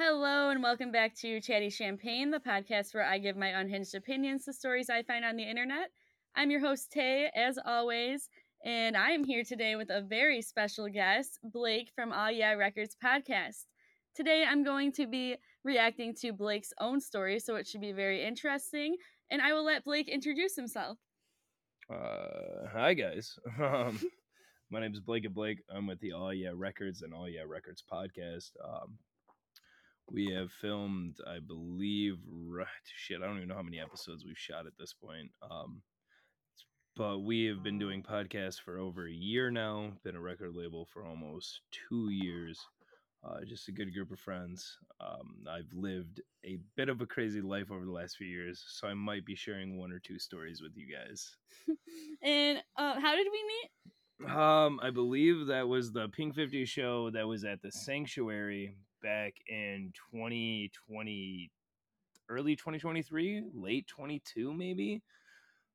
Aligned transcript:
Hello, 0.00 0.50
and 0.50 0.62
welcome 0.62 0.92
back 0.92 1.16
to 1.16 1.40
Chatty 1.40 1.70
Champagne, 1.70 2.30
the 2.30 2.38
podcast 2.38 2.94
where 2.94 3.04
I 3.04 3.18
give 3.18 3.36
my 3.36 3.48
unhinged 3.48 3.96
opinions 3.96 4.44
to 4.44 4.52
stories 4.52 4.88
I 4.88 5.02
find 5.02 5.24
on 5.24 5.34
the 5.34 5.42
internet. 5.42 5.90
I'm 6.36 6.52
your 6.52 6.60
host, 6.60 6.92
Tay, 6.92 7.28
as 7.34 7.58
always, 7.66 8.28
and 8.64 8.96
I 8.96 9.10
am 9.10 9.24
here 9.24 9.42
today 9.42 9.74
with 9.74 9.90
a 9.90 10.00
very 10.00 10.40
special 10.40 10.88
guest, 10.88 11.40
Blake 11.42 11.90
from 11.96 12.12
Aw 12.12 12.28
Yeah 12.28 12.52
Records 12.52 12.96
podcast. 13.04 13.64
Today, 14.14 14.44
I'm 14.48 14.62
going 14.62 14.92
to 14.92 15.08
be 15.08 15.34
reacting 15.64 16.14
to 16.20 16.32
Blake's 16.32 16.72
own 16.78 17.00
story, 17.00 17.40
so 17.40 17.56
it 17.56 17.66
should 17.66 17.80
be 17.80 17.90
very 17.90 18.24
interesting, 18.24 18.94
and 19.32 19.42
I 19.42 19.52
will 19.52 19.64
let 19.64 19.82
Blake 19.82 20.08
introduce 20.08 20.54
himself. 20.54 20.96
Uh, 21.92 22.68
hi 22.72 22.94
guys. 22.94 23.36
Um, 23.60 23.98
my 24.70 24.78
name 24.78 24.92
is 24.92 25.00
Blake 25.00 25.24
and 25.24 25.34
Blake. 25.34 25.58
I'm 25.68 25.88
with 25.88 25.98
the 25.98 26.12
Aw 26.12 26.30
Yeah 26.30 26.52
Records 26.54 27.02
and 27.02 27.12
Aw 27.12 27.24
Yeah 27.24 27.42
Records 27.48 27.82
podcast. 27.92 28.50
Um, 28.64 28.96
we 30.10 30.32
have 30.32 30.50
filmed, 30.50 31.18
I 31.26 31.38
believe, 31.40 32.16
right, 32.30 32.66
shit, 32.84 33.20
I 33.22 33.26
don't 33.26 33.36
even 33.36 33.48
know 33.48 33.56
how 33.56 33.62
many 33.62 33.80
episodes 33.80 34.24
we've 34.24 34.38
shot 34.38 34.66
at 34.66 34.76
this 34.78 34.94
point. 34.94 35.30
Um, 35.42 35.82
but 36.96 37.20
we 37.20 37.44
have 37.44 37.62
been 37.62 37.78
doing 37.78 38.02
podcasts 38.02 38.60
for 38.60 38.78
over 38.78 39.06
a 39.06 39.12
year 39.12 39.50
now. 39.50 39.92
Been 40.02 40.16
a 40.16 40.20
record 40.20 40.54
label 40.54 40.86
for 40.92 41.04
almost 41.04 41.60
two 41.70 42.08
years. 42.10 42.58
Uh, 43.24 43.44
just 43.46 43.68
a 43.68 43.72
good 43.72 43.92
group 43.92 44.10
of 44.10 44.18
friends. 44.18 44.78
Um, 45.00 45.44
I've 45.48 45.72
lived 45.72 46.20
a 46.44 46.58
bit 46.76 46.88
of 46.88 47.00
a 47.00 47.06
crazy 47.06 47.40
life 47.40 47.70
over 47.70 47.84
the 47.84 47.92
last 47.92 48.16
few 48.16 48.26
years, 48.26 48.64
so 48.66 48.88
I 48.88 48.94
might 48.94 49.24
be 49.24 49.34
sharing 49.34 49.78
one 49.78 49.92
or 49.92 49.98
two 49.98 50.18
stories 50.18 50.60
with 50.62 50.72
you 50.76 50.86
guys. 50.92 51.36
and 52.22 52.58
uh, 52.76 53.00
how 53.00 53.14
did 53.14 53.26
we 53.30 53.44
meet? 53.44 54.30
Um, 54.36 54.80
I 54.82 54.90
believe 54.90 55.46
that 55.46 55.68
was 55.68 55.92
the 55.92 56.08
Pink 56.08 56.34
50 56.34 56.64
show 56.64 57.10
that 57.10 57.26
was 57.26 57.44
at 57.44 57.62
the 57.62 57.70
Sanctuary 57.70 58.74
back 59.02 59.34
in 59.48 59.92
2020, 60.12 61.50
early 62.28 62.56
2023, 62.56 63.44
late 63.54 63.86
22, 63.86 64.52
maybe. 64.52 65.02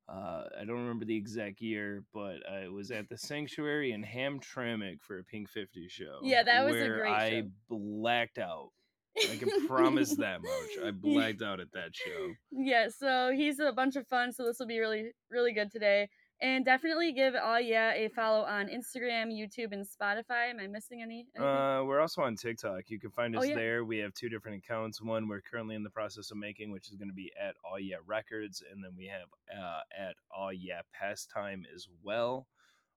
Uh, 0.08 0.44
I 0.60 0.64
don't 0.66 0.80
remember 0.80 1.06
the 1.06 1.16
exact 1.16 1.60
year, 1.60 2.04
but 2.12 2.36
I 2.50 2.68
was 2.68 2.90
at 2.90 3.08
the 3.08 3.16
Sanctuary 3.16 3.92
in 3.92 4.04
Hamtramck 4.04 5.00
for 5.00 5.18
a 5.18 5.24
Pink 5.24 5.48
50 5.48 5.88
show. 5.88 6.18
Yeah, 6.22 6.42
that 6.42 6.64
was 6.64 6.76
a 6.76 6.78
where 6.78 6.98
great 6.98 7.12
I 7.12 7.30
show. 7.30 7.48
blacked 7.70 8.38
out. 8.38 8.70
I 9.16 9.36
can 9.36 9.66
promise 9.66 10.14
that 10.16 10.42
much. 10.42 10.86
I 10.86 10.90
blacked 10.90 11.40
out 11.40 11.60
at 11.60 11.72
that 11.72 11.94
show. 11.94 12.32
Yeah, 12.50 12.88
so 12.88 13.32
he's 13.34 13.60
a 13.60 13.72
bunch 13.72 13.96
of 13.96 14.06
fun, 14.06 14.32
so 14.32 14.44
this 14.44 14.58
will 14.58 14.66
be 14.66 14.78
really, 14.78 15.12
really 15.30 15.52
good 15.52 15.70
today. 15.70 16.08
And 16.44 16.62
definitely 16.62 17.10
give 17.14 17.34
Aw 17.34 17.56
Yeah 17.56 17.94
a 17.94 18.10
follow 18.10 18.42
on 18.42 18.66
Instagram, 18.66 19.32
YouTube, 19.32 19.72
and 19.72 19.82
Spotify. 19.82 20.50
Am 20.50 20.60
I 20.60 20.66
missing 20.66 21.00
any? 21.00 21.26
anything? 21.34 21.42
Uh, 21.42 21.82
we're 21.84 22.00
also 22.00 22.20
on 22.20 22.36
TikTok. 22.36 22.90
You 22.90 23.00
can 23.00 23.10
find 23.10 23.34
Oh, 23.34 23.38
us 23.38 23.48
yeah. 23.48 23.54
there. 23.54 23.84
We 23.86 23.96
have 24.00 24.12
two 24.12 24.28
different 24.28 24.62
accounts. 24.62 25.00
One 25.00 25.26
we're 25.26 25.40
currently 25.40 25.74
in 25.74 25.82
the 25.82 25.88
process 25.88 26.30
of 26.30 26.36
making, 26.36 26.70
which 26.70 26.90
is 26.90 26.96
going 26.96 27.08
to 27.08 27.14
be 27.14 27.32
at 27.42 27.54
Aw 27.64 27.76
Yeah 27.76 27.96
Records, 28.06 28.62
and 28.70 28.84
then 28.84 28.90
we 28.94 29.06
have 29.06 29.26
uh, 29.58 29.80
at 29.98 30.16
Aw 30.36 30.50
Yeah 30.50 30.82
Pastime 30.92 31.64
as 31.74 31.88
well. 32.02 32.46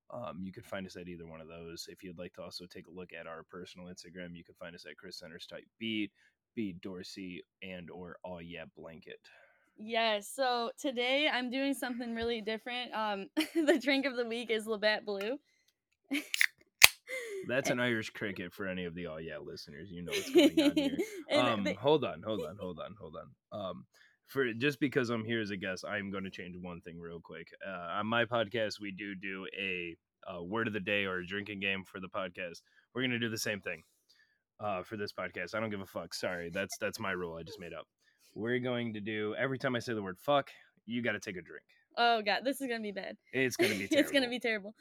Um, 0.10 0.42
you 0.44 0.52
can 0.52 0.64
find 0.64 0.86
us 0.86 0.98
at 0.98 1.08
either 1.08 1.26
one 1.26 1.40
of 1.40 1.48
those. 1.48 1.88
If 1.90 2.04
you'd 2.04 2.20
like 2.20 2.34
to 2.34 2.42
also 2.42 2.66
take 2.66 2.88
a 2.88 2.92
look 2.92 3.12
at 3.18 3.28
our 3.28 3.44
personal 3.44 3.88
Instagram, 3.88 4.36
you 4.36 4.44
can 4.44 4.56
find 4.56 4.76
us 4.76 4.86
at 4.86 4.98
Chris 4.98 5.20
Centers 5.20 5.48
Type 5.48 5.64
Beat, 5.80 6.12
Beat 6.54 6.82
Dorsey, 6.82 7.46
and 7.64 7.90
or 7.90 8.18
Aw 8.26 8.40
Yeah 8.40 8.66
Blanket. 8.76 9.22
Yes, 9.80 10.30
so 10.34 10.72
today 10.80 11.30
I'm 11.32 11.52
doing 11.52 11.74
something 11.74 12.16
really 12.16 12.42
different. 12.42 12.94
Um, 12.94 13.28
the 13.56 13.80
drink 13.82 14.06
of 14.06 14.16
the 14.16 14.26
week 14.26 14.50
is 14.50 14.66
Labatt 14.66 15.06
Blue. 15.06 15.38
That's 17.48 17.70
an 17.70 17.80
Irish 17.80 18.10
cricket 18.14 18.54
for 18.54 18.68
any 18.68 18.86
of 18.86 18.96
the 18.96 19.08
Aw 19.08 19.18
Yeah 19.18 19.38
listeners. 19.38 19.90
You 19.92 20.04
know 20.04 20.12
what's 20.12 20.30
going 20.30 20.62
on 20.62 20.76
here. 20.76 20.98
Um 21.32 21.64
they- 21.64 21.74
hold 21.74 22.04
on 22.04 22.22
hold 22.26 22.42
on 22.42 22.58
hold 22.60 22.80
on 22.80 22.96
hold 23.00 23.16
on 23.16 23.60
um 23.60 23.86
for 24.26 24.52
just 24.54 24.80
because 24.80 25.10
i'm 25.10 25.24
here 25.24 25.40
as 25.42 25.52
a 25.52 25.58
guest 25.58 25.86
i'm 25.88 26.12
going 26.12 26.24
to 26.26 26.30
change 26.30 26.56
one 26.60 26.82
thing 26.82 27.00
real 27.00 27.20
quick 27.22 27.48
uh, 27.66 28.00
on 28.00 28.08
my 28.08 28.26
podcast 28.26 28.80
we 28.82 28.92
do 28.92 29.16
do 29.16 29.46
a, 29.58 29.96
uh 30.30 30.44
word 30.44 30.68
of 30.68 30.74
the 30.74 30.80
day 30.82 31.06
or 31.06 31.20
a 31.20 31.26
drinking 31.26 31.60
game 31.62 31.84
for 31.86 32.02
the 32.02 32.10
podcast 32.10 32.62
we're 32.94 33.02
going 33.02 33.12
to 33.12 33.20
do 33.20 33.30
the 33.30 33.38
same 33.38 33.62
thing 33.62 33.84
uh, 34.60 34.84
for 34.84 34.98
this 34.98 35.14
podcast 35.14 35.56
i 35.56 35.60
don't 35.62 35.70
give 35.70 35.80
a 35.82 35.86
fuck 35.86 36.14
sorry 36.14 36.50
that's 36.54 36.78
that's 36.78 37.00
my 37.00 37.12
rule 37.12 37.38
i 37.38 37.44
just 37.44 37.60
made 37.60 37.74
up 37.74 37.88
we're 38.38 38.60
going 38.60 38.94
to 38.94 39.00
do 39.00 39.36
every 39.38 39.58
time 39.58 39.76
i 39.76 39.80
say 39.80 39.94
the 39.94 40.02
word 40.02 40.18
fuck 40.20 40.50
you 40.86 41.02
got 41.02 41.14
to 41.14 41.20
take 41.20 41.36
a 41.36 41.42
drink 41.42 41.64
oh 41.98 42.22
god, 42.22 42.42
this 42.44 42.62
is 42.62 42.68
gonna 42.68 42.80
be 42.80 42.92
bad. 42.92 43.18
it's 43.34 43.58
going 43.58 43.72
to 43.72 43.78
be 43.78 43.86
it's 43.92 44.12
gonna 44.12 44.30
be 44.30 44.40
terrible. 44.40 44.74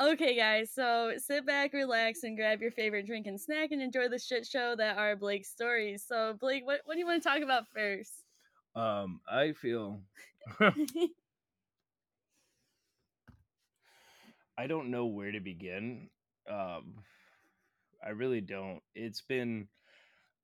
Okay, 0.00 0.36
guys, 0.36 0.72
so 0.74 1.12
sit 1.18 1.46
back, 1.46 1.72
relax, 1.72 2.24
and 2.24 2.36
grab 2.36 2.60
your 2.60 2.72
favorite 2.72 3.06
drink 3.06 3.28
and 3.28 3.40
snack 3.40 3.70
and 3.70 3.80
enjoy 3.80 4.08
the 4.08 4.18
shit 4.18 4.44
show 4.44 4.74
that 4.76 4.98
are 4.98 5.14
Blake's 5.14 5.50
stories. 5.50 6.04
So, 6.04 6.34
Blake, 6.40 6.66
what, 6.66 6.80
what 6.84 6.94
do 6.94 6.98
you 6.98 7.06
want 7.06 7.22
to 7.22 7.28
talk 7.28 7.42
about 7.42 7.68
first? 7.72 8.10
um 8.76 9.20
i 9.30 9.52
feel 9.52 10.00
I 14.58 14.66
don't 14.66 14.90
know 14.90 15.06
where 15.06 15.32
to 15.32 15.40
begin. 15.40 16.08
Um, 16.48 17.02
I 18.04 18.10
really 18.10 18.40
don't. 18.40 18.80
It's 18.94 19.20
been 19.20 19.66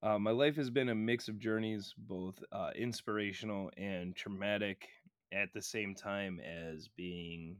uh, 0.02 0.18
my 0.18 0.30
life 0.30 0.56
has 0.56 0.70
been 0.70 0.88
a 0.88 0.94
mix 0.94 1.28
of 1.28 1.38
journeys, 1.38 1.94
both 1.98 2.42
uh, 2.52 2.70
inspirational 2.76 3.70
and 3.76 4.16
traumatic, 4.16 4.88
at 5.32 5.52
the 5.54 5.62
same 5.62 5.94
time 5.94 6.40
as 6.40 6.88
being 6.96 7.56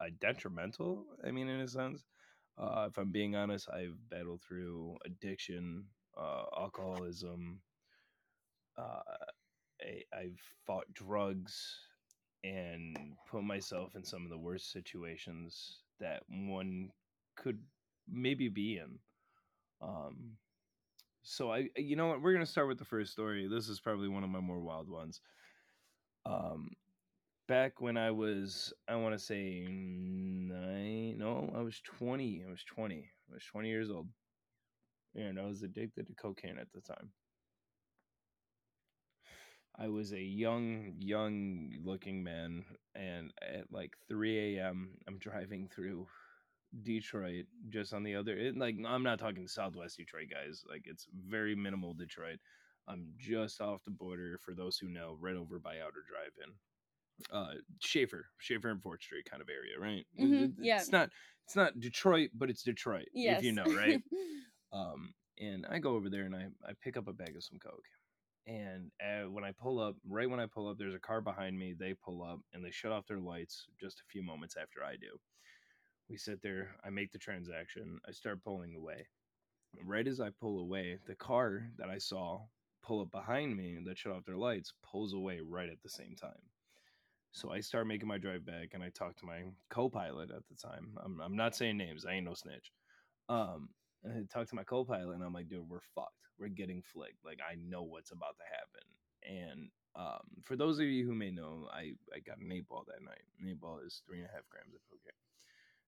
uh, 0.00 0.06
detrimental. 0.20 1.04
I 1.26 1.30
mean, 1.30 1.48
in 1.48 1.60
a 1.60 1.68
sense, 1.68 2.04
uh, 2.58 2.86
if 2.88 2.98
I'm 2.98 3.10
being 3.10 3.34
honest, 3.34 3.68
I've 3.70 3.96
battled 4.10 4.42
through 4.42 4.96
addiction, 5.04 5.84
uh, 6.16 6.44
alcoholism. 6.56 7.60
Uh, 8.78 9.00
I, 9.82 10.16
I've 10.16 10.40
fought 10.66 10.92
drugs 10.92 11.78
and 12.44 12.96
put 13.30 13.42
myself 13.42 13.96
in 13.96 14.04
some 14.04 14.24
of 14.24 14.30
the 14.30 14.38
worst 14.38 14.70
situations 14.70 15.80
that 16.00 16.22
one 16.28 16.90
could 17.36 17.58
maybe 18.08 18.48
be 18.48 18.76
in. 18.78 18.98
Um, 19.80 20.36
so 21.24 21.50
I, 21.50 21.68
you 21.76 21.96
know 21.96 22.08
what, 22.08 22.22
we're 22.22 22.34
gonna 22.34 22.46
start 22.46 22.68
with 22.68 22.78
the 22.78 22.84
first 22.84 23.12
story. 23.12 23.48
This 23.48 23.68
is 23.68 23.80
probably 23.80 24.08
one 24.08 24.22
of 24.24 24.30
my 24.30 24.40
more 24.40 24.60
wild 24.60 24.88
ones. 24.88 25.20
Um, 26.26 26.70
back 27.48 27.80
when 27.80 27.96
I 27.96 28.10
was, 28.10 28.72
I 28.88 28.96
want 28.96 29.14
to 29.14 29.18
say 29.18 29.66
nine. 29.68 31.18
No, 31.18 31.52
I 31.56 31.62
was 31.62 31.80
twenty. 31.80 32.44
I 32.46 32.50
was 32.50 32.62
twenty. 32.64 33.10
I 33.30 33.34
was 33.34 33.44
twenty 33.44 33.70
years 33.70 33.90
old, 33.90 34.08
and 35.14 35.40
I 35.40 35.44
was 35.44 35.62
addicted 35.62 36.06
to 36.06 36.14
cocaine 36.14 36.58
at 36.58 36.70
the 36.74 36.82
time. 36.82 37.10
I 39.76 39.88
was 39.88 40.12
a 40.12 40.20
young, 40.20 40.94
young 40.98 41.72
looking 41.82 42.22
man, 42.22 42.64
and 42.94 43.32
at 43.42 43.72
like 43.72 43.96
3 44.08 44.56
a.m., 44.56 44.90
I'm 45.08 45.18
driving 45.18 45.68
through 45.68 46.06
Detroit, 46.82 47.46
just 47.68 47.92
on 47.94 48.02
the 48.02 48.14
other. 48.14 48.36
It, 48.36 48.56
like, 48.56 48.76
I'm 48.86 49.02
not 49.02 49.18
talking 49.18 49.46
Southwest 49.46 49.96
Detroit, 49.96 50.28
guys. 50.30 50.62
Like, 50.68 50.82
it's 50.86 51.06
very 51.28 51.54
minimal 51.54 51.94
Detroit. 51.94 52.38
I'm 52.88 53.06
just 53.18 53.60
off 53.60 53.84
the 53.84 53.90
border, 53.90 54.38
for 54.44 54.54
those 54.54 54.76
who 54.78 54.88
know, 54.88 55.16
right 55.20 55.36
over 55.36 55.58
by 55.58 55.78
Outer 55.80 56.04
Drive-In. 56.08 56.52
Uh, 57.32 57.54
Schaefer, 57.80 58.26
Schaefer 58.38 58.70
and 58.70 58.82
Fort 58.82 59.02
Street 59.02 59.24
kind 59.30 59.40
of 59.40 59.48
area, 59.48 59.78
right? 59.78 60.04
Mhm, 60.20 60.44
it- 60.44 60.64
yeah. 60.64 60.78
It's 60.78 60.90
not, 60.92 61.10
it's 61.46 61.56
not 61.56 61.78
Detroit, 61.80 62.30
but 62.34 62.50
it's 62.50 62.62
Detroit, 62.62 63.06
yes. 63.14 63.38
if 63.38 63.44
you 63.44 63.52
know, 63.52 63.64
right? 63.64 64.02
Um, 64.72 65.14
and 65.38 65.64
I 65.70 65.78
go 65.78 65.94
over 65.94 66.10
there 66.10 66.24
and 66.24 66.34
I, 66.34 66.46
I 66.68 66.72
pick 66.82 66.96
up 66.96 67.06
a 67.06 67.12
bag 67.12 67.36
of 67.36 67.44
some 67.44 67.60
coke. 67.60 67.84
And 68.48 68.90
uh, 69.00 69.30
when 69.30 69.44
I 69.44 69.52
pull 69.52 69.78
up, 69.78 69.94
right 70.08 70.28
when 70.28 70.40
I 70.40 70.46
pull 70.46 70.68
up, 70.68 70.78
there's 70.78 70.96
a 70.96 70.98
car 70.98 71.20
behind 71.20 71.56
me. 71.56 71.74
They 71.78 71.94
pull 71.94 72.24
up 72.24 72.40
and 72.52 72.64
they 72.64 72.72
shut 72.72 72.90
off 72.90 73.06
their 73.06 73.20
lights 73.20 73.66
just 73.80 74.00
a 74.00 74.10
few 74.10 74.20
moments 74.24 74.56
after 74.60 74.82
I 74.84 74.96
do. 74.96 75.16
We 76.08 76.16
sit 76.16 76.42
there. 76.42 76.76
I 76.84 76.90
make 76.90 77.12
the 77.12 77.18
transaction. 77.18 77.98
I 78.06 78.12
start 78.12 78.42
pulling 78.42 78.74
away. 78.74 79.06
Right 79.84 80.06
as 80.06 80.20
I 80.20 80.30
pull 80.30 80.60
away, 80.60 80.98
the 81.06 81.16
car 81.16 81.68
that 81.78 81.88
I 81.88 81.98
saw 81.98 82.42
pull 82.82 83.00
up 83.00 83.10
behind 83.10 83.56
me 83.56 83.78
that 83.86 83.98
shut 83.98 84.12
off 84.12 84.24
their 84.24 84.36
lights 84.36 84.74
pulls 84.82 85.14
away 85.14 85.40
right 85.40 85.70
at 85.70 85.82
the 85.82 85.88
same 85.88 86.14
time. 86.14 86.42
So 87.32 87.50
I 87.50 87.60
start 87.60 87.86
making 87.86 88.06
my 88.06 88.18
drive 88.18 88.44
back 88.46 88.70
and 88.74 88.82
I 88.82 88.90
talk 88.90 89.16
to 89.16 89.26
my 89.26 89.42
co 89.70 89.88
pilot 89.88 90.30
at 90.30 90.46
the 90.48 90.54
time. 90.54 90.96
I'm, 91.04 91.20
I'm 91.20 91.36
not 91.36 91.56
saying 91.56 91.76
names, 91.76 92.04
I 92.04 92.12
ain't 92.12 92.26
no 92.26 92.34
snitch. 92.34 92.70
Um, 93.28 93.70
and 94.04 94.12
I 94.12 94.22
talked 94.32 94.50
to 94.50 94.56
my 94.56 94.64
co-pilot 94.64 95.14
and 95.14 95.24
I'm 95.24 95.32
like, 95.32 95.48
dude, 95.48 95.68
we're 95.68 95.80
fucked. 95.94 96.12
We're 96.38 96.48
getting 96.48 96.82
flicked. 96.92 97.24
Like 97.24 97.40
I 97.40 97.56
know 97.56 97.82
what's 97.82 98.12
about 98.12 98.36
to 98.38 98.44
happen. 98.44 98.86
And 99.24 99.70
um, 99.96 100.42
for 100.42 100.56
those 100.56 100.78
of 100.78 100.86
you 100.86 101.06
who 101.06 101.14
may 101.14 101.30
know, 101.30 101.68
I, 101.72 101.94
I 102.14 102.20
got 102.20 102.38
an 102.38 102.52
eight 102.52 102.68
ball 102.68 102.84
that 102.86 103.02
night. 103.02 103.24
An 103.40 103.48
eight 103.48 103.60
ball 103.60 103.80
is 103.84 104.02
three 104.06 104.18
and 104.18 104.26
a 104.26 104.32
half 104.32 104.46
grams 104.50 104.74
of 104.74 104.80
cocaine. 104.90 105.33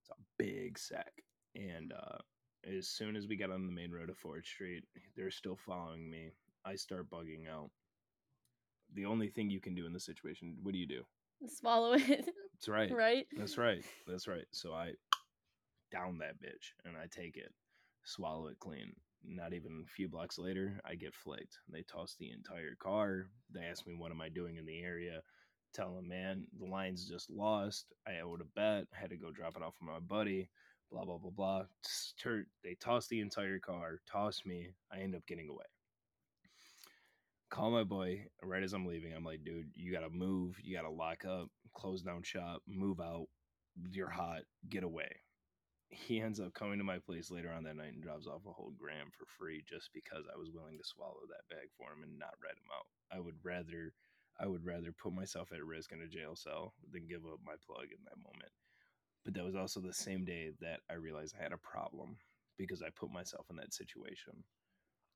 It's 0.06 0.18
a 0.18 0.22
big 0.38 0.78
sack. 0.78 1.12
And 1.54 1.92
uh, 1.92 2.18
as 2.76 2.88
soon 2.88 3.16
as 3.16 3.26
we 3.26 3.36
got 3.36 3.50
on 3.50 3.66
the 3.66 3.72
main 3.72 3.90
road 3.90 4.10
of 4.10 4.18
Fort 4.18 4.46
Street, 4.46 4.84
they're 5.16 5.30
still 5.30 5.56
following 5.56 6.08
me. 6.08 6.30
I 6.64 6.76
start 6.76 7.10
bugging 7.10 7.48
out. 7.50 7.70
The 8.94 9.06
only 9.06 9.28
thing 9.28 9.50
you 9.50 9.60
can 9.60 9.74
do 9.74 9.86
in 9.86 9.92
this 9.92 10.04
situation, 10.04 10.56
what 10.62 10.72
do 10.72 10.78
you 10.78 10.86
do? 10.86 11.02
Swallow 11.48 11.94
it, 11.94 12.06
That's 12.54 12.68
right. 12.68 12.90
right? 12.92 13.26
That's 13.36 13.58
right. 13.58 13.84
That's 14.06 14.28
right. 14.28 14.46
So 14.52 14.72
I 14.72 14.92
down 15.92 16.18
that 16.18 16.40
bitch 16.40 16.72
and 16.84 16.96
I 16.96 17.06
take 17.10 17.36
it, 17.36 17.52
swallow 18.04 18.46
it 18.46 18.58
clean. 18.58 18.92
not 19.24 19.52
even 19.52 19.82
a 19.84 19.88
few 19.90 20.08
blocks 20.08 20.38
later, 20.38 20.80
I 20.84 20.94
get 20.94 21.14
flicked. 21.14 21.58
They 21.68 21.82
toss 21.82 22.16
the 22.18 22.30
entire 22.30 22.74
car. 22.78 23.26
They 23.52 23.64
ask 23.64 23.86
me 23.86 23.94
what 23.94 24.12
am 24.12 24.20
I 24.20 24.28
doing 24.28 24.56
in 24.56 24.66
the 24.66 24.80
area. 24.80 25.20
Tell 25.76 25.98
him, 25.98 26.08
man, 26.08 26.46
the 26.58 26.64
line's 26.64 27.06
just 27.06 27.28
lost. 27.28 27.92
I 28.08 28.20
owed 28.24 28.40
a 28.40 28.44
bet. 28.44 28.86
I 28.96 28.98
had 28.98 29.10
to 29.10 29.18
go 29.18 29.30
drop 29.30 29.56
it 29.56 29.62
off 29.62 29.74
with 29.78 29.90
my 29.90 30.00
buddy. 30.00 30.48
Blah 30.90 31.04
blah 31.04 31.18
blah 31.18 31.30
blah. 31.30 31.62
They 32.64 32.74
toss 32.80 33.08
the 33.08 33.20
entire 33.20 33.58
car. 33.58 34.00
Toss 34.10 34.42
me. 34.46 34.70
I 34.90 35.00
end 35.00 35.14
up 35.14 35.26
getting 35.26 35.50
away. 35.50 35.66
Call 37.50 37.70
my 37.70 37.84
boy 37.84 38.24
right 38.42 38.62
as 38.62 38.72
I'm 38.72 38.86
leaving. 38.86 39.12
I'm 39.14 39.24
like, 39.24 39.44
dude, 39.44 39.68
you 39.74 39.92
gotta 39.92 40.08
move. 40.08 40.56
You 40.62 40.74
gotta 40.74 40.88
lock 40.88 41.26
up, 41.26 41.50
close 41.74 42.00
down 42.00 42.22
shop, 42.22 42.62
move 42.66 42.98
out. 42.98 43.26
You're 43.92 44.08
hot. 44.08 44.44
Get 44.70 44.82
away 44.82 45.10
he 45.88 46.20
ends 46.20 46.40
up 46.40 46.52
coming 46.54 46.78
to 46.78 46.84
my 46.84 46.98
place 46.98 47.30
later 47.30 47.50
on 47.50 47.62
that 47.62 47.76
night 47.76 47.92
and 47.92 48.02
drops 48.02 48.26
off 48.26 48.42
a 48.46 48.52
whole 48.52 48.72
gram 48.78 49.06
for 49.16 49.24
free 49.38 49.62
just 49.68 49.90
because 49.94 50.24
I 50.32 50.36
was 50.36 50.50
willing 50.50 50.76
to 50.78 50.84
swallow 50.84 51.22
that 51.28 51.48
bag 51.48 51.68
for 51.78 51.92
him 51.92 52.02
and 52.02 52.18
not 52.18 52.34
rat 52.42 52.58
him 52.58 52.70
out. 52.74 52.86
I 53.16 53.20
would 53.20 53.36
rather 53.44 53.92
I 54.40 54.46
would 54.46 54.64
rather 54.64 54.92
put 54.92 55.12
myself 55.12 55.50
at 55.52 55.64
risk 55.64 55.92
in 55.92 56.02
a 56.02 56.08
jail 56.08 56.36
cell 56.36 56.74
than 56.92 57.08
give 57.08 57.24
up 57.24 57.40
my 57.44 57.54
plug 57.66 57.86
in 57.90 58.04
that 58.04 58.22
moment. 58.22 58.52
But 59.24 59.34
that 59.34 59.44
was 59.44 59.56
also 59.56 59.80
the 59.80 59.92
same 59.92 60.24
day 60.24 60.50
that 60.60 60.80
I 60.90 60.94
realized 60.94 61.34
I 61.38 61.42
had 61.42 61.52
a 61.52 61.58
problem 61.58 62.16
because 62.58 62.82
I 62.82 62.88
put 62.94 63.10
myself 63.10 63.46
in 63.50 63.56
that 63.56 63.74
situation. 63.74 64.44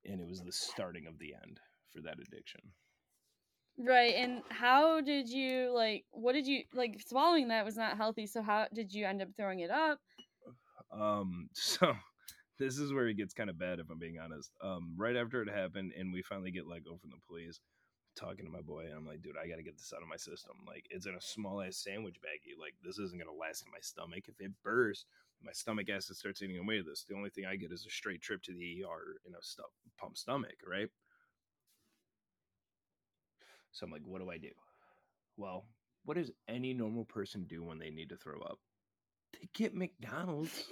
And 0.04 0.20
it 0.20 0.26
was 0.26 0.40
the 0.40 0.52
starting 0.52 1.06
of 1.06 1.18
the 1.18 1.34
end 1.34 1.60
for 1.92 2.00
that 2.02 2.18
addiction. 2.18 2.60
Right. 3.78 4.14
And 4.14 4.42
how 4.48 5.00
did 5.00 5.28
you 5.28 5.72
like 5.74 6.04
what 6.10 6.32
did 6.32 6.46
you 6.46 6.62
like 6.74 7.00
swallowing 7.06 7.48
that 7.48 7.64
was 7.64 7.76
not 7.76 7.96
healthy, 7.96 8.26
so 8.26 8.42
how 8.42 8.66
did 8.74 8.92
you 8.92 9.06
end 9.06 9.22
up 9.22 9.28
throwing 9.36 9.60
it 9.60 9.70
up? 9.70 9.98
Um, 10.92 11.48
so 11.54 11.94
this 12.58 12.78
is 12.78 12.92
where 12.92 13.08
it 13.08 13.16
gets 13.16 13.32
kind 13.32 13.48
of 13.48 13.58
bad 13.58 13.78
if 13.78 13.88
I'm 13.90 13.98
being 13.98 14.18
honest. 14.18 14.50
Um, 14.62 14.94
right 14.98 15.16
after 15.16 15.42
it 15.42 15.48
happened 15.48 15.92
and 15.98 16.12
we 16.12 16.22
finally 16.22 16.50
get 16.50 16.66
let 16.66 16.84
go 16.84 16.98
from 16.98 17.10
the 17.10 17.16
police, 17.26 17.60
talking 18.20 18.44
to 18.44 18.52
my 18.52 18.60
boy, 18.60 18.84
and 18.84 18.94
I'm 18.94 19.06
like, 19.06 19.22
dude, 19.22 19.36
I 19.42 19.48
gotta 19.48 19.62
get 19.62 19.78
this 19.78 19.92
out 19.96 20.02
of 20.02 20.08
my 20.08 20.16
system. 20.16 20.56
Like, 20.66 20.86
it's 20.90 21.06
in 21.06 21.14
a 21.14 21.20
small 21.20 21.62
ass 21.62 21.76
sandwich 21.76 22.16
baggie. 22.20 22.60
Like, 22.60 22.74
this 22.84 22.98
isn't 22.98 23.18
gonna 23.18 23.36
last 23.36 23.64
in 23.64 23.72
my 23.72 23.80
stomach. 23.80 24.24
If 24.28 24.40
it 24.40 24.52
bursts, 24.62 25.06
my 25.42 25.52
stomach 25.52 25.88
acid 25.88 26.16
starts 26.16 26.42
eating 26.42 26.58
away 26.58 26.76
to 26.76 26.82
this. 26.82 27.04
The 27.08 27.16
only 27.16 27.30
thing 27.30 27.46
I 27.46 27.56
get 27.56 27.72
is 27.72 27.86
a 27.86 27.90
straight 27.90 28.20
trip 28.20 28.42
to 28.42 28.52
the 28.52 28.84
ER 28.84 29.16
in 29.26 29.34
a 29.34 29.42
stu- 29.42 29.62
pump 29.98 30.18
stomach, 30.18 30.56
right? 30.68 30.88
So 33.72 33.86
I'm 33.86 33.92
like, 33.92 34.02
what 34.04 34.20
do 34.20 34.30
I 34.30 34.38
do? 34.38 34.50
Well, 35.36 35.64
what 36.04 36.16
does 36.16 36.30
any 36.48 36.74
normal 36.74 37.04
person 37.04 37.44
do 37.48 37.62
when 37.62 37.78
they 37.78 37.90
need 37.90 38.10
to 38.10 38.16
throw 38.16 38.40
up? 38.40 38.58
They 39.32 39.48
get 39.54 39.74
McDonald's. 39.74 40.64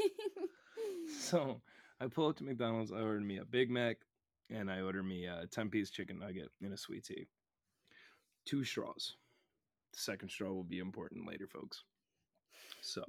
so 1.21 1.61
I 2.01 2.09
pull 2.09 2.29
up 2.29 2.37
to 2.37 2.45
McDonald's. 2.45 2.93
I 2.93 3.01
order 3.01 3.21
me 3.21 3.39
a 3.39 3.45
Big 3.45 3.71
Mac 3.71 3.99
and 4.51 4.71
I 4.71 4.81
order 4.81 5.03
me 5.03 5.27
a 5.27 5.47
10 5.47 5.71
piece 5.71 5.91
chicken 5.91 6.19
nugget 6.19 6.51
and 6.63 6.73
a 6.73 6.77
sweet 6.77 7.05
tea. 7.05 7.29
Two 8.49 8.65
straws. 8.65 9.15
The 9.93 9.99
second 9.99 10.31
straw 10.31 10.49
will 10.49 10.65
be 10.65 10.79
important 10.79 11.29
later, 11.29 11.47
folks. 11.47 11.85
So, 12.81 13.05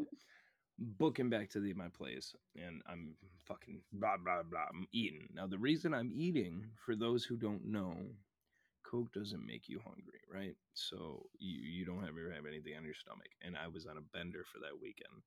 booking 0.78 1.30
back 1.30 1.50
to 1.52 1.62
the, 1.62 1.74
my 1.76 1.88
place, 1.88 2.36
and 2.58 2.82
I'm 2.86 3.16
fucking 3.48 3.80
blah, 3.94 4.18
blah, 4.18 4.44
blah. 4.44 4.66
I'm 4.70 4.86
eating. 4.92 5.30
Now, 5.34 5.48
the 5.48 5.58
reason 5.58 5.94
I'm 5.94 6.12
eating, 6.14 6.66
for 6.86 6.94
those 6.94 7.24
who 7.24 7.38
don't 7.38 7.66
know, 7.66 7.96
Coke 8.84 9.14
doesn't 9.14 9.46
make 9.46 9.70
you 9.70 9.80
hungry, 9.80 10.20
right? 10.30 10.58
So 10.74 11.28
you, 11.40 11.62
you 11.62 11.86
don't 11.86 12.06
ever 12.06 12.34
have 12.36 12.46
anything 12.46 12.74
on 12.78 12.84
your 12.84 12.94
stomach. 12.94 13.30
And 13.42 13.56
I 13.56 13.70
was 13.70 13.86
on 13.86 13.96
a 13.96 14.18
bender 14.18 14.44
for 14.52 14.60
that 14.60 14.82
weekend. 14.82 15.24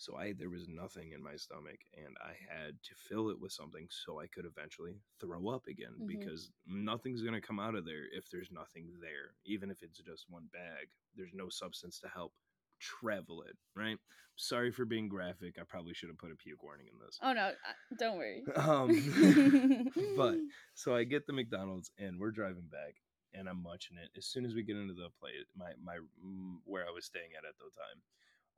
So 0.00 0.16
I 0.16 0.32
there 0.32 0.48
was 0.48 0.66
nothing 0.66 1.12
in 1.12 1.22
my 1.22 1.36
stomach 1.36 1.76
and 1.94 2.16
I 2.24 2.32
had 2.48 2.72
to 2.84 2.94
fill 2.94 3.28
it 3.28 3.38
with 3.38 3.52
something 3.52 3.86
so 3.90 4.18
I 4.18 4.28
could 4.28 4.46
eventually 4.46 4.96
throw 5.20 5.48
up 5.48 5.66
again 5.66 5.92
mm-hmm. 5.92 6.06
because 6.06 6.50
nothing's 6.66 7.20
going 7.20 7.34
to 7.34 7.46
come 7.46 7.60
out 7.60 7.74
of 7.74 7.84
there 7.84 8.08
if 8.10 8.30
there's 8.30 8.48
nothing 8.50 8.88
there. 9.02 9.36
Even 9.44 9.70
if 9.70 9.82
it's 9.82 9.98
just 9.98 10.24
one 10.30 10.48
bag, 10.54 10.88
there's 11.16 11.34
no 11.34 11.50
substance 11.50 11.98
to 12.00 12.08
help 12.08 12.32
travel 12.80 13.42
it, 13.42 13.58
right? 13.76 13.98
Sorry 14.36 14.72
for 14.72 14.86
being 14.86 15.06
graphic. 15.06 15.56
I 15.60 15.64
probably 15.68 15.92
should 15.92 16.08
have 16.08 16.16
put 16.16 16.32
a 16.32 16.34
puke 16.34 16.62
warning 16.62 16.86
in 16.90 16.98
this. 17.04 17.18
Oh 17.22 17.34
no, 17.34 17.52
don't 17.98 18.16
worry. 18.16 18.42
Um, 18.56 19.92
but 20.16 20.36
so 20.74 20.96
I 20.96 21.04
get 21.04 21.26
the 21.26 21.34
McDonald's 21.34 21.90
and 21.98 22.18
we're 22.18 22.30
driving 22.30 22.68
back 22.72 22.94
and 23.34 23.50
I'm 23.50 23.62
munching 23.62 23.98
it. 23.98 24.08
As 24.16 24.24
soon 24.24 24.46
as 24.46 24.54
we 24.54 24.62
get 24.62 24.76
into 24.76 24.94
the 24.94 25.10
place, 25.20 25.44
my 25.54 25.72
my 25.84 25.96
mm, 26.24 26.56
where 26.64 26.86
I 26.88 26.90
was 26.90 27.04
staying 27.04 27.36
at 27.36 27.44
at 27.44 27.58
the 27.58 27.68
time, 27.76 28.00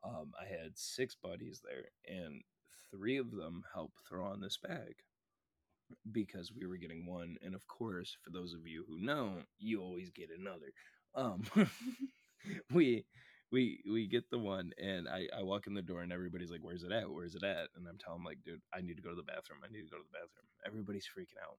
um, 0.05 0.33
I 0.41 0.47
had 0.47 0.77
six 0.77 1.15
buddies 1.15 1.63
there, 1.65 1.85
and 2.07 2.43
three 2.91 3.19
of 3.19 3.31
them 3.31 3.65
helped 3.75 4.01
throw 4.09 4.25
on 4.27 4.41
this 4.41 4.57
bag 4.59 4.95
because 6.13 6.53
we 6.53 6.67
were 6.67 6.77
getting 6.77 7.07
one, 7.07 7.37
and 7.43 7.55
of 7.55 7.67
course, 7.67 8.17
for 8.23 8.31
those 8.31 8.55
of 8.55 8.67
you 8.67 8.85
who 8.89 8.99
know, 9.01 9.39
you 9.59 9.81
always 9.81 10.11
get 10.11 10.29
another. 10.37 10.73
Um, 11.15 11.45
we 12.73 13.05
we 13.53 13.81
we 13.91 14.07
get 14.09 14.31
the 14.31 14.39
one 14.39 14.73
and 14.83 15.09
I, 15.09 15.27
I 15.39 15.43
walk 15.43 15.67
in 15.67 15.75
the 15.75 15.83
door 15.83 16.03
and 16.03 16.13
everybody's 16.13 16.51
like 16.51 16.61
where's 16.63 16.85
it 16.85 16.93
at? 16.93 17.11
Where's 17.11 17.35
it 17.35 17.45
at? 17.45 17.69
And 17.77 17.87
i'm 17.89 17.99
telling 17.99 18.21
them 18.21 18.25
like 18.27 18.39
dude 18.45 18.63
i 18.75 18.81
need 18.81 18.97
to 18.97 19.03
go 19.03 19.11
to 19.11 19.17
the 19.17 19.23
bathroom. 19.23 19.61
I 19.65 19.73
need 19.73 19.83
to 19.85 19.91
go 19.91 19.99
to 19.99 20.05
the 20.11 20.19
bathroom. 20.19 20.47
Everybody's 20.67 21.07
freaking 21.07 21.41
out. 21.43 21.59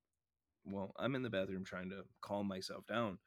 Well 0.66 0.94
i'm 1.00 1.16
in 1.16 1.24
the 1.24 1.30
bathroom 1.30 1.66
trying 1.66 1.90
to 1.92 2.04
calm 2.22 2.48
myself 2.48 2.86
down. 2.88 3.20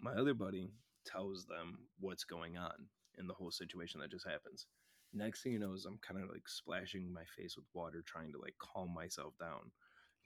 My 0.00 0.12
other 0.14 0.34
buddy 0.34 0.72
tells 1.06 1.46
them 1.46 1.78
what's 2.00 2.24
going 2.24 2.56
on 2.58 2.88
in 3.18 3.26
the 3.26 3.34
whole 3.34 3.50
situation 3.50 4.00
that 4.00 4.10
just 4.10 4.26
happens 4.26 4.66
next 5.12 5.42
thing 5.42 5.52
you 5.52 5.58
know 5.58 5.72
is 5.72 5.84
i'm 5.84 5.98
kind 6.06 6.22
of 6.22 6.30
like 6.30 6.48
splashing 6.48 7.12
my 7.12 7.24
face 7.36 7.56
with 7.56 7.66
water 7.74 8.02
trying 8.06 8.32
to 8.32 8.38
like 8.38 8.54
calm 8.58 8.92
myself 8.92 9.34
down 9.38 9.70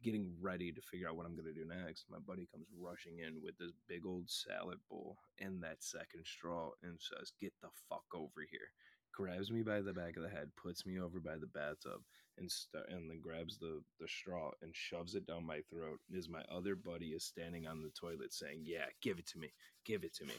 getting 0.02 0.32
ready 0.40 0.72
to 0.72 0.80
figure 0.80 1.08
out 1.08 1.16
what 1.16 1.26
I'm 1.26 1.36
to 1.36 1.42
do 1.42 1.64
next, 1.66 2.06
my 2.10 2.18
buddy 2.18 2.46
comes 2.52 2.66
rushing 2.78 3.18
in 3.18 3.42
with 3.42 3.56
this 3.58 3.72
big 3.88 4.06
old 4.06 4.30
salad 4.30 4.78
bowl 4.88 5.18
and 5.40 5.62
that 5.62 5.82
second 5.82 6.24
straw 6.24 6.70
and 6.82 6.98
says, 6.98 7.32
Get 7.40 7.52
the 7.60 7.68
fuck 7.88 8.04
over 8.14 8.46
here. 8.50 8.70
Grabs 9.12 9.50
me 9.50 9.62
by 9.62 9.80
the 9.80 9.92
back 9.92 10.16
of 10.16 10.22
the 10.22 10.28
head, 10.28 10.50
puts 10.60 10.86
me 10.86 11.00
over 11.00 11.18
by 11.18 11.36
the 11.36 11.46
bathtub, 11.46 12.02
and 12.38 12.50
st- 12.50 12.84
and 12.88 13.10
then 13.10 13.20
grabs 13.20 13.58
the, 13.58 13.82
the 13.98 14.06
straw 14.06 14.50
and 14.62 14.74
shoves 14.74 15.14
it 15.14 15.26
down 15.26 15.44
my 15.44 15.60
throat. 15.68 15.98
As 16.16 16.28
my 16.28 16.42
other 16.54 16.76
buddy 16.76 17.08
is 17.08 17.24
standing 17.24 17.66
on 17.66 17.82
the 17.82 17.90
toilet 17.90 18.32
saying, 18.32 18.60
Yeah, 18.62 18.86
give 19.02 19.18
it 19.18 19.26
to 19.28 19.38
me, 19.38 19.52
give 19.84 20.04
it 20.04 20.14
to 20.16 20.24
me. 20.24 20.34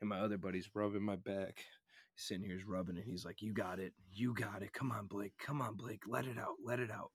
And 0.00 0.08
my 0.08 0.18
other 0.18 0.38
buddy's 0.38 0.68
rubbing 0.74 1.02
my 1.02 1.16
back. 1.16 1.64
He's 2.14 2.26
sitting 2.26 2.44
here, 2.44 2.56
he's 2.56 2.66
rubbing 2.66 2.96
it. 2.96 3.04
He's 3.06 3.24
like, 3.24 3.42
You 3.42 3.52
got 3.52 3.78
it, 3.78 3.92
you 4.12 4.34
got 4.34 4.62
it. 4.62 4.72
Come 4.72 4.92
on, 4.92 5.06
Blake, 5.06 5.34
come 5.38 5.60
on, 5.60 5.74
Blake, 5.76 6.02
let 6.06 6.26
it 6.26 6.38
out, 6.38 6.56
let 6.64 6.80
it 6.80 6.90
out 6.90 7.10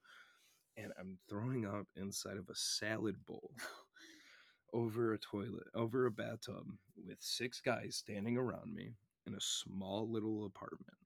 and 0.82 0.92
I'm 1.00 1.18
throwing 1.30 1.66
up 1.66 1.88
inside 1.96 2.38
of 2.38 2.50
a 2.50 2.56
salad 2.56 3.16
bowl 3.26 3.52
over 4.74 5.14
a 5.14 5.20
toilet, 5.20 5.68
over 5.76 6.06
a 6.06 6.12
bathtub 6.12 6.66
with 7.06 7.18
six 7.20 7.62
guys 7.62 7.98
standing 7.98 8.38
around 8.38 8.74
me 8.74 8.94
in 9.28 9.34
a 9.34 9.42
small 9.42 10.10
little 10.10 10.46
apartment. 10.46 10.98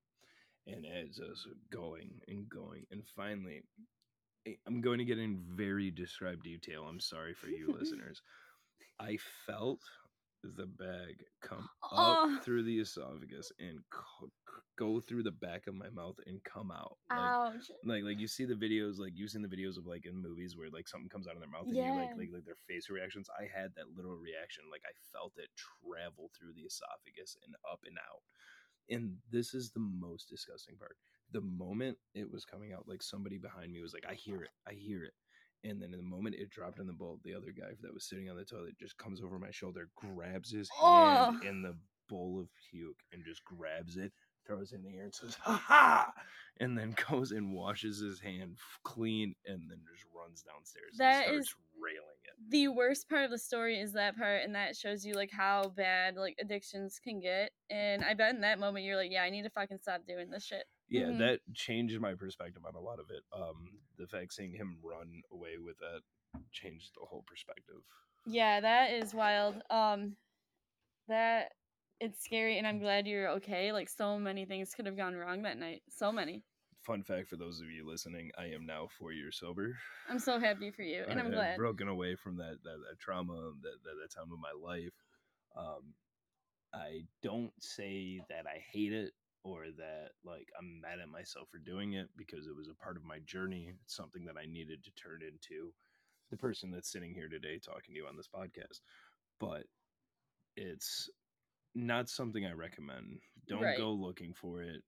And 0.67 0.85
it's 0.85 1.17
just 1.17 1.47
going 1.71 2.21
and 2.27 2.47
going. 2.47 2.85
And 2.91 3.03
finally, 3.15 3.63
I'm 4.67 4.81
going 4.81 4.99
to 4.99 5.05
get 5.05 5.19
in 5.19 5.41
very 5.55 5.91
described 5.91 6.43
detail. 6.43 6.85
I'm 6.87 6.99
sorry 6.99 7.33
for 7.33 7.47
you 7.47 7.75
listeners. 7.79 8.21
I 8.99 9.17
felt 9.45 9.81
the 10.43 10.65
bag 10.65 11.23
come 11.41 11.67
oh. 11.91 12.35
up 12.35 12.43
through 12.43 12.63
the 12.63 12.79
esophagus 12.79 13.51
and 13.59 13.79
co- 13.89 14.29
go 14.77 14.99
through 14.99 15.23
the 15.23 15.31
back 15.31 15.67
of 15.67 15.75
my 15.75 15.89
mouth 15.89 16.15
and 16.27 16.43
come 16.43 16.71
out. 16.71 16.97
Like, 17.09 17.53
like, 17.85 18.03
like 18.03 18.19
you 18.19 18.27
see 18.27 18.45
the 18.45 18.55
videos, 18.55 18.99
like 18.99 19.13
you've 19.15 19.31
seen 19.31 19.41
the 19.41 19.47
videos 19.47 19.77
of 19.77 19.85
like 19.85 20.05
in 20.05 20.21
movies 20.21 20.57
where 20.57 20.69
like 20.69 20.87
something 20.87 21.09
comes 21.09 21.27
out 21.27 21.35
of 21.35 21.39
their 21.39 21.49
mouth 21.49 21.67
and 21.67 21.75
yeah. 21.75 21.93
you 21.93 21.99
like, 21.99 22.17
like 22.17 22.29
like 22.33 22.45
their 22.45 22.59
face 22.67 22.89
reactions. 22.89 23.29
I 23.39 23.43
had 23.43 23.71
that 23.75 23.95
little 23.95 24.15
reaction, 24.15 24.65
like 24.71 24.83
I 24.85 24.93
felt 25.11 25.33
it 25.37 25.49
travel 25.55 26.29
through 26.37 26.53
the 26.55 26.67
esophagus 26.67 27.37
and 27.45 27.55
up 27.71 27.79
and 27.85 27.97
out. 27.97 28.23
And 28.89 29.15
this 29.31 29.53
is 29.53 29.71
the 29.71 29.79
most 29.79 30.29
disgusting 30.29 30.75
part. 30.75 30.97
The 31.31 31.41
moment 31.41 31.97
it 32.13 32.29
was 32.29 32.43
coming 32.43 32.73
out, 32.73 32.87
like 32.87 33.01
somebody 33.01 33.37
behind 33.37 33.71
me 33.71 33.81
was 33.81 33.93
like, 33.93 34.05
"I 34.07 34.13
hear 34.13 34.43
it, 34.43 34.51
I 34.67 34.73
hear 34.73 35.03
it," 35.03 35.13
and 35.63 35.81
then 35.81 35.93
in 35.93 35.97
the 35.97 36.03
moment 36.03 36.35
it 36.35 36.49
dropped 36.49 36.79
in 36.79 36.87
the 36.87 36.93
bowl, 36.93 37.19
the 37.23 37.33
other 37.33 37.53
guy 37.57 37.71
that 37.81 37.93
was 37.93 38.05
sitting 38.05 38.29
on 38.29 38.37
the 38.37 38.45
toilet 38.45 38.77
just 38.79 38.97
comes 38.97 39.21
over 39.21 39.39
my 39.39 39.51
shoulder, 39.51 39.89
grabs 39.95 40.51
his 40.51 40.69
hand 40.69 41.39
oh. 41.43 41.47
in 41.47 41.61
the 41.61 41.75
bowl 42.09 42.39
of 42.39 42.47
puke, 42.69 42.99
and 43.11 43.23
just 43.25 43.43
grabs 43.45 43.97
it, 43.97 44.11
throws 44.45 44.71
it 44.71 44.77
in 44.77 44.83
the 44.83 44.97
air, 44.97 45.05
and 45.05 45.15
says, 45.15 45.35
"Ha 45.41 45.63
ha!" 45.65 46.13
and 46.59 46.77
then 46.77 46.95
goes 47.09 47.31
and 47.31 47.53
washes 47.53 47.99
his 47.99 48.19
hand 48.19 48.57
clean, 48.83 49.33
and 49.45 49.61
then 49.69 49.79
just 49.91 50.05
runs 50.15 50.43
downstairs. 50.43 50.97
That 50.97 51.29
is 51.29 51.53
railing 51.81 52.19
it. 52.25 52.51
The 52.51 52.67
worst 52.67 53.09
part 53.09 53.23
of 53.23 53.31
the 53.31 53.37
story 53.37 53.79
is 53.79 53.93
that 53.93 54.17
part, 54.17 54.43
and 54.43 54.55
that 54.55 54.75
shows 54.75 55.05
you 55.05 55.13
like 55.13 55.31
how 55.31 55.71
bad 55.75 56.15
like 56.15 56.35
addictions 56.39 56.99
can 57.01 57.19
get. 57.19 57.51
And 57.69 58.03
I 58.03 58.13
bet 58.13 58.35
in 58.35 58.41
that 58.41 58.59
moment 58.59 58.85
you're 58.85 58.97
like, 58.97 59.11
"Yeah, 59.11 59.23
I 59.23 59.29
need 59.29 59.43
to 59.43 59.49
fucking 59.49 59.79
stop 59.79 60.05
doing 60.05 60.29
this 60.29 60.45
shit." 60.45 60.65
Yeah, 60.89 61.03
mm-hmm. 61.03 61.19
that 61.19 61.39
changed 61.53 61.99
my 61.99 62.13
perspective 62.13 62.63
on 62.67 62.75
a 62.75 62.79
lot 62.79 62.99
of 62.99 63.05
it. 63.09 63.23
Um, 63.35 63.79
the 63.97 64.07
fact 64.07 64.33
seeing 64.33 64.53
him 64.53 64.77
run 64.83 65.21
away 65.31 65.57
with 65.63 65.77
that 65.79 66.01
changed 66.51 66.91
the 66.95 67.05
whole 67.05 67.23
perspective. 67.27 67.81
Yeah, 68.25 68.61
that 68.61 68.91
is 68.91 69.13
wild. 69.13 69.55
Um, 69.69 70.15
that 71.07 71.51
it's 71.99 72.23
scary, 72.23 72.57
and 72.57 72.67
I'm 72.67 72.79
glad 72.79 73.07
you're 73.07 73.29
okay. 73.31 73.71
Like 73.71 73.89
so 73.89 74.17
many 74.19 74.45
things 74.45 74.73
could 74.75 74.85
have 74.85 74.97
gone 74.97 75.15
wrong 75.15 75.43
that 75.43 75.57
night. 75.57 75.81
So 75.89 76.11
many. 76.11 76.43
fun 76.85 77.01
fact 77.03 77.29
for 77.29 77.37
those 77.37 77.59
of 77.59 77.69
you 77.69 77.87
listening: 77.89 78.31
I 78.37 78.45
am 78.45 78.65
now 78.65 78.87
four 78.99 79.11
years 79.11 79.37
sober. 79.39 79.75
I'm 80.09 80.19
so 80.19 80.39
happy 80.39 80.71
for 80.71 80.83
you, 80.83 81.03
and 81.07 81.19
I, 81.19 81.23
I'm 81.23 81.27
I've 81.27 81.33
glad. 81.33 81.57
broken 81.57 81.87
away 81.87 82.15
from 82.15 82.37
that 82.37 82.57
that, 82.63 82.77
that 82.89 82.99
trauma, 82.99 83.33
that, 83.33 83.77
that 83.83 83.95
that 84.01 84.13
time 84.15 84.31
of 84.31 84.39
my 84.39 84.53
life. 84.61 84.93
Um, 85.57 85.93
I 86.73 87.01
don't 87.21 87.53
say 87.59 88.21
that 88.29 88.45
I 88.47 88.63
hate 88.71 88.93
it 88.93 89.11
or 89.43 89.65
that 89.77 90.11
like 90.23 90.47
I'm 90.57 90.79
mad 90.81 90.99
at 91.01 91.09
myself 91.09 91.49
for 91.49 91.57
doing 91.57 91.93
it 91.93 92.09
because 92.17 92.47
it 92.47 92.55
was 92.55 92.69
a 92.69 92.73
part 92.83 92.97
of 92.97 93.03
my 93.03 93.19
journey. 93.25 93.73
It's 93.83 93.95
something 93.95 94.25
that 94.25 94.37
I 94.37 94.45
needed 94.45 94.83
to 94.83 94.91
turn 94.91 95.19
into 95.21 95.73
the 96.31 96.37
person 96.37 96.71
that's 96.71 96.91
sitting 96.91 97.13
here 97.13 97.27
today 97.27 97.59
talking 97.59 97.93
to 97.93 97.99
you 97.99 98.07
on 98.07 98.15
this 98.17 98.29
podcast. 98.33 98.79
But 99.39 99.63
it's 100.55 101.09
not 101.75 102.07
something 102.09 102.45
I 102.45 102.53
recommend. 102.53 103.19
Don't 103.47 103.61
Right. 103.61 103.77
go 103.77 103.91
looking 103.91 104.33
for 104.33 104.61
it. 104.61 104.83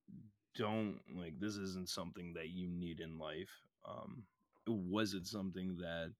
Don't 0.55 1.01
like 1.13 1.39
this 1.39 1.55
isn't 1.57 1.89
something 1.89 2.33
that 2.33 2.49
you 2.49 2.67
need 2.67 3.01
in 3.01 3.17
life. 3.17 3.51
Um 3.85 4.25
was 4.67 5.13
it 5.13 5.27
something 5.27 5.77
that 5.77 6.11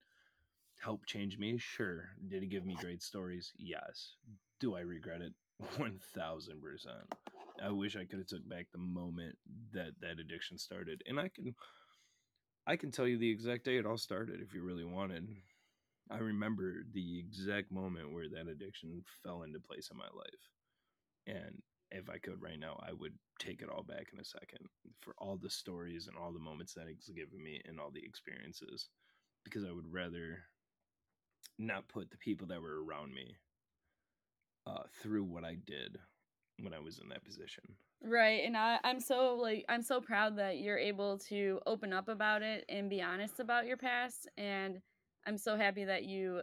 helped 0.78 1.08
change 1.08 1.38
me? 1.38 1.56
Sure. 1.58 2.10
Did 2.28 2.42
it 2.42 2.46
give 2.48 2.64
me 2.64 2.74
great 2.74 3.02
stories? 3.02 3.52
Yes. 3.56 4.14
Do 4.60 4.76
I 4.76 4.80
regret 4.80 5.20
it? 5.22 5.32
1000%. 5.78 6.86
I 7.62 7.70
wish 7.70 7.96
I 7.96 8.04
could 8.04 8.18
have 8.18 8.26
took 8.26 8.48
back 8.48 8.66
the 8.72 8.78
moment 8.78 9.36
that 9.72 9.92
that 10.00 10.18
addiction 10.18 10.58
started. 10.58 11.02
And 11.06 11.18
I 11.18 11.28
can 11.28 11.54
I 12.66 12.76
can 12.76 12.90
tell 12.90 13.06
you 13.06 13.16
the 13.18 13.30
exact 13.30 13.64
day 13.64 13.76
it 13.76 13.86
all 13.86 13.96
started 13.96 14.40
if 14.40 14.52
you 14.52 14.62
really 14.62 14.84
wanted. 14.84 15.28
I 16.10 16.18
remember 16.18 16.84
the 16.92 17.18
exact 17.18 17.70
moment 17.72 18.12
where 18.12 18.28
that 18.28 18.48
addiction 18.48 19.02
fell 19.22 19.42
into 19.42 19.60
place 19.60 19.88
in 19.90 19.96
my 19.96 20.08
life. 20.14 20.42
And 21.26 21.62
if 21.90 22.10
I 22.10 22.18
could 22.18 22.42
right 22.42 22.58
now, 22.58 22.80
I 22.86 22.92
would 22.92 23.14
take 23.38 23.62
it 23.62 23.68
all 23.68 23.82
back 23.82 24.08
in 24.12 24.18
a 24.20 24.24
second 24.24 24.68
for 25.00 25.14
all 25.18 25.36
the 25.36 25.50
stories 25.50 26.08
and 26.08 26.16
all 26.16 26.32
the 26.32 26.38
moments 26.38 26.74
that 26.74 26.88
it's 26.88 27.08
given 27.08 27.42
me 27.42 27.60
and 27.66 27.80
all 27.80 27.90
the 27.90 28.04
experiences 28.04 28.88
because 29.44 29.64
I 29.64 29.72
would 29.72 29.92
rather 29.92 30.38
not 31.58 31.88
put 31.88 32.10
the 32.10 32.16
people 32.18 32.48
that 32.48 32.60
were 32.60 32.84
around 32.84 33.14
me 33.14 33.36
uh, 34.66 34.82
through 35.00 35.24
what 35.24 35.44
I 35.44 35.56
did 35.66 35.98
when 36.60 36.72
I 36.74 36.78
was 36.78 36.98
in 36.98 37.08
that 37.10 37.24
position. 37.24 37.64
Right. 38.02 38.42
And 38.44 38.56
I, 38.56 38.78
I'm 38.84 39.00
so 39.00 39.36
like 39.40 39.64
I'm 39.68 39.82
so 39.82 40.00
proud 40.00 40.36
that 40.38 40.58
you're 40.58 40.78
able 40.78 41.18
to 41.30 41.60
open 41.66 41.92
up 41.92 42.08
about 42.08 42.42
it 42.42 42.64
and 42.68 42.90
be 42.90 43.02
honest 43.02 43.40
about 43.40 43.66
your 43.66 43.76
past. 43.76 44.28
And 44.36 44.80
I'm 45.26 45.38
so 45.38 45.56
happy 45.56 45.84
that 45.84 46.04
you 46.04 46.42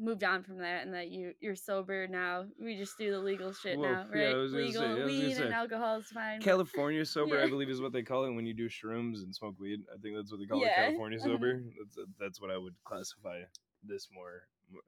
moved 0.00 0.22
on 0.22 0.44
from 0.44 0.58
that 0.58 0.84
and 0.84 0.94
that 0.94 1.08
you 1.08 1.32
you're 1.40 1.56
sober 1.56 2.06
now. 2.06 2.44
We 2.62 2.76
just 2.76 2.96
do 2.96 3.10
the 3.10 3.18
legal 3.18 3.52
shit 3.52 3.78
Well, 3.78 3.90
now, 3.90 4.06
right? 4.12 4.50
say- 4.50 4.56
legal 4.56 4.82
gonna 4.82 5.04
weed 5.04 5.36
and 5.36 5.52
alcohol 5.52 5.98
is 5.98 6.06
fine. 6.06 6.40
California 6.40 7.04
sober, 7.16 7.40
I 7.40 7.48
believe, 7.48 7.68
is 7.68 7.80
what 7.80 7.92
they 7.92 8.02
call 8.02 8.24
it 8.24 8.32
when 8.32 8.46
you 8.46 8.54
do 8.54 8.68
shrooms 8.68 9.22
and 9.24 9.34
smoke 9.34 9.56
weed. 9.58 9.80
I 9.92 9.98
think 10.00 10.16
that's 10.16 10.30
what 10.30 10.38
they 10.40 10.46
call 10.46 10.60
Yeah, 10.60 10.68
it, 10.68 10.76
California 10.90 11.18
uh-huh. 11.18 11.28
sober. 11.28 11.62
That's 11.78 12.08
that's 12.18 12.40
what 12.40 12.50
I 12.50 12.56
would 12.56 12.74
classify 12.84 13.40
this 13.82 14.08
more 14.12 14.42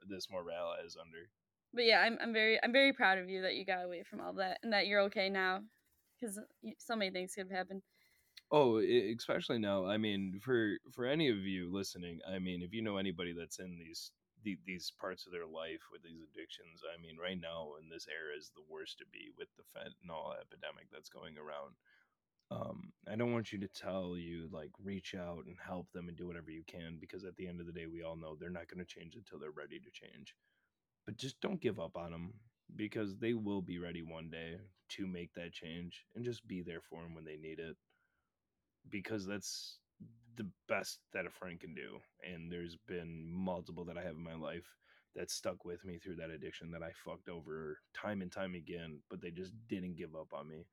this 0.08 0.30
more 0.30 0.44
morale 0.44 0.74
as 0.84 0.96
under. 0.96 1.28
But 1.72 1.84
yeah, 1.84 2.00
I'm 2.00 2.18
I'm 2.20 2.32
very 2.32 2.58
I'm 2.62 2.72
very 2.72 2.92
proud 2.92 3.18
of 3.18 3.28
you 3.28 3.42
that 3.42 3.54
you 3.54 3.64
got 3.64 3.84
away 3.84 4.02
from 4.02 4.20
all 4.20 4.32
that 4.34 4.58
and 4.62 4.72
that 4.72 4.86
you're 4.86 5.02
okay 5.02 5.28
now, 5.28 5.62
because 6.20 6.38
so 6.78 6.96
many 6.96 7.10
things 7.10 7.34
could 7.34 7.46
have 7.48 7.56
happened. 7.56 7.82
Oh, 8.50 8.78
especially 8.78 9.58
now. 9.58 9.86
I 9.86 9.96
mean, 9.96 10.40
for 10.42 10.78
for 10.92 11.06
any 11.06 11.28
of 11.28 11.38
you 11.38 11.70
listening, 11.72 12.18
I 12.28 12.38
mean, 12.40 12.62
if 12.62 12.72
you 12.72 12.82
know 12.82 12.96
anybody 12.96 13.32
that's 13.32 13.60
in 13.60 13.78
these 13.78 14.10
the, 14.42 14.58
these 14.66 14.90
parts 14.98 15.26
of 15.26 15.32
their 15.32 15.46
life 15.46 15.82
with 15.92 16.02
these 16.02 16.22
addictions, 16.22 16.82
I 16.82 17.00
mean, 17.00 17.16
right 17.20 17.38
now 17.38 17.74
in 17.80 17.88
this 17.88 18.06
era 18.08 18.34
is 18.36 18.50
the 18.54 18.64
worst 18.68 18.98
to 18.98 19.04
be 19.12 19.30
with 19.36 19.48
the 19.56 19.62
fentanyl 19.70 20.34
epidemic 20.40 20.88
that's 20.90 21.10
going 21.10 21.36
around. 21.38 21.76
Um, 22.50 22.92
I 23.06 23.14
don't 23.14 23.32
want 23.32 23.52
you 23.52 23.60
to 23.60 23.68
tell 23.68 24.16
you 24.16 24.48
like 24.50 24.70
reach 24.82 25.14
out 25.14 25.44
and 25.46 25.56
help 25.64 25.86
them 25.92 26.08
and 26.08 26.16
do 26.16 26.26
whatever 26.26 26.50
you 26.50 26.64
can 26.66 26.98
because 27.00 27.24
at 27.24 27.36
the 27.36 27.46
end 27.46 27.60
of 27.60 27.66
the 27.66 27.72
day, 27.72 27.86
we 27.86 28.02
all 28.02 28.16
know 28.16 28.34
they're 28.34 28.50
not 28.50 28.66
going 28.66 28.84
to 28.84 28.94
change 28.94 29.14
until 29.14 29.38
they're 29.38 29.52
ready 29.52 29.78
to 29.78 29.90
change. 29.92 30.34
But 31.06 31.16
just 31.16 31.40
don't 31.40 31.60
give 31.60 31.78
up 31.80 31.96
on 31.96 32.10
them 32.12 32.34
because 32.76 33.16
they 33.16 33.34
will 33.34 33.62
be 33.62 33.78
ready 33.78 34.02
one 34.02 34.30
day 34.30 34.58
to 34.90 35.06
make 35.06 35.32
that 35.34 35.52
change 35.52 36.06
and 36.14 36.24
just 36.24 36.46
be 36.46 36.62
there 36.62 36.80
for 36.80 37.02
them 37.02 37.14
when 37.14 37.24
they 37.24 37.36
need 37.36 37.58
it 37.58 37.76
because 38.90 39.26
that's 39.26 39.78
the 40.36 40.46
best 40.68 41.00
that 41.12 41.26
a 41.26 41.30
friend 41.30 41.60
can 41.60 41.74
do. 41.74 41.98
And 42.26 42.50
there's 42.50 42.76
been 42.86 43.26
multiple 43.30 43.84
that 43.86 43.98
I 43.98 44.02
have 44.02 44.14
in 44.14 44.22
my 44.22 44.34
life 44.34 44.66
that 45.16 45.30
stuck 45.30 45.64
with 45.64 45.84
me 45.84 45.98
through 45.98 46.16
that 46.16 46.30
addiction 46.30 46.70
that 46.70 46.82
I 46.82 46.90
fucked 47.04 47.28
over 47.28 47.78
time 47.94 48.22
and 48.22 48.30
time 48.30 48.54
again, 48.54 49.00
but 49.10 49.20
they 49.20 49.30
just 49.30 49.52
didn't 49.68 49.96
give 49.96 50.14
up 50.14 50.32
on 50.32 50.48
me 50.48 50.66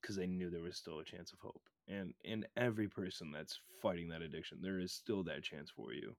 because 0.00 0.16
they 0.16 0.26
knew 0.26 0.50
there 0.50 0.62
was 0.62 0.76
still 0.76 0.98
a 0.98 1.04
chance 1.04 1.32
of 1.32 1.38
hope. 1.40 1.62
And 1.88 2.12
in 2.24 2.44
every 2.56 2.88
person 2.88 3.30
that's 3.32 3.58
fighting 3.80 4.08
that 4.08 4.22
addiction, 4.22 4.58
there 4.60 4.80
is 4.80 4.92
still 4.92 5.22
that 5.24 5.42
chance 5.44 5.70
for 5.70 5.92
you. 5.92 6.14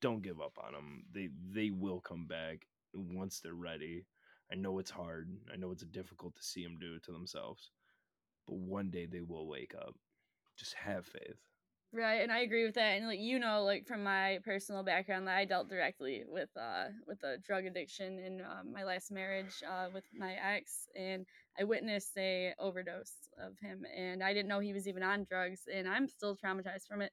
Don't 0.00 0.22
give 0.22 0.40
up 0.40 0.58
on 0.64 0.72
them. 0.72 1.04
They 1.12 1.28
they 1.52 1.70
will 1.70 2.00
come 2.00 2.26
back 2.26 2.66
once 2.94 3.40
they're 3.40 3.54
ready. 3.54 4.06
I 4.50 4.54
know 4.54 4.78
it's 4.78 4.90
hard. 4.90 5.28
I 5.52 5.56
know 5.56 5.72
it's 5.72 5.84
difficult 5.84 6.36
to 6.36 6.42
see 6.42 6.62
them 6.62 6.78
do 6.80 6.94
it 6.94 7.04
to 7.04 7.12
themselves, 7.12 7.70
but 8.46 8.56
one 8.56 8.90
day 8.90 9.06
they 9.06 9.20
will 9.20 9.48
wake 9.48 9.74
up. 9.74 9.94
Just 10.56 10.74
have 10.74 11.06
faith. 11.06 11.36
Right, 11.92 12.20
and 12.20 12.30
I 12.32 12.40
agree 12.40 12.66
with 12.66 12.74
that. 12.74 12.96
And 12.98 13.06
like 13.06 13.20
you 13.20 13.38
know, 13.38 13.62
like 13.64 13.86
from 13.86 14.02
my 14.02 14.38
personal 14.44 14.82
background, 14.82 15.26
that 15.28 15.36
I 15.36 15.44
dealt 15.44 15.68
directly 15.68 16.24
with 16.28 16.50
uh 16.56 16.86
with 17.06 17.22
a 17.22 17.38
drug 17.38 17.64
addiction 17.64 18.18
in 18.18 18.40
uh, 18.42 18.62
my 18.70 18.84
last 18.84 19.10
marriage 19.10 19.62
uh, 19.66 19.86
with 19.94 20.04
my 20.16 20.34
ex, 20.34 20.88
and 20.94 21.24
I 21.58 21.64
witnessed 21.64 22.12
a 22.18 22.54
overdose 22.58 23.14
of 23.38 23.52
him, 23.62 23.84
and 23.96 24.22
I 24.22 24.34
didn't 24.34 24.48
know 24.48 24.60
he 24.60 24.74
was 24.74 24.88
even 24.88 25.02
on 25.02 25.24
drugs, 25.24 25.60
and 25.72 25.88
I'm 25.88 26.08
still 26.08 26.36
traumatized 26.36 26.86
from 26.88 27.02
it. 27.02 27.12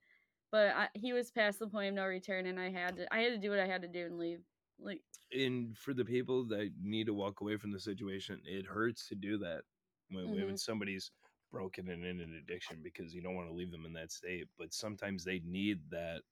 But 0.53 0.75
I, 0.77 0.89
he 0.95 1.13
was 1.13 1.31
past 1.31 1.59
the 1.59 1.67
point 1.67 1.89
of 1.89 1.95
no 1.95 2.07
return, 2.07 2.47
and 2.47 2.61
I 2.61 2.71
had 2.71 2.97
to 2.97 3.13
I 3.13 3.21
had 3.21 3.31
to 3.33 3.39
do 3.39 3.51
what 3.51 3.59
I 3.59 3.67
had 3.67 3.83
to 3.83 3.89
do 3.89 4.05
and 4.07 4.19
leave. 4.19 4.45
Like 4.79 5.03
And 5.31 5.77
for 5.77 5.93
the 5.93 6.05
people 6.05 6.45
that 6.47 6.73
need 6.79 7.07
to 7.07 7.13
walk 7.13 7.41
away 7.41 7.57
from 7.57 7.71
the 7.71 7.79
situation, 7.79 8.41
it 8.45 8.65
hurts 8.67 9.07
to 9.09 9.15
do 9.15 9.37
that 9.39 9.63
when, 10.09 10.29
when 10.31 10.55
Mhm. 10.55 10.57
somebody's 10.57 11.11
broken 11.51 11.89
and 11.89 12.05
in 12.05 12.19
an 12.21 12.35
addiction 12.35 12.81
because 12.83 13.13
you 13.13 13.21
don't 13.21 13.35
want 13.35 13.49
to 13.49 13.53
leave 13.55 13.71
them 13.71 13.85
in 13.85 13.93
that 13.93 14.11
state. 14.11 14.47
But 14.57 14.73
sometimes 14.73 15.23
they 15.23 15.39
need 15.39 15.89
that 15.89 16.23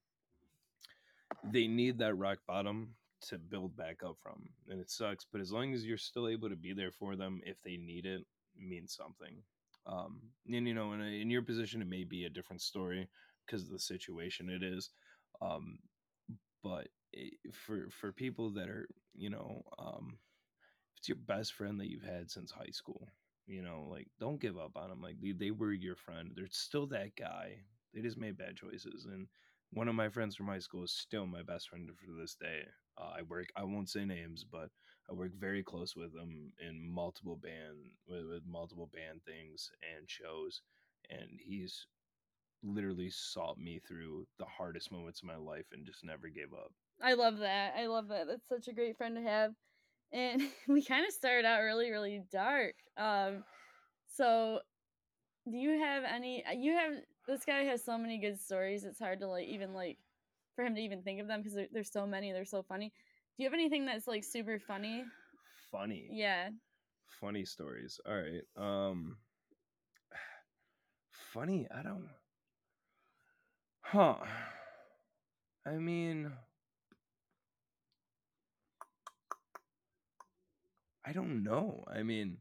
they 1.43 1.67
need 1.67 1.97
that 1.99 2.15
rock 2.15 2.39
bottom 2.45 2.97
to 3.21 3.37
build 3.37 3.75
back 3.75 4.03
up 4.03 4.17
from. 4.19 4.53
And 4.67 4.79
it 4.79 4.89
sucks, 4.89 5.25
but 5.25 5.41
as 5.41 5.51
long 5.51 5.73
as 5.73 5.85
you're 5.85 5.97
still 5.97 6.27
able 6.27 6.49
to 6.49 6.55
be 6.55 6.73
there 6.73 6.91
for 6.91 7.15
them 7.15 7.41
if 7.45 7.61
they 7.61 7.77
need 7.77 8.05
it, 8.05 8.21
it 8.55 8.61
means 8.61 8.93
something. 8.95 9.43
Um, 9.85 10.33
and 10.47 10.67
you 10.67 10.73
know, 10.73 10.93
in, 10.93 11.01
a, 11.01 11.21
in 11.21 11.29
your 11.29 11.41
position, 11.43 11.81
it 11.81 11.87
may 11.87 12.03
be 12.03 12.25
a 12.25 12.29
different 12.29 12.61
story 12.61 13.09
because 13.45 13.63
of 13.63 13.71
the 13.71 13.79
situation 13.79 14.49
it 14.49 14.63
is. 14.63 14.89
Um, 15.41 15.79
but 16.63 16.87
it, 17.13 17.33
for 17.53 17.89
for 17.89 18.11
people 18.11 18.51
that 18.51 18.69
are, 18.69 18.87
you 19.15 19.29
know, 19.29 19.63
um, 19.79 20.17
it's 20.97 21.09
your 21.09 21.17
best 21.17 21.53
friend 21.53 21.79
that 21.79 21.89
you've 21.89 22.03
had 22.03 22.29
since 22.29 22.51
high 22.51 22.71
school, 22.71 23.07
you 23.47 23.61
know, 23.61 23.87
like 23.89 24.07
don't 24.19 24.41
give 24.41 24.57
up 24.57 24.71
on 24.75 24.89
them. 24.89 25.01
Like 25.01 25.17
they, 25.21 25.31
they 25.33 25.51
were 25.51 25.73
your 25.73 25.95
friend. 25.95 26.31
They're 26.35 26.47
still 26.51 26.87
that 26.87 27.15
guy. 27.15 27.57
They 27.93 28.01
just 28.01 28.17
made 28.17 28.37
bad 28.37 28.55
choices, 28.55 29.05
and 29.11 29.27
one 29.71 29.87
of 29.87 29.95
my 29.95 30.09
friends 30.09 30.35
from 30.35 30.47
high 30.47 30.59
school 30.59 30.83
is 30.83 30.91
still 30.93 31.25
my 31.25 31.43
best 31.43 31.69
friend 31.69 31.89
for 31.89 32.13
this 32.19 32.35
day. 32.35 32.61
Uh, 32.97 33.11
I 33.19 33.21
work. 33.23 33.47
I 33.55 33.63
won't 33.63 33.89
say 33.89 34.05
names, 34.05 34.45
but 34.49 34.69
I 35.09 35.13
work 35.13 35.31
very 35.37 35.63
close 35.63 35.95
with 35.95 36.13
them 36.13 36.53
in 36.65 36.81
multiple 36.81 37.35
band 37.35 37.77
with, 38.07 38.25
with 38.27 38.43
multiple 38.45 38.89
band 38.93 39.21
things 39.25 39.69
and 39.97 40.09
shows, 40.09 40.61
and 41.09 41.39
he's 41.43 41.87
literally 42.63 43.09
sought 43.09 43.57
me 43.57 43.79
through 43.87 44.25
the 44.37 44.45
hardest 44.45 44.91
moments 44.91 45.21
of 45.21 45.27
my 45.27 45.35
life 45.35 45.65
and 45.71 45.85
just 45.85 46.03
never 46.03 46.29
gave 46.29 46.53
up. 46.53 46.71
I 47.01 47.13
love 47.13 47.39
that. 47.39 47.73
I 47.77 47.87
love 47.87 48.07
that. 48.09 48.27
That's 48.27 48.47
such 48.47 48.67
a 48.67 48.73
great 48.73 48.97
friend 48.97 49.15
to 49.15 49.21
have. 49.21 49.53
And 50.13 50.41
we 50.67 50.83
kind 50.83 51.05
of 51.05 51.13
started 51.13 51.45
out 51.45 51.61
really, 51.61 51.89
really 51.91 52.21
dark. 52.31 52.75
Um, 52.97 53.43
so 54.15 54.59
do 55.49 55.57
you 55.57 55.79
have 55.79 56.03
any? 56.03 56.43
uh, 56.45 56.51
You 56.51 56.73
have 56.73 56.93
this 57.27 57.45
guy 57.45 57.63
has 57.63 57.83
so 57.83 57.97
many 57.97 58.17
good 58.19 58.39
stories. 58.39 58.83
It's 58.83 58.99
hard 58.99 59.19
to 59.21 59.27
like 59.27 59.47
even 59.47 59.73
like 59.73 59.97
for 60.55 60.63
him 60.63 60.75
to 60.75 60.81
even 60.81 61.01
think 61.01 61.21
of 61.21 61.27
them 61.27 61.39
because 61.41 61.55
there, 61.55 61.67
there's 61.71 61.91
so 61.91 62.05
many. 62.05 62.31
They're 62.31 62.45
so 62.45 62.63
funny. 62.63 62.89
Do 63.37 63.43
you 63.43 63.49
have 63.49 63.53
anything 63.53 63.85
that's 63.85 64.07
like 64.07 64.23
super 64.23 64.59
funny? 64.59 65.03
Funny. 65.71 66.07
Yeah. 66.11 66.49
funny 67.19 67.45
stories. 67.45 67.99
All 68.05 68.15
right. 68.15 68.41
Um 68.57 69.17
funny, 71.33 71.67
I 71.73 71.83
don't 71.83 72.09
Huh. 73.81 74.15
I 75.65 75.77
mean 75.79 76.31
I 81.05 81.11
don't 81.13 81.43
know. 81.43 81.83
I 81.87 82.03
mean 82.03 82.37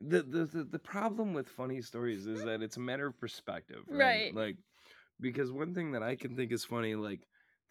the, 0.00 0.22
the 0.22 0.46
the 0.46 0.64
the 0.64 0.78
problem 0.78 1.34
with 1.34 1.48
funny 1.48 1.82
stories 1.82 2.26
is 2.26 2.44
that 2.44 2.62
it's 2.62 2.76
a 2.76 2.80
matter 2.80 3.06
of 3.06 3.18
perspective, 3.20 3.84
right? 3.90 3.98
Right. 3.98 4.34
Like 4.34 4.56
because 5.20 5.52
one 5.52 5.74
thing 5.74 5.92
that 5.92 6.02
I 6.02 6.16
can 6.16 6.36
think 6.36 6.52
is 6.52 6.64
funny, 6.64 6.94
like 6.94 7.22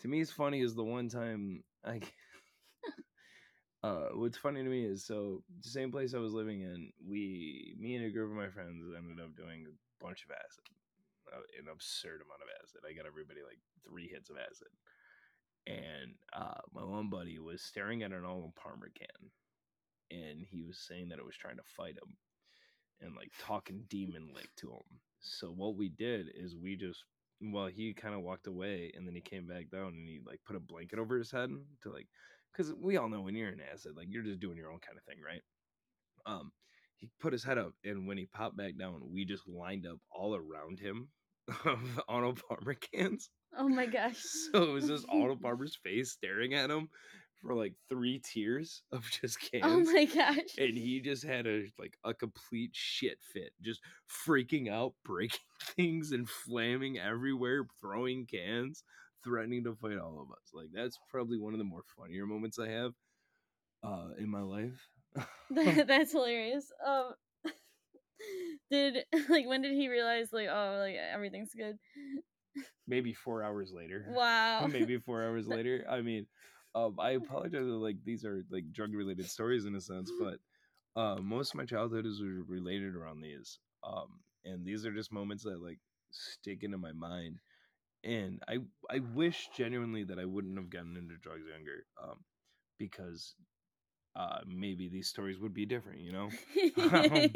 to 0.02 0.08
me 0.08 0.22
is 0.22 0.32
funny 0.32 0.62
is 0.62 0.76
the 0.76 0.84
one 0.84 1.10
time 1.10 1.64
I 1.86 2.02
uh, 3.84 4.10
what's 4.14 4.38
funny 4.38 4.64
to 4.64 4.70
me 4.70 4.86
is 4.86 5.06
so 5.06 5.44
the 5.62 5.70
same 5.70 5.92
place 5.92 6.14
I 6.14 6.20
was 6.20 6.34
living 6.34 6.62
in, 6.62 6.92
we, 7.08 7.76
me 7.80 7.96
and 7.96 8.06
a 8.06 8.10
group 8.10 8.32
of 8.32 8.38
my 8.38 8.50
friends 8.50 8.84
ended 8.96 9.24
up 9.24 9.36
doing 9.36 9.66
a 9.68 10.04
bunch 10.04 10.24
of 10.26 10.32
acid, 10.32 10.64
an 11.34 11.68
absurd 11.72 12.22
amount 12.22 12.42
of 12.44 12.50
acid. 12.62 12.82
I 12.88 12.94
got 12.94 13.08
everybody 13.08 13.42
like 13.42 13.60
three 13.88 14.08
hits 14.08 14.30
of 14.30 14.38
acid, 14.38 14.72
and 15.68 16.16
uh, 16.34 16.62
my 16.74 16.84
one 16.84 17.10
buddy 17.10 17.40
was 17.40 17.62
staring 17.62 18.04
at 18.04 18.12
an 18.12 18.26
Arnold 18.26 18.56
Palmer 18.56 18.92
can, 18.96 19.32
and 20.12 20.46
he 20.46 20.64
was 20.64 20.80
saying 20.80 21.10
that 21.10 21.20
it 21.20 21.26
was 21.26 21.36
trying 21.38 21.58
to 21.58 21.74
fight 21.76 21.96
him, 21.98 22.16
and 23.02 23.16
like 23.16 23.32
talking 23.40 23.86
demon 23.90 24.30
like 24.34 24.50
to 24.58 24.72
him. 24.72 25.00
So 25.20 25.48
what 25.48 25.76
we 25.76 25.90
did 25.90 26.28
is 26.36 26.56
we 26.56 26.76
just 26.76 27.04
well 27.42 27.68
he 27.68 27.94
kind 27.94 28.16
of 28.16 28.22
walked 28.22 28.48
away 28.48 28.92
and 28.96 29.06
then 29.06 29.14
he 29.14 29.22
came 29.22 29.46
back 29.46 29.70
down 29.70 29.88
and 29.90 30.08
he 30.08 30.20
like 30.26 30.40
put 30.46 30.56
a 30.56 30.60
blanket 30.60 31.00
over 31.00 31.18
his 31.18 31.32
head 31.32 31.50
to 31.84 31.92
like 31.92 32.08
because 32.52 32.74
we 32.80 32.98
all 32.98 33.10
know 33.10 33.22
when 33.22 33.36
you're 33.36 33.50
in 33.50 33.60
acid 33.74 33.92
like 33.98 34.08
you're 34.10 34.24
just 34.24 34.40
doing 34.40 34.58
your 34.58 34.72
own 34.72 34.80
kind 34.80 34.98
of 34.98 35.04
thing 35.04 35.18
right 35.26 35.42
um 36.26 36.52
he 37.00 37.10
put 37.20 37.34
his 37.34 37.44
head 37.44 37.58
up 37.58 37.74
and 37.84 38.08
when 38.08 38.18
he 38.18 38.26
popped 38.26 38.58
back 38.58 38.78
down 38.78 39.00
we 39.12 39.26
just 39.26 39.48
lined 39.48 39.86
up 39.86 39.98
all 40.12 40.36
around 40.36 40.80
him 40.80 41.08
of 41.66 41.80
Arnold 42.08 42.42
Palmer 42.48 42.74
cans 42.76 43.30
Oh 43.58 43.70
my 43.70 43.86
gosh. 43.98 44.22
so 44.52 44.64
it 44.64 44.72
was 44.72 44.88
just 44.88 45.06
Arnold 45.10 45.42
Palmer's 45.44 45.78
face 45.84 46.12
staring 46.12 46.54
at 46.54 46.70
him 46.72 46.90
for 47.42 47.54
like 47.54 47.74
three 47.90 48.20
tiers 48.20 48.82
of 48.92 49.04
just 49.12 49.40
cans 49.40 49.64
Oh 49.66 49.94
my 49.94 50.06
gosh. 50.06 50.58
and 50.58 50.76
he 50.78 51.00
just 51.02 51.24
had 51.24 51.46
a 51.46 51.66
like 51.78 51.96
a 52.04 52.14
complete 52.14 52.72
shit 52.74 53.18
fit 53.34 53.52
just 53.62 53.82
freaking 54.28 54.70
out 54.72 54.94
breaking 55.04 55.40
things 55.76 56.12
and 56.12 56.28
flaming 56.28 56.98
everywhere 56.98 57.66
throwing 57.80 58.26
cans 58.26 58.84
threatening 59.24 59.64
to 59.66 59.76
fight 59.76 59.98
all 59.98 60.20
of 60.22 60.32
us 60.32 60.50
like 60.54 60.70
that's 60.74 60.98
probably 61.12 61.38
one 61.38 61.54
of 61.54 61.58
the 61.60 61.64
more 61.66 61.84
funnier 61.98 62.26
moments 62.26 62.58
i 62.60 62.68
have 62.70 62.94
uh 63.84 64.10
in 64.20 64.30
my 64.30 64.42
life 64.42 64.88
That's 65.50 66.12
hilarious. 66.12 66.72
Um 66.86 67.14
did 68.72 69.06
like 69.30 69.48
when 69.48 69.62
did 69.62 69.74
he 69.74 69.90
realize 69.90 70.30
like 70.32 70.48
oh 70.50 70.78
like 70.80 70.96
everything's 70.96 71.54
good? 71.56 71.78
maybe 72.88 73.14
four 73.14 73.44
hours 73.44 73.72
later 73.74 74.06
Wow. 74.08 74.68
maybe 74.72 74.98
four 74.98 75.24
hours 75.24 75.48
later 75.48 75.86
i 75.90 76.02
mean 76.02 76.26
um 76.76 76.96
i 77.00 77.12
apologize 77.12 77.66
That, 77.66 77.74
like 77.74 77.98
these 78.06 78.26
are 78.26 78.44
like 78.52 78.72
drug 78.72 78.94
related 78.94 79.30
stories 79.30 79.66
in 79.66 79.76
a 79.76 79.82
sense 79.82 80.12
but 80.20 80.38
uh 80.96 81.18
most 81.22 81.52
of 81.52 81.58
my 81.58 81.66
childhood 81.66 82.06
is 82.06 82.22
related 82.48 82.96
around 82.96 83.22
these 83.22 83.60
um 83.84 84.20
and 84.46 84.66
these 84.66 84.86
are 84.86 84.94
just 84.94 85.12
moments 85.12 85.44
that 85.44 85.62
like 85.62 85.80
stick 86.12 86.64
into 86.64 86.78
my 86.78 86.92
mind 86.92 87.38
and 88.04 88.42
i 88.48 88.58
i 88.90 89.00
wish 89.14 89.50
genuinely 89.56 90.04
that 90.04 90.20
i 90.20 90.26
wouldn't 90.26 90.58
have 90.58 90.70
gotten 90.70 90.96
into 90.98 91.16
drugs 91.18 91.46
younger 91.52 91.86
um 92.04 92.18
because 92.80 93.36
uh 94.16 94.40
maybe 94.48 94.88
these 94.90 95.08
stories 95.08 95.40
would 95.40 95.54
be 95.54 95.66
different 95.66 96.00
you 96.00 96.12
know 96.12 96.30
Um, 96.94 97.32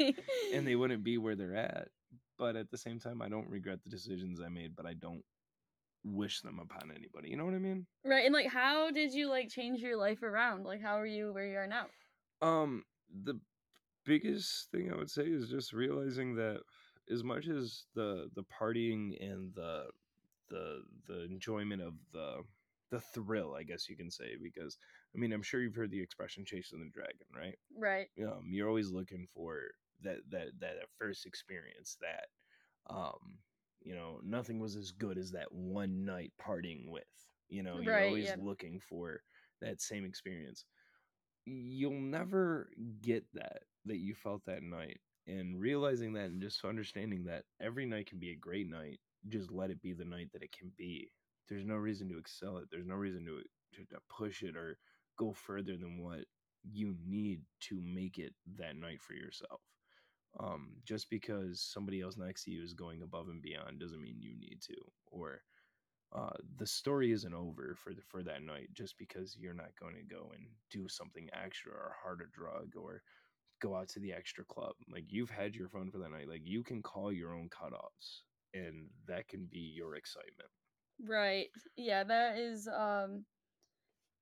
and 0.54 0.66
they 0.66 0.76
wouldn't 0.80 1.04
be 1.04 1.18
where 1.18 1.36
they're 1.36 1.56
at 1.56 1.88
but 2.38 2.56
at 2.56 2.70
the 2.70 2.78
same 2.78 2.98
time 2.98 3.22
i 3.22 3.28
don't 3.28 3.48
regret 3.48 3.78
the 3.84 3.90
decisions 3.90 4.40
i 4.40 4.48
made 4.48 4.74
but 4.76 4.86
i 4.86 4.94
don't 4.94 5.24
wish 6.04 6.40
them 6.40 6.58
upon 6.58 6.90
anybody 6.90 7.28
you 7.28 7.36
know 7.36 7.44
what 7.44 7.54
i 7.54 7.58
mean 7.58 7.86
right, 8.04 8.24
and 8.24 8.32
like 8.32 8.48
how 8.48 8.90
did 8.90 9.12
you 9.12 9.28
like 9.28 9.48
change 9.50 9.80
your 9.80 9.96
life 9.96 10.22
around? 10.22 10.64
Like 10.64 10.80
how 10.82 10.98
are 10.98 11.06
you 11.06 11.32
where 11.32 11.46
you 11.46 11.58
are 11.58 11.66
now? 11.66 11.86
Um, 12.42 12.84
the 13.24 13.38
biggest 14.04 14.70
thing 14.70 14.90
I 14.90 14.96
would 14.96 15.10
say 15.10 15.24
is 15.24 15.48
just 15.48 15.72
realizing 15.72 16.34
that 16.36 16.60
as 17.12 17.22
much 17.22 17.48
as 17.48 17.84
the 17.94 18.28
the 18.34 18.44
partying 18.44 19.12
and 19.20 19.52
the 19.54 19.84
the 20.48 20.82
the 21.06 21.24
enjoyment 21.24 21.82
of 21.82 21.94
the 22.12 22.42
the 22.90 23.00
thrill, 23.00 23.54
I 23.54 23.62
guess 23.62 23.88
you 23.88 23.96
can 23.96 24.10
say, 24.10 24.36
because 24.42 24.78
I 25.14 25.18
mean 25.18 25.32
I'm 25.32 25.42
sure 25.42 25.60
you've 25.60 25.74
heard 25.74 25.90
the 25.90 26.00
expression 26.02 26.44
"chasing 26.44 26.80
the 26.80 26.90
dragon," 26.90 27.26
right? 27.34 27.58
Right. 27.74 28.10
Um, 28.22 28.48
you're 28.52 28.68
always 28.68 28.90
looking 28.90 29.26
for 29.26 29.70
that 30.02 30.28
that 30.30 30.60
that 30.60 30.88
first 30.98 31.26
experience 31.26 31.96
that 32.00 32.28
um 32.90 33.40
you 33.80 33.94
know 33.94 34.20
nothing 34.24 34.60
was 34.60 34.76
as 34.76 34.92
good 34.92 35.18
as 35.18 35.32
that 35.32 35.52
one 35.52 36.04
night 36.04 36.32
partying 36.40 36.90
with 36.90 37.08
you 37.48 37.62
know 37.62 37.80
you're 37.80 38.02
Right, 38.02 38.04
always 38.04 38.34
yeah. 38.34 38.36
looking 38.36 38.80
for 38.80 39.22
that 39.60 39.80
same 39.80 40.04
experience 40.04 40.64
you'll 41.46 42.00
never 42.00 42.70
get 43.00 43.26
that 43.32 43.62
that 43.84 43.98
you 43.98 44.14
felt 44.14 44.44
that 44.44 44.62
night 44.62 45.00
and 45.26 45.58
realizing 45.60 46.12
that 46.12 46.26
and 46.26 46.40
just 46.42 46.64
understanding 46.64 47.24
that 47.24 47.44
every 47.60 47.86
night 47.86 48.06
can 48.06 48.18
be 48.18 48.30
a 48.30 48.36
great 48.36 48.68
night 48.68 49.00
just 49.28 49.50
let 49.50 49.70
it 49.70 49.80
be 49.80 49.92
the 49.92 50.04
night 50.04 50.30
that 50.32 50.42
it 50.42 50.52
can 50.52 50.72
be 50.76 51.10
there's 51.48 51.64
no 51.64 51.76
reason 51.76 52.08
to 52.08 52.18
excel 52.18 52.58
it 52.58 52.68
there's 52.70 52.86
no 52.86 52.94
reason 52.94 53.24
to, 53.24 53.42
to, 53.72 53.84
to 53.86 54.00
push 54.08 54.42
it 54.42 54.56
or 54.56 54.78
go 55.20 55.34
further 55.34 55.76
than 55.76 56.02
what 56.02 56.20
you 56.64 56.96
need 57.06 57.42
to 57.60 57.80
make 57.82 58.18
it 58.18 58.34
that 58.58 58.76
night 58.76 59.02
for 59.02 59.14
yourself. 59.14 59.60
Um, 60.38 60.76
just 60.84 61.10
because 61.10 61.60
somebody 61.60 62.00
else 62.00 62.16
next 62.16 62.44
to 62.44 62.52
you 62.52 62.62
is 62.62 62.72
going 62.72 63.02
above 63.02 63.28
and 63.28 63.42
beyond 63.42 63.80
doesn't 63.80 64.00
mean 64.00 64.20
you 64.20 64.34
need 64.38 64.58
to 64.62 64.76
or 65.06 65.42
uh, 66.16 66.36
the 66.58 66.66
story 66.66 67.12
isn't 67.12 67.34
over 67.34 67.76
for 67.76 67.94
the, 67.94 68.02
for 68.08 68.22
that 68.22 68.42
night 68.42 68.68
just 68.72 68.96
because 68.98 69.36
you're 69.38 69.54
not 69.54 69.76
going 69.80 69.94
to 69.96 70.14
go 70.14 70.30
and 70.34 70.46
do 70.70 70.88
something 70.88 71.28
extra 71.32 71.72
or 71.72 71.94
harder 72.02 72.28
drug 72.32 72.74
or 72.76 73.02
go 73.60 73.76
out 73.76 73.88
to 73.90 74.00
the 74.00 74.12
extra 74.12 74.44
club. 74.44 74.72
Like 74.90 75.04
you've 75.08 75.30
had 75.30 75.54
your 75.54 75.68
fun 75.68 75.90
for 75.90 75.98
that 75.98 76.12
night. 76.12 76.28
Like 76.28 76.42
you 76.44 76.62
can 76.64 76.82
call 76.82 77.12
your 77.12 77.34
own 77.34 77.48
cutoffs 77.50 78.22
and 78.54 78.88
that 79.06 79.28
can 79.28 79.48
be 79.50 79.72
your 79.76 79.96
excitement. 79.96 80.50
Right. 81.06 81.48
Yeah, 81.76 82.04
that 82.04 82.38
is 82.38 82.68
um 82.68 83.24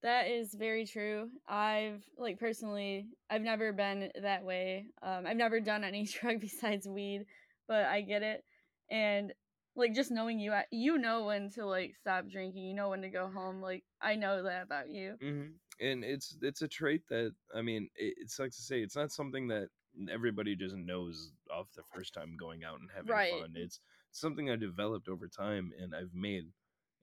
that 0.03 0.29
is 0.29 0.55
very 0.55 0.87
true. 0.87 1.29
I've 1.49 2.03
like 2.17 2.39
personally 2.39 3.09
I've 3.31 3.43
never 3.43 3.73
been 3.73 4.11
that 4.23 4.45
way. 4.45 4.87
Um 5.03 5.27
I've 5.27 5.37
never 5.37 5.61
done 5.61 5.85
any 5.85 6.05
drug 6.21 6.41
besides 6.41 6.87
weed, 6.87 7.27
but 7.67 7.85
I 7.87 8.01
get 8.03 8.23
it. 8.23 8.45
And 8.91 9.33
like 9.77 9.95
just 9.95 10.11
knowing 10.11 10.41
you 10.41 10.53
you 10.73 10.99
know 10.99 11.25
when 11.25 11.51
to 11.51 11.67
like 11.67 11.95
stop 12.01 12.29
drinking, 12.29 12.65
you 12.65 12.75
know 12.75 12.89
when 12.91 13.03
to 13.03 13.09
go 13.09 13.29
home. 13.29 13.61
Like 13.61 13.85
I 14.01 14.17
know 14.17 14.43
that 14.43 14.63
about 14.65 14.89
you. 14.91 15.15
mm-hmm. 15.23 15.51
and 15.81 16.05
it's 16.05 16.37
it's 16.43 16.63
a 16.63 16.69
trait 16.69 17.03
that 17.09 17.33
i 17.55 17.63
mean 17.63 17.89
it, 17.97 18.15
it 18.23 18.31
sucks 18.31 18.57
to 18.57 18.63
say 18.63 18.81
it's 18.81 18.97
not 18.97 19.13
something 19.13 19.47
that 19.49 19.69
everybody 20.13 20.57
just 20.57 20.75
knows 20.77 21.33
off 21.57 21.69
the 21.77 21.83
first 21.95 22.13
time 22.15 22.37
going 22.39 22.65
out 22.65 22.81
and 22.81 22.89
having 22.95 23.11
Right. 23.11 23.33
fun 23.33 23.53
it's 23.55 23.81
something 24.11 24.51
i 24.51 24.57
developed 24.57 25.09
over 25.09 25.29
time 25.29 25.71
and 25.81 25.95
i've 25.95 26.15
made 26.15 26.45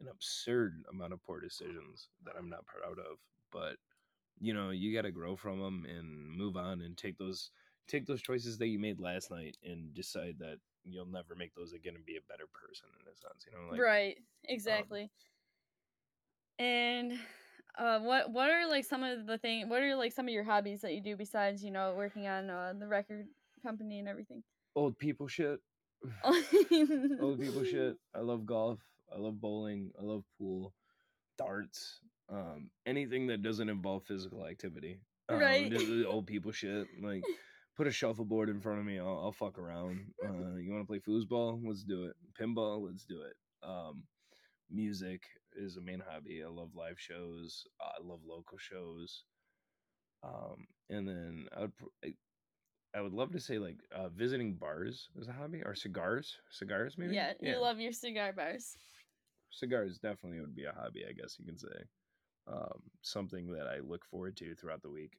an 0.01 0.07
absurd 0.07 0.83
amount 0.91 1.13
of 1.13 1.23
poor 1.23 1.39
decisions 1.39 2.09
that 2.25 2.35
i'm 2.37 2.49
not 2.49 2.65
proud 2.65 2.99
of 2.99 3.17
but 3.51 3.77
you 4.39 4.53
know 4.53 4.69
you 4.69 4.93
got 4.93 5.03
to 5.03 5.11
grow 5.11 5.35
from 5.35 5.59
them 5.59 5.85
and 5.87 6.29
move 6.29 6.57
on 6.57 6.81
and 6.81 6.97
take 6.97 7.17
those 7.17 7.51
take 7.87 8.05
those 8.05 8.21
choices 8.21 8.57
that 8.57 8.67
you 8.67 8.79
made 8.79 8.99
last 8.99 9.31
night 9.31 9.57
and 9.63 9.93
decide 9.93 10.35
that 10.39 10.57
you'll 10.83 11.05
never 11.05 11.35
make 11.35 11.53
those 11.55 11.73
again 11.73 11.95
and 11.95 12.05
be 12.05 12.17
a 12.17 12.31
better 12.31 12.45
person 12.53 12.87
in 13.01 13.11
a 13.11 13.15
sense 13.15 13.45
you 13.45 13.53
know 13.53 13.71
like 13.71 13.79
um 13.79 13.85
right. 13.85 14.17
Exactly. 14.47 15.09
and 16.59 17.13
uh, 17.77 17.99
what 17.99 18.31
what 18.31 18.49
are 18.49 18.67
like 18.69 18.85
some 18.85 19.03
of 19.03 19.25
the 19.25 19.37
thing? 19.37 19.67
What 19.67 19.81
are 19.81 19.95
like 19.95 20.13
some 20.13 20.27
of 20.27 20.33
your 20.33 20.45
hobbies 20.45 20.81
that 20.81 20.93
you 20.93 21.01
do 21.01 21.17
besides 21.17 21.61
you 21.63 21.71
know 21.71 21.93
working 21.97 22.25
on 22.25 22.49
uh, 22.49 22.73
the 22.79 22.87
record 22.87 23.27
company 23.63 23.99
and 23.99 24.07
everything? 24.07 24.43
old 24.75 24.97
people 24.97 25.27
shit 25.27 25.59
old 27.21 27.39
people 27.39 27.63
shit. 27.63 27.97
I 28.13 28.19
love 28.19 28.45
golf. 28.45 28.79
I 29.13 29.19
love 29.19 29.39
bowling. 29.39 29.91
I 29.99 30.03
love 30.03 30.23
pool, 30.37 30.73
darts, 31.37 31.99
um, 32.29 32.69
anything 32.85 33.27
that 33.27 33.41
doesn't 33.41 33.69
involve 33.69 34.03
physical 34.03 34.45
activity. 34.45 34.99
Um, 35.29 35.39
Right. 35.39 35.73
old 36.07 36.27
people 36.27 36.51
shit. 36.51 36.87
Like, 37.01 37.23
put 37.75 37.87
a 37.87 37.91
shuffleboard 37.91 38.49
in 38.49 38.61
front 38.61 38.79
of 38.79 38.85
me. 38.85 38.99
I'll, 38.99 39.19
I'll 39.23 39.31
fuck 39.31 39.57
around. 39.57 40.13
Uh, 40.23 40.55
you 40.55 40.71
want 40.71 40.83
to 40.83 40.87
play 40.87 40.99
foosball? 40.99 41.61
Let's 41.65 41.83
do 41.83 42.05
it. 42.05 42.15
Pinball? 42.39 42.85
Let's 42.85 43.05
do 43.05 43.21
it. 43.21 43.35
Um, 43.67 44.03
music 44.69 45.21
is 45.55 45.77
a 45.77 45.81
main 45.81 46.01
hobby. 46.07 46.43
I 46.43 46.49
love 46.49 46.69
live 46.75 46.99
shows. 46.99 47.65
I 47.81 48.01
love 48.03 48.19
local 48.27 48.57
shows. 48.57 49.23
Um, 50.23 50.65
and 50.89 51.07
then 51.07 51.47
I 51.55 51.61
would. 51.61 51.73
I, 52.03 52.13
I 52.95 53.01
would 53.01 53.13
love 53.13 53.33
to 53.33 53.41
say 53.41 53.59
like 53.59 53.75
uh, 53.93 54.07
visiting 54.07 54.53
bars 54.53 55.09
is 55.19 55.27
a 55.27 55.33
hobby 55.33 55.61
or 55.65 55.75
cigars. 55.75 56.37
Cigars 56.49 56.95
maybe. 56.97 57.15
Yeah, 57.15 57.33
you 57.41 57.57
love 57.57 57.79
your 57.79 57.91
cigar 57.91 58.31
bars. 58.31 58.77
Cigars 59.55 59.97
definitely 59.99 60.39
would 60.41 60.55
be 60.55 60.65
a 60.65 60.73
hobby 60.73 61.03
i 61.09 61.13
guess 61.13 61.37
you 61.39 61.45
can 61.45 61.57
say 61.57 61.77
um, 62.47 62.81
something 63.01 63.51
that 63.51 63.67
i 63.67 63.79
look 63.79 64.05
forward 64.05 64.35
to 64.37 64.55
throughout 64.55 64.81
the 64.81 64.89
week 64.89 65.13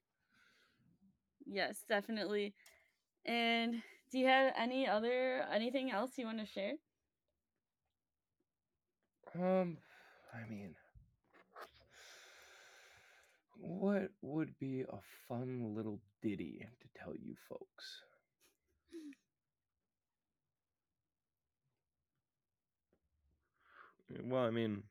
Yes, 1.47 1.85
definitely. 1.89 2.55
And 3.25 3.83
do 4.11 4.19
you 4.19 4.27
have 4.27 4.53
any 4.57 4.87
other 4.89 5.47
anything 5.53 5.91
else 5.91 6.19
you 6.19 6.27
want 6.27 6.41
to 6.41 6.47
share? 6.47 6.75
um 9.35 9.79
i 10.35 10.45
mean 10.51 10.75
what 13.61 14.11
would 14.23 14.59
be 14.59 14.83
a 14.83 14.99
fun 15.29 15.75
little 15.75 16.01
ditty 16.23 16.67
to 16.81 16.89
tell 17.03 17.15
you 17.17 17.35
folks 17.49 18.03
well 24.25 24.45
i 24.45 24.51
mean 24.51 24.83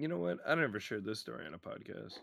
You 0.00 0.08
know 0.08 0.16
what? 0.16 0.38
I 0.46 0.54
never 0.54 0.80
shared 0.80 1.04
this 1.04 1.20
story 1.20 1.46
on 1.46 1.52
a 1.52 1.58
podcast. 1.58 2.20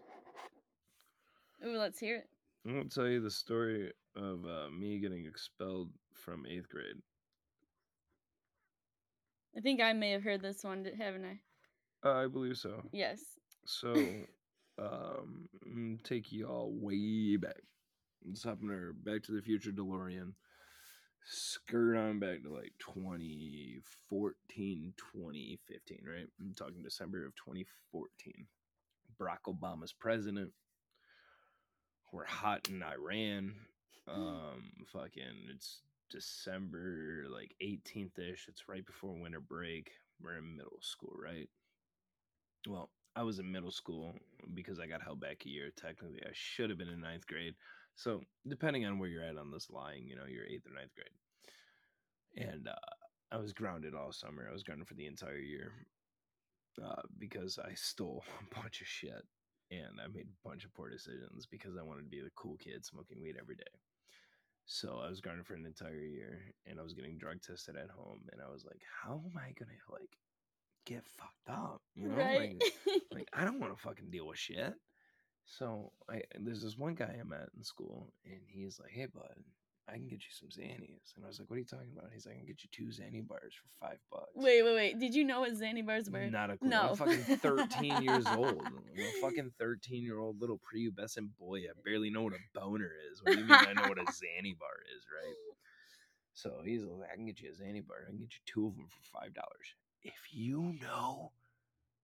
Ooh, 1.63 1.77
let's 1.77 1.99
hear 1.99 2.15
it. 2.17 2.29
I'm 2.65 2.73
gonna 2.73 2.89
tell 2.89 3.07
you 3.07 3.21
the 3.21 3.29
story 3.29 3.91
of 4.15 4.43
uh, 4.45 4.71
me 4.71 4.97
getting 4.97 5.27
expelled 5.27 5.91
from 6.11 6.47
eighth 6.47 6.69
grade. 6.69 6.95
I 9.55 9.61
think 9.61 9.79
I 9.79 9.93
may 9.93 10.09
have 10.09 10.23
heard 10.23 10.41
this 10.41 10.63
one, 10.63 10.87
haven't 10.97 11.25
I? 11.25 12.09
Uh, 12.09 12.23
I 12.23 12.27
believe 12.27 12.57
so. 12.57 12.81
Yes. 12.91 13.19
So, 13.67 13.93
um, 14.79 15.47
mm, 15.67 16.03
take 16.03 16.31
y'all 16.31 16.73
way 16.73 17.35
back. 17.37 17.61
Let's 18.25 18.43
hop 18.43 18.57
in 18.63 18.71
our 18.71 18.93
Back 18.93 19.21
to 19.25 19.33
the 19.33 19.41
Future 19.43 19.71
DeLorean. 19.71 20.33
Skirt 21.29 21.97
on 21.97 22.19
back 22.19 22.41
to 22.43 22.53
like 22.53 22.71
2014, 22.79 24.93
2015, 24.95 25.99
right? 26.07 26.25
I'm 26.39 26.53
talking 26.53 26.81
December 26.81 27.25
of 27.25 27.35
2014. 27.35 28.47
Barack 29.19 29.41
Obama's 29.45 29.91
president. 29.91 30.53
We're 32.13 32.23
hot 32.23 32.69
in 32.69 32.81
Iran. 32.81 33.55
Um, 34.07 34.71
fucking, 34.93 35.49
it's 35.53 35.81
December 36.09 37.25
like 37.29 37.53
18th 37.61 38.17
ish. 38.19 38.45
It's 38.47 38.69
right 38.69 38.85
before 38.85 39.13
winter 39.13 39.41
break. 39.41 39.91
We're 40.21 40.37
in 40.37 40.55
middle 40.55 40.79
school, 40.79 41.13
right? 41.21 41.49
Well, 42.65 42.89
I 43.17 43.23
was 43.23 43.39
in 43.39 43.51
middle 43.51 43.71
school 43.71 44.15
because 44.53 44.79
I 44.79 44.87
got 44.87 45.01
held 45.01 45.19
back 45.19 45.43
a 45.45 45.49
year. 45.49 45.71
Technically, 45.75 46.21
I 46.23 46.31
should 46.31 46.69
have 46.69 46.79
been 46.79 46.87
in 46.87 47.01
ninth 47.01 47.27
grade. 47.27 47.55
So, 47.97 48.21
depending 48.47 48.85
on 48.85 48.99
where 48.99 49.09
you're 49.09 49.23
at 49.23 49.37
on 49.37 49.51
this 49.51 49.69
line, 49.71 50.05
you 50.05 50.15
know, 50.15 50.25
you're 50.29 50.45
eighth 50.45 50.67
or 50.67 50.73
ninth 50.73 50.93
grade. 50.93 52.47
And 52.49 52.67
uh, 52.67 52.75
I 53.31 53.37
was 53.37 53.53
grounded 53.53 53.95
all 53.95 54.11
summer. 54.11 54.47
I 54.47 54.53
was 54.53 54.61
grounded 54.61 54.87
for 54.87 54.93
the 54.93 55.07
entire 55.07 55.39
year 55.39 55.71
uh, 56.83 57.01
because 57.17 57.57
I 57.57 57.73
stole 57.73 58.23
a 58.51 58.55
bunch 58.61 58.81
of 58.81 58.87
shit 58.87 59.25
and 59.71 59.99
I 59.99 60.07
made 60.13 60.27
a 60.27 60.47
bunch 60.47 60.63
of 60.63 60.73
poor 60.75 60.91
decisions 60.91 61.47
because 61.49 61.75
I 61.75 61.83
wanted 61.83 62.03
to 62.03 62.09
be 62.09 62.21
the 62.21 62.29
cool 62.35 62.55
kid 62.57 62.85
smoking 62.85 63.19
weed 63.19 63.35
every 63.39 63.55
day. 63.55 63.63
So 64.67 65.01
I 65.03 65.09
was 65.09 65.19
grounded 65.19 65.47
for 65.47 65.55
an 65.55 65.65
entire 65.65 66.03
year 66.03 66.53
and 66.67 66.79
I 66.79 66.83
was 66.83 66.93
getting 66.93 67.17
drug 67.17 67.41
tested 67.41 67.75
at 67.77 67.89
home 67.89 68.19
and 68.31 68.41
I 68.45 68.51
was 68.51 68.63
like, 68.63 68.81
how 69.03 69.23
am 69.25 69.37
I 69.37 69.53
gonna 69.57 69.71
like 69.91 70.17
get 70.85 71.03
fucked 71.17 71.49
up? 71.49 71.81
You 71.95 72.09
know? 72.09 72.15
right. 72.15 72.61
Like, 72.85 73.01
like 73.11 73.27
I 73.33 73.43
don't 73.43 73.59
want 73.59 73.75
to 73.75 73.81
fucking 73.81 74.11
deal 74.11 74.27
with 74.27 74.37
shit. 74.37 74.75
So 75.47 75.91
I 76.09 76.21
there's 76.39 76.61
this 76.61 76.77
one 76.77 76.95
guy 76.95 77.15
I 77.19 77.23
met 77.23 77.49
in 77.55 77.63
school, 77.63 78.11
and 78.25 78.41
he's 78.45 78.79
like, 78.79 78.91
"Hey, 78.91 79.05
bud, 79.05 79.33
I 79.87 79.93
can 79.93 80.07
get 80.07 80.19
you 80.19 80.31
some 80.31 80.49
Xannies." 80.49 81.15
And 81.15 81.23
I 81.23 81.29
was 81.29 81.39
like, 81.39 81.49
"What 81.49 81.55
are 81.55 81.59
you 81.59 81.65
talking 81.65 81.93
about?" 81.97 82.11
He's 82.13 82.25
like, 82.25 82.35
"I 82.35 82.37
can 82.39 82.45
get 82.47 82.63
you 82.63 82.69
two 82.71 82.91
Xanny 82.91 83.25
bars 83.25 83.53
for 83.55 83.87
five 83.87 83.97
bucks." 84.11 84.27
wait, 84.35 84.61
wait, 84.61 84.75
wait. 84.75 84.99
Did 84.99 85.15
you 85.15 85.23
know 85.23 85.39
what 85.39 85.53
Xanny 85.53 85.85
bars 85.85 86.09
were? 86.09 86.29
Not 86.29 86.49
a 86.51 86.57
clue. 86.57 86.69
No. 86.69 86.89
I'm 86.89 86.95
fucking 86.97 87.37
13 87.37 88.03
years 88.03 88.25
old. 88.35 88.61
I'm 88.61 88.99
a 88.99 89.21
fucking 89.21 89.51
13 89.57 90.03
year 90.03 90.19
old 90.19 90.41
little 90.41 90.59
prepubescent 90.59 91.29
boy. 91.39 91.59
I 91.59 91.71
barely 91.85 92.09
know 92.09 92.23
what 92.23 92.33
a 92.33 92.59
boner 92.59 92.91
is. 93.09 93.23
What 93.23 93.33
do 93.33 93.39
you 93.39 93.45
mean 93.45 93.53
I 93.53 93.71
know 93.73 93.87
what 93.87 93.99
a 93.99 94.03
Xanny 94.11 94.57
bar 94.59 94.77
is, 94.97 95.05
right? 95.09 95.35
So 96.33 96.61
he's 96.63 96.83
like, 96.83 97.09
I 97.11 97.15
can 97.15 97.25
get 97.25 97.39
you 97.39 97.49
a 97.49 97.53
Xanny 97.53 97.85
bar. 97.87 97.97
I 98.05 98.09
can 98.09 98.19
get 98.19 98.33
you 98.33 98.41
two 98.45 98.67
of 98.67 98.75
them 98.75 98.87
for 98.89 99.19
five 99.19 99.33
dollars. 99.33 99.75
If 100.03 100.13
you 100.31 100.75
know 100.81 101.31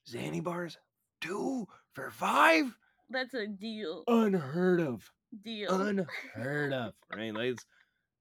Xanny 0.09 0.41
bars, 0.41 0.77
two 1.21 1.67
for 1.91 2.09
five, 2.09 2.73
That's 3.09 3.33
a 3.33 3.47
deal. 3.47 4.03
unheard 4.07 4.79
of, 4.79 5.09
Deal. 5.43 5.81
unheard 5.81 6.73
of, 6.73 6.93
right? 7.13 7.33
Like 7.33 7.49
it's, 7.49 7.65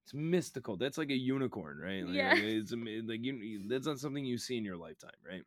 it's 0.05 0.15
mystical. 0.15 0.77
That's 0.77 0.99
like 0.99 1.11
a 1.11 1.17
unicorn, 1.17 1.79
right? 1.79 2.05
Like, 2.05 2.15
Yeah. 2.15 2.35
It's 2.37 2.73
like 2.73 3.23
you. 3.23 3.63
That's 3.69 3.87
not 3.87 3.99
something 4.01 4.25
you 4.25 4.39
see 4.39 4.57
in 4.57 4.65
your 4.65 4.77
lifetime, 4.77 5.11
right? 5.27 5.45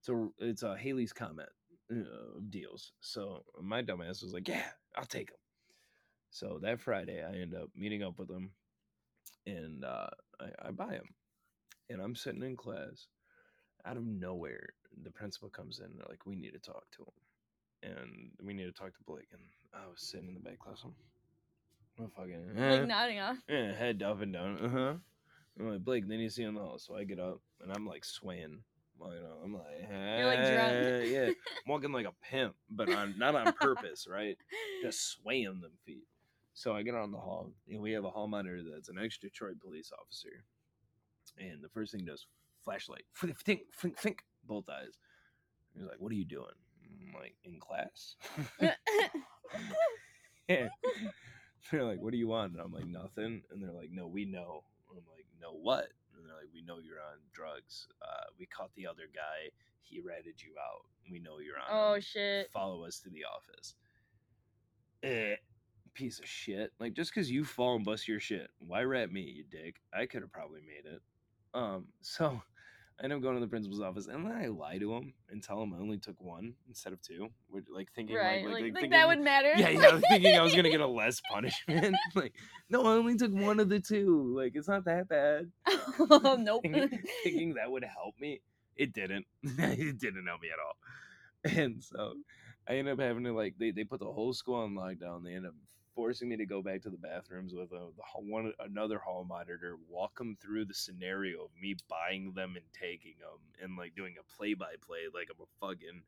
So 0.00 0.32
it's 0.38 0.62
a 0.62 0.76
Halley's 0.76 1.12
Comet 1.12 1.48
uh, 1.92 2.38
of 2.38 2.50
deals. 2.50 2.92
So 3.00 3.44
my 3.60 3.82
dumbass 3.82 4.22
was 4.22 4.32
like, 4.32 4.48
"Yeah, 4.48 4.64
I'll 4.96 5.04
take 5.04 5.28
them." 5.28 5.38
So 6.30 6.58
that 6.62 6.80
Friday, 6.80 7.22
I 7.22 7.36
end 7.40 7.54
up 7.54 7.68
meeting 7.74 8.02
up 8.02 8.18
with 8.18 8.28
them, 8.28 8.52
and 9.46 9.84
uh, 9.84 10.08
I, 10.40 10.68
I 10.68 10.70
buy 10.70 10.92
them, 10.92 11.08
and 11.90 12.00
I'm 12.00 12.14
sitting 12.16 12.42
in 12.42 12.56
class. 12.56 13.08
Out 13.86 13.96
of 13.96 14.04
nowhere, 14.04 14.68
the 15.02 15.10
principal 15.10 15.48
comes 15.48 15.78
in. 15.78 15.86
And 15.86 15.94
they're 15.98 16.06
like, 16.08 16.26
"We 16.26 16.36
need 16.36 16.52
to 16.52 16.58
talk 16.58 16.84
to 16.96 17.02
him." 17.02 17.12
And 17.82 18.30
we 18.44 18.52
need 18.52 18.64
to 18.64 18.72
talk 18.72 18.94
to 18.96 19.04
Blake. 19.06 19.28
And 19.32 19.42
I 19.74 19.88
was 19.88 20.00
sitting 20.02 20.28
in 20.28 20.34
the 20.34 20.40
back 20.40 20.58
class. 20.58 20.82
I'm, 20.84 22.10
fucking 22.16 22.54
like 22.56 22.86
nodding 22.86 23.18
off. 23.18 23.36
eh, 23.48 23.72
head 23.74 24.02
up 24.02 24.22
and 24.22 24.32
down. 24.32 24.58
Uh 24.58 24.68
huh. 24.68 24.94
I'm 25.58 25.70
like 25.72 25.84
Blake. 25.84 26.08
Then 26.08 26.18
you 26.18 26.30
see 26.30 26.42
in 26.44 26.54
the 26.54 26.60
hall. 26.60 26.78
So 26.78 26.96
I 26.96 27.04
get 27.04 27.18
up 27.18 27.40
and 27.62 27.72
I'm 27.72 27.86
like 27.86 28.04
swaying. 28.04 28.60
Well, 28.98 29.14
you 29.14 29.20
know, 29.20 29.36
I'm 29.42 29.54
like, 29.54 29.88
You're 29.90 30.26
like 30.26 30.38
drunk. 30.38 31.10
Yeah, 31.10 31.26
I'm 31.26 31.34
walking 31.66 31.92
like 31.92 32.06
a 32.06 32.12
pimp, 32.22 32.54
but 32.68 32.92
on 32.92 33.14
not 33.18 33.34
on 33.34 33.52
purpose, 33.54 34.06
right? 34.08 34.36
Just 34.82 35.12
swaying 35.12 35.60
them 35.60 35.72
feet. 35.86 36.04
So 36.52 36.74
I 36.74 36.82
get 36.82 36.94
on 36.94 37.10
the 37.10 37.18
hall, 37.18 37.50
and 37.70 37.80
we 37.80 37.92
have 37.92 38.04
a 38.04 38.10
hall 38.10 38.28
monitor 38.28 38.60
that's 38.62 38.90
an 38.90 38.98
ex 39.02 39.16
Detroit 39.16 39.54
police 39.62 39.90
officer. 39.98 40.44
And 41.38 41.62
the 41.62 41.68
first 41.70 41.92
thing 41.92 42.00
he 42.00 42.06
does, 42.06 42.26
flashlight, 42.62 43.04
think, 43.14 43.62
think, 43.74 43.96
think, 43.96 44.22
both 44.44 44.68
eyes. 44.68 44.98
He's 45.74 45.84
like, 45.84 45.96
"What 45.98 46.12
are 46.12 46.16
you 46.16 46.24
doing?" 46.26 46.46
I'm 47.10 47.20
like, 47.20 47.34
"In 47.44 47.58
class." 47.58 48.16
They're 51.70 51.84
like, 51.84 52.00
"What 52.00 52.12
do 52.12 52.18
you 52.18 52.28
want?" 52.28 52.52
And 52.52 52.60
I'm 52.60 52.72
like, 52.72 52.86
"Nothing." 52.86 53.42
And 53.50 53.62
they're 53.62 53.72
like, 53.72 53.90
"No, 53.90 54.06
we 54.06 54.24
know." 54.24 54.64
I'm 54.90 55.04
like, 55.08 55.26
"No, 55.40 55.52
what?" 55.52 55.88
And 56.16 56.26
they're 56.26 56.36
like, 56.36 56.48
"We 56.52 56.62
know 56.62 56.78
you're 56.78 57.00
on 57.00 57.18
drugs. 57.32 57.88
Uh, 58.02 58.24
we 58.38 58.46
caught 58.46 58.74
the 58.74 58.86
other 58.86 59.08
guy. 59.14 59.50
He 59.82 60.00
ratted 60.00 60.42
you 60.42 60.52
out. 60.58 60.86
We 61.10 61.18
know 61.18 61.38
you're 61.38 61.58
on. 61.58 61.66
Oh, 61.70 62.00
shit. 62.00 62.50
Follow 62.52 62.84
us 62.84 63.00
to 63.00 63.10
the 63.10 63.24
office." 63.24 63.74
Eh, 65.02 65.36
piece 65.94 66.18
of 66.18 66.26
shit. 66.26 66.72
Like 66.78 66.94
just 66.94 67.14
because 67.14 67.30
you 67.30 67.44
fall 67.44 67.76
and 67.76 67.84
bust 67.84 68.08
your 68.08 68.20
shit, 68.20 68.50
why 68.58 68.82
rat 68.82 69.12
me, 69.12 69.22
you 69.22 69.44
dick? 69.44 69.80
I 69.92 70.06
could 70.06 70.22
have 70.22 70.32
probably 70.32 70.60
made 70.60 70.90
it. 70.90 71.02
Um, 71.54 71.86
so 72.00 72.42
end 73.02 73.12
up 73.12 73.22
going 73.22 73.34
to 73.34 73.40
the 73.40 73.48
principal's 73.48 73.80
office 73.80 74.06
and 74.06 74.26
then 74.26 74.32
I 74.32 74.46
lie 74.46 74.78
to 74.78 74.92
him 74.94 75.14
and 75.30 75.42
tell 75.42 75.62
him 75.62 75.72
I 75.74 75.78
only 75.78 75.98
took 75.98 76.20
one 76.20 76.54
instead 76.68 76.92
of 76.92 77.00
two. 77.00 77.28
We're 77.50 77.62
like 77.72 77.88
thinking 77.94 78.16
right. 78.16 78.44
like, 78.44 78.44
Like, 78.44 78.52
like, 78.52 78.62
like, 78.62 78.74
thinking, 78.74 78.90
that 78.90 79.08
would 79.08 79.20
matter. 79.20 79.52
yeah, 79.56 79.70
yeah, 79.70 80.00
thinking 80.08 80.36
I 80.36 80.42
was 80.42 80.54
gonna 80.54 80.70
get 80.70 80.80
a 80.80 80.86
less 80.86 81.20
punishment. 81.30 81.96
like, 82.14 82.34
no, 82.68 82.84
I 82.84 82.92
only 82.92 83.16
took 83.16 83.32
one 83.32 83.60
of 83.60 83.68
the 83.68 83.80
two. 83.80 84.34
Like, 84.36 84.52
it's 84.54 84.68
not 84.68 84.84
that 84.84 85.08
bad. 85.08 85.50
oh, 85.66 86.36
nope. 86.40 86.62
Thinking, 86.62 87.02
thinking 87.24 87.54
that 87.54 87.70
would 87.70 87.84
help 87.84 88.14
me. 88.20 88.40
It 88.76 88.92
didn't. 88.92 89.26
it 89.42 89.98
didn't 89.98 90.26
help 90.26 90.40
me 90.42 90.48
at 90.48 90.58
all. 90.58 91.56
And 91.56 91.82
so 91.82 92.14
I 92.68 92.74
ended 92.74 92.94
up 92.94 93.00
having 93.00 93.24
to 93.24 93.32
like 93.32 93.54
they, 93.58 93.70
they 93.70 93.84
put 93.84 94.00
the 94.00 94.12
whole 94.12 94.32
school 94.32 94.56
on 94.56 94.74
lockdown. 94.74 95.24
They 95.24 95.34
ended 95.34 95.48
up 95.48 95.54
forcing 95.94 96.28
me 96.28 96.36
to 96.36 96.46
go 96.46 96.62
back 96.62 96.82
to 96.82 96.90
the 96.90 96.96
bathrooms 96.96 97.52
with 97.54 97.72
a, 97.72 97.88
the 97.96 98.02
one 98.14 98.52
another 98.60 98.98
hall 98.98 99.24
monitor, 99.24 99.76
walk 99.88 100.16
them 100.18 100.36
through 100.40 100.64
the 100.64 100.74
scenario 100.74 101.44
of 101.44 101.50
me 101.60 101.76
buying 101.88 102.32
them 102.34 102.54
and 102.56 102.64
taking 102.72 103.14
them, 103.20 103.38
and 103.62 103.76
like 103.76 103.94
doing 103.94 104.14
a 104.18 104.36
play 104.36 104.54
by 104.54 104.74
play 104.84 105.00
like 105.12 105.28
I'm 105.30 105.42
a 105.42 105.66
fucking 105.66 106.02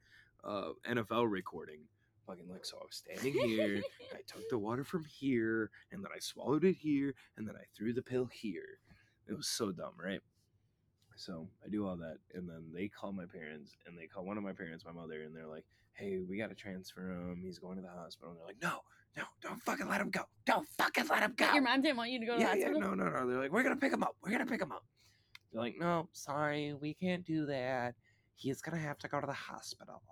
uh, 0.45 0.73
NFL 0.89 1.31
recording. 1.31 1.81
Fucking 2.27 2.49
like 2.49 2.65
so, 2.65 2.79
I 2.81 2.85
was 2.85 2.97
standing 2.97 3.35
here. 3.49 3.83
I 4.15 4.21
took 4.27 4.49
the 4.49 4.59
water 4.59 4.85
from 4.85 5.05
here, 5.05 5.71
and 5.91 6.05
then 6.05 6.11
I 6.15 6.21
swallowed 6.21 6.65
it 6.65 6.77
here, 6.77 7.15
and 7.37 7.47
then 7.47 7.57
I 7.57 7.65
threw 7.77 7.93
the 7.93 8.03
pill 8.03 8.27
here. 8.33 8.79
It 9.29 9.37
was 9.37 9.49
so 9.49 9.73
dumb, 9.73 9.95
right? 10.03 10.21
So 11.17 11.49
I 11.65 11.69
do 11.69 11.87
all 11.87 11.97
that, 11.97 12.19
and 12.35 12.49
then 12.49 12.63
they 12.73 12.89
call 12.89 13.13
my 13.13 13.27
parents, 13.27 13.77
and 13.87 13.99
they 13.99 14.07
call 14.07 14.25
one 14.25 14.39
of 14.39 14.45
my 14.45 14.53
parents, 14.53 14.85
my 14.85 14.93
mother, 14.93 15.23
and 15.23 15.35
they're 15.35 15.47
like, 15.47 15.65
"Hey, 15.95 16.19
we 16.19 16.39
got 16.39 16.49
to 16.49 16.55
transfer 16.55 17.11
him. 17.11 17.43
He's 17.43 17.59
going 17.59 17.77
to 17.77 17.83
the 17.83 17.89
hospital." 17.89 18.31
And 18.31 18.39
they're 18.39 18.47
like, 18.47 18.63
"No, 18.63 18.81
no, 19.17 19.25
don't 19.43 19.61
fucking 19.63 19.89
let 19.89 20.01
him 20.01 20.11
go. 20.11 20.23
Don't 20.47 20.67
fucking 20.79 21.07
let 21.09 21.23
him 21.23 21.35
go." 21.37 21.53
Your 21.53 21.63
mom 21.63 21.83
didn't 21.83 21.97
want 21.97 22.11
you 22.11 22.21
to 22.21 22.27
go 22.27 22.33
to 22.33 22.39
the 22.39 22.45
yeah, 22.45 22.55
yeah, 22.55 22.67
hospital? 22.69 22.97
no, 22.97 23.05
no, 23.05 23.11
no. 23.11 23.27
They're 23.29 23.39
like, 23.41 23.53
"We're 23.53 23.63
gonna 23.63 23.77
pick 23.77 23.93
him 23.93 24.03
up. 24.03 24.17
We're 24.23 24.31
gonna 24.33 24.47
pick 24.47 24.61
him 24.63 24.73
up." 24.73 24.85
They're 25.53 25.63
like, 25.63 25.77
"No, 25.79 26.09
sorry, 26.13 26.75
we 26.75 26.95
can't 26.95 27.25
do 27.25 27.47
that. 27.47 27.95
He's 28.35 28.63
gonna 28.63 28.79
have 28.79 28.99
to 28.99 29.09
go 29.09 29.21
to 29.21 29.27
the 29.27 29.33
hospital." 29.33 30.03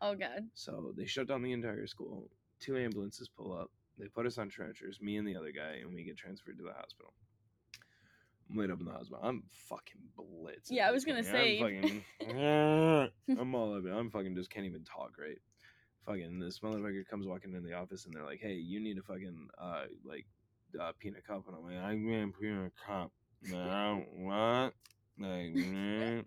Oh, 0.00 0.14
God. 0.14 0.48
So 0.54 0.92
they 0.96 1.06
shut 1.06 1.26
down 1.28 1.42
the 1.42 1.52
entire 1.52 1.86
school. 1.86 2.30
Two 2.60 2.76
ambulances 2.76 3.28
pull 3.28 3.52
up. 3.52 3.70
They 3.98 4.06
put 4.06 4.26
us 4.26 4.38
on 4.38 4.50
stretchers, 4.50 5.00
me 5.00 5.16
and 5.16 5.26
the 5.26 5.36
other 5.36 5.50
guy, 5.50 5.78
and 5.82 5.92
we 5.92 6.04
get 6.04 6.16
transferred 6.16 6.56
to 6.58 6.64
the 6.64 6.72
hospital. 6.72 7.12
I'm 8.48 8.56
laid 8.56 8.70
up 8.70 8.78
in 8.80 8.86
the 8.86 8.92
hospital. 8.92 9.20
I'm 9.22 9.42
fucking 9.68 10.00
blitzed. 10.16 10.70
Yeah, 10.70 10.88
I 10.88 10.92
was 10.92 11.04
gonna 11.04 11.24
say- 11.24 11.60
I'm 11.60 12.02
fucking. 12.20 13.10
I'm 13.40 13.54
all 13.54 13.74
of 13.74 13.86
it. 13.86 13.90
I'm 13.92 14.10
fucking 14.10 14.34
just 14.36 14.50
can't 14.50 14.66
even 14.66 14.84
talk 14.84 15.18
right. 15.18 15.38
Fucking 16.08 16.38
this 16.38 16.60
motherfucker 16.60 17.06
comes 17.06 17.26
walking 17.26 17.52
in 17.52 17.62
the 17.62 17.74
office 17.74 18.06
and 18.06 18.14
they're 18.14 18.24
like, 18.24 18.40
"Hey, 18.40 18.54
you 18.54 18.80
need 18.80 18.96
a 18.96 19.02
fucking 19.02 19.48
uh 19.58 19.84
like 20.06 20.24
uh, 20.80 20.92
peanut 20.98 21.26
cup," 21.26 21.44
and 21.46 21.54
I'm 21.54 21.64
like, 21.64 21.76
"I 21.76 21.94
want 21.94 22.34
a 22.34 22.40
peanut 22.40 22.72
cup." 22.86 23.12
No, 23.42 24.04
what? 24.16 24.72
Like, 25.18 25.52
mm, 25.52 26.24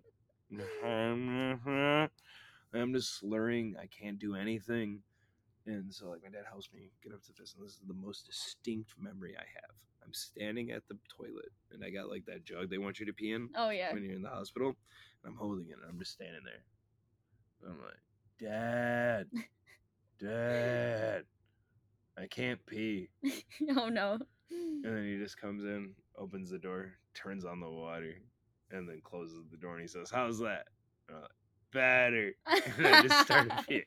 I'm 2.74 2.94
just 2.94 3.18
slurring. 3.18 3.74
I 3.80 3.86
can't 3.86 4.20
do 4.20 4.36
anything. 4.36 5.02
And 5.66 5.92
so, 5.92 6.08
like, 6.10 6.22
my 6.22 6.28
dad 6.28 6.44
helps 6.48 6.68
me 6.72 6.90
get 7.02 7.12
up 7.12 7.22
to 7.24 7.32
this, 7.38 7.54
and 7.54 7.64
this 7.64 7.72
is 7.74 7.80
the 7.86 7.94
most 7.94 8.26
distinct 8.26 8.94
memory 9.00 9.34
I 9.36 9.44
have. 9.54 9.74
I'm 10.04 10.12
standing 10.12 10.70
at 10.70 10.86
the 10.88 10.96
toilet, 11.16 11.50
and 11.72 11.84
I 11.84 11.90
got 11.90 12.08
like 12.08 12.24
that 12.26 12.44
jug 12.44 12.70
they 12.70 12.78
want 12.78 13.00
you 13.00 13.06
to 13.06 13.12
pee 13.12 13.32
in 13.32 13.48
Oh, 13.56 13.70
yeah. 13.70 13.92
when 13.92 14.04
you're 14.04 14.14
in 14.14 14.22
the 14.22 14.28
hospital, 14.28 14.68
and 14.68 15.32
I'm 15.32 15.36
holding 15.36 15.68
it, 15.70 15.76
and 15.80 15.90
I'm 15.90 15.98
just 15.98 16.12
standing 16.12 16.42
there. 16.44 16.62
And 17.62 17.72
I'm 17.72 17.80
like, 17.84 18.00
Dad, 18.38 19.26
Dad, 20.20 21.24
I 22.18 22.26
can't 22.26 22.64
pee. 22.66 23.08
oh 23.76 23.88
no. 23.88 24.18
And 24.50 24.84
then 24.84 25.04
he 25.04 25.16
just 25.18 25.40
comes 25.40 25.64
in, 25.64 25.92
opens 26.18 26.50
the 26.50 26.58
door, 26.58 26.92
turns 27.14 27.44
on 27.44 27.60
the 27.60 27.68
water, 27.70 28.14
and 28.70 28.88
then 28.88 29.00
closes 29.02 29.44
the 29.50 29.56
door 29.56 29.72
and 29.72 29.82
he 29.82 29.88
says, 29.88 30.10
How's 30.10 30.38
that? 30.40 30.66
And 31.08 31.16
I'm 31.16 31.22
like, 31.22 31.30
Better. 31.72 32.32
And 32.78 32.86
I 32.86 33.02
just 33.02 33.24
started 33.24 33.50
peeing. 33.68 33.84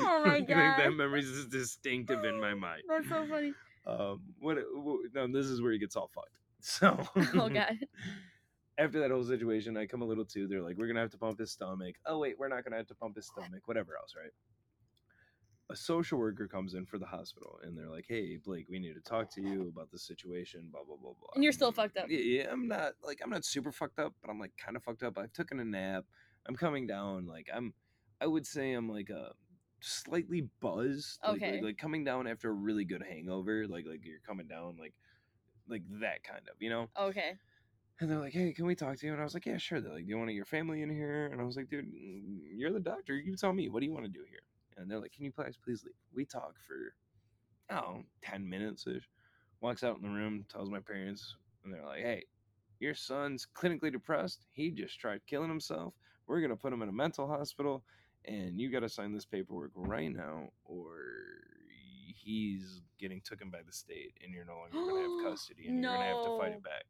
Oh 0.00 0.24
my 0.24 0.38
like 0.38 0.48
that 0.48 0.92
memory 0.94 1.20
is 1.20 1.46
distinctive 1.46 2.24
in 2.24 2.40
my 2.40 2.54
mind. 2.54 2.82
That's 2.88 3.08
so 3.08 3.26
funny. 3.26 3.52
Um, 3.86 4.20
what? 4.40 4.58
what 4.74 5.00
now 5.14 5.26
this 5.28 5.46
is 5.46 5.62
where 5.62 5.72
he 5.72 5.78
gets 5.78 5.96
all 5.96 6.10
fucked. 6.14 6.30
So, 6.60 6.98
Oh 7.34 7.48
god. 7.48 7.78
after 8.78 8.98
that 9.00 9.10
whole 9.12 9.22
situation, 9.24 9.76
I 9.76 9.86
come 9.86 10.02
a 10.02 10.04
little 10.04 10.24
too. 10.24 10.48
They're 10.48 10.62
like, 10.62 10.76
we're 10.76 10.88
gonna 10.88 11.00
have 11.00 11.10
to 11.12 11.18
pump 11.18 11.38
his 11.38 11.52
stomach. 11.52 11.94
Oh 12.06 12.18
wait, 12.18 12.36
we're 12.38 12.48
not 12.48 12.64
gonna 12.64 12.76
have 12.76 12.88
to 12.88 12.94
pump 12.94 13.14
his 13.16 13.26
stomach. 13.26 13.62
Whatever 13.66 13.96
else, 13.96 14.14
right? 14.20 14.32
A 15.68 15.74
social 15.74 16.18
worker 16.18 16.46
comes 16.46 16.74
in 16.74 16.86
for 16.86 16.96
the 16.98 17.06
hospital, 17.06 17.58
and 17.64 17.76
they're 17.76 17.90
like, 17.90 18.04
"Hey, 18.08 18.36
Blake, 18.36 18.68
we 18.68 18.78
need 18.78 18.94
to 18.94 19.00
talk 19.00 19.28
to 19.30 19.42
you 19.42 19.62
about 19.68 19.90
the 19.90 19.98
situation." 19.98 20.68
Blah 20.70 20.84
blah 20.84 20.96
blah 20.96 21.12
blah. 21.18 21.30
And 21.34 21.42
you're 21.42 21.52
still 21.52 21.72
fucked 21.72 21.96
up. 21.96 22.06
Yeah, 22.08 22.20
yeah, 22.20 22.52
I'm 22.52 22.68
not 22.68 22.92
like 23.02 23.20
I'm 23.22 23.30
not 23.30 23.44
super 23.44 23.72
fucked 23.72 23.98
up, 23.98 24.14
but 24.22 24.30
I'm 24.30 24.38
like 24.38 24.52
kind 24.56 24.76
of 24.76 24.84
fucked 24.84 25.02
up. 25.02 25.18
I've 25.18 25.32
taken 25.32 25.58
a 25.58 25.64
nap. 25.64 26.04
I'm 26.46 26.54
coming 26.54 26.86
down. 26.86 27.26
Like 27.26 27.48
I'm, 27.52 27.74
I 28.20 28.28
would 28.28 28.46
say 28.46 28.74
I'm 28.74 28.88
like 28.88 29.10
a 29.10 29.32
slightly 29.80 30.42
buzzed. 30.60 31.18
like- 31.24 31.36
Okay. 31.42 31.52
Like, 31.54 31.62
like 31.62 31.78
coming 31.78 32.04
down 32.04 32.28
after 32.28 32.48
a 32.50 32.52
really 32.54 32.84
good 32.84 33.02
hangover. 33.02 33.66
Like 33.66 33.86
like 33.86 34.04
you're 34.04 34.20
coming 34.24 34.46
down 34.46 34.76
like 34.78 34.94
like 35.66 35.82
that 36.00 36.22
kind 36.22 36.48
of, 36.48 36.54
you 36.62 36.70
know. 36.70 36.88
Okay. 36.96 37.32
And 37.98 38.08
they're 38.08 38.20
like, 38.20 38.34
"Hey, 38.34 38.52
can 38.52 38.66
we 38.66 38.76
talk 38.76 38.98
to 38.98 39.06
you?" 39.06 39.12
And 39.12 39.20
I 39.20 39.24
was 39.24 39.34
like, 39.34 39.46
"Yeah, 39.46 39.56
sure." 39.56 39.80
They're 39.80 39.94
like, 39.94 40.04
"Do 40.04 40.10
you 40.10 40.16
want 40.18 40.28
to 40.28 40.34
your 40.34 40.44
family 40.44 40.82
in 40.82 40.90
here?" 40.90 41.26
And 41.32 41.40
I 41.40 41.44
was 41.44 41.56
like, 41.56 41.68
"Dude, 41.70 41.86
mm, 41.86 42.38
you're 42.54 42.72
the 42.72 42.78
doctor. 42.78 43.16
You 43.16 43.34
tell 43.34 43.52
me. 43.52 43.68
What 43.68 43.80
do 43.80 43.86
you 43.86 43.92
want 43.92 44.04
to 44.04 44.12
do 44.12 44.24
here?" 44.30 44.40
And 44.76 44.90
they're 44.90 45.00
like, 45.00 45.12
"Can 45.12 45.24
you 45.24 45.32
please, 45.32 45.56
please 45.56 45.84
leave?" 45.84 45.94
We 46.14 46.24
talk 46.24 46.58
for, 46.58 46.94
I 47.70 47.80
don't 47.80 47.94
know, 47.94 48.04
ten 48.22 48.48
minutes 48.48 48.86
ish. 48.86 49.08
Walks 49.60 49.82
out 49.82 49.96
in 49.96 50.02
the 50.02 50.08
room, 50.08 50.44
tells 50.48 50.70
my 50.70 50.80
parents, 50.80 51.36
and 51.64 51.72
they're 51.72 51.84
like, 51.84 52.02
"Hey, 52.02 52.24
your 52.78 52.94
son's 52.94 53.46
clinically 53.46 53.90
depressed. 53.90 54.46
He 54.52 54.70
just 54.70 54.98
tried 55.00 55.24
killing 55.26 55.48
himself. 55.48 55.94
We're 56.26 56.40
gonna 56.40 56.56
put 56.56 56.72
him 56.72 56.82
in 56.82 56.88
a 56.88 56.92
mental 56.92 57.26
hospital, 57.26 57.84
and 58.24 58.60
you 58.60 58.70
got 58.70 58.80
to 58.80 58.88
sign 58.88 59.12
this 59.12 59.26
paperwork 59.26 59.72
right 59.74 60.12
now, 60.12 60.50
or." 60.64 61.42
He's 62.18 62.82
getting 62.98 63.20
taken 63.20 63.50
by 63.50 63.62
the 63.62 63.72
state, 63.72 64.16
and 64.20 64.32
you're 64.32 64.44
no 64.44 64.56
longer 64.56 64.72
gonna 64.76 65.02
have 65.02 65.24
custody, 65.30 65.68
and 65.68 65.80
you're 65.80 65.92
gonna 65.92 66.04
have 66.06 66.24
to 66.24 66.36
fight 66.38 66.50
No. 66.50 66.56
it 66.56 66.62
back. 66.64 66.84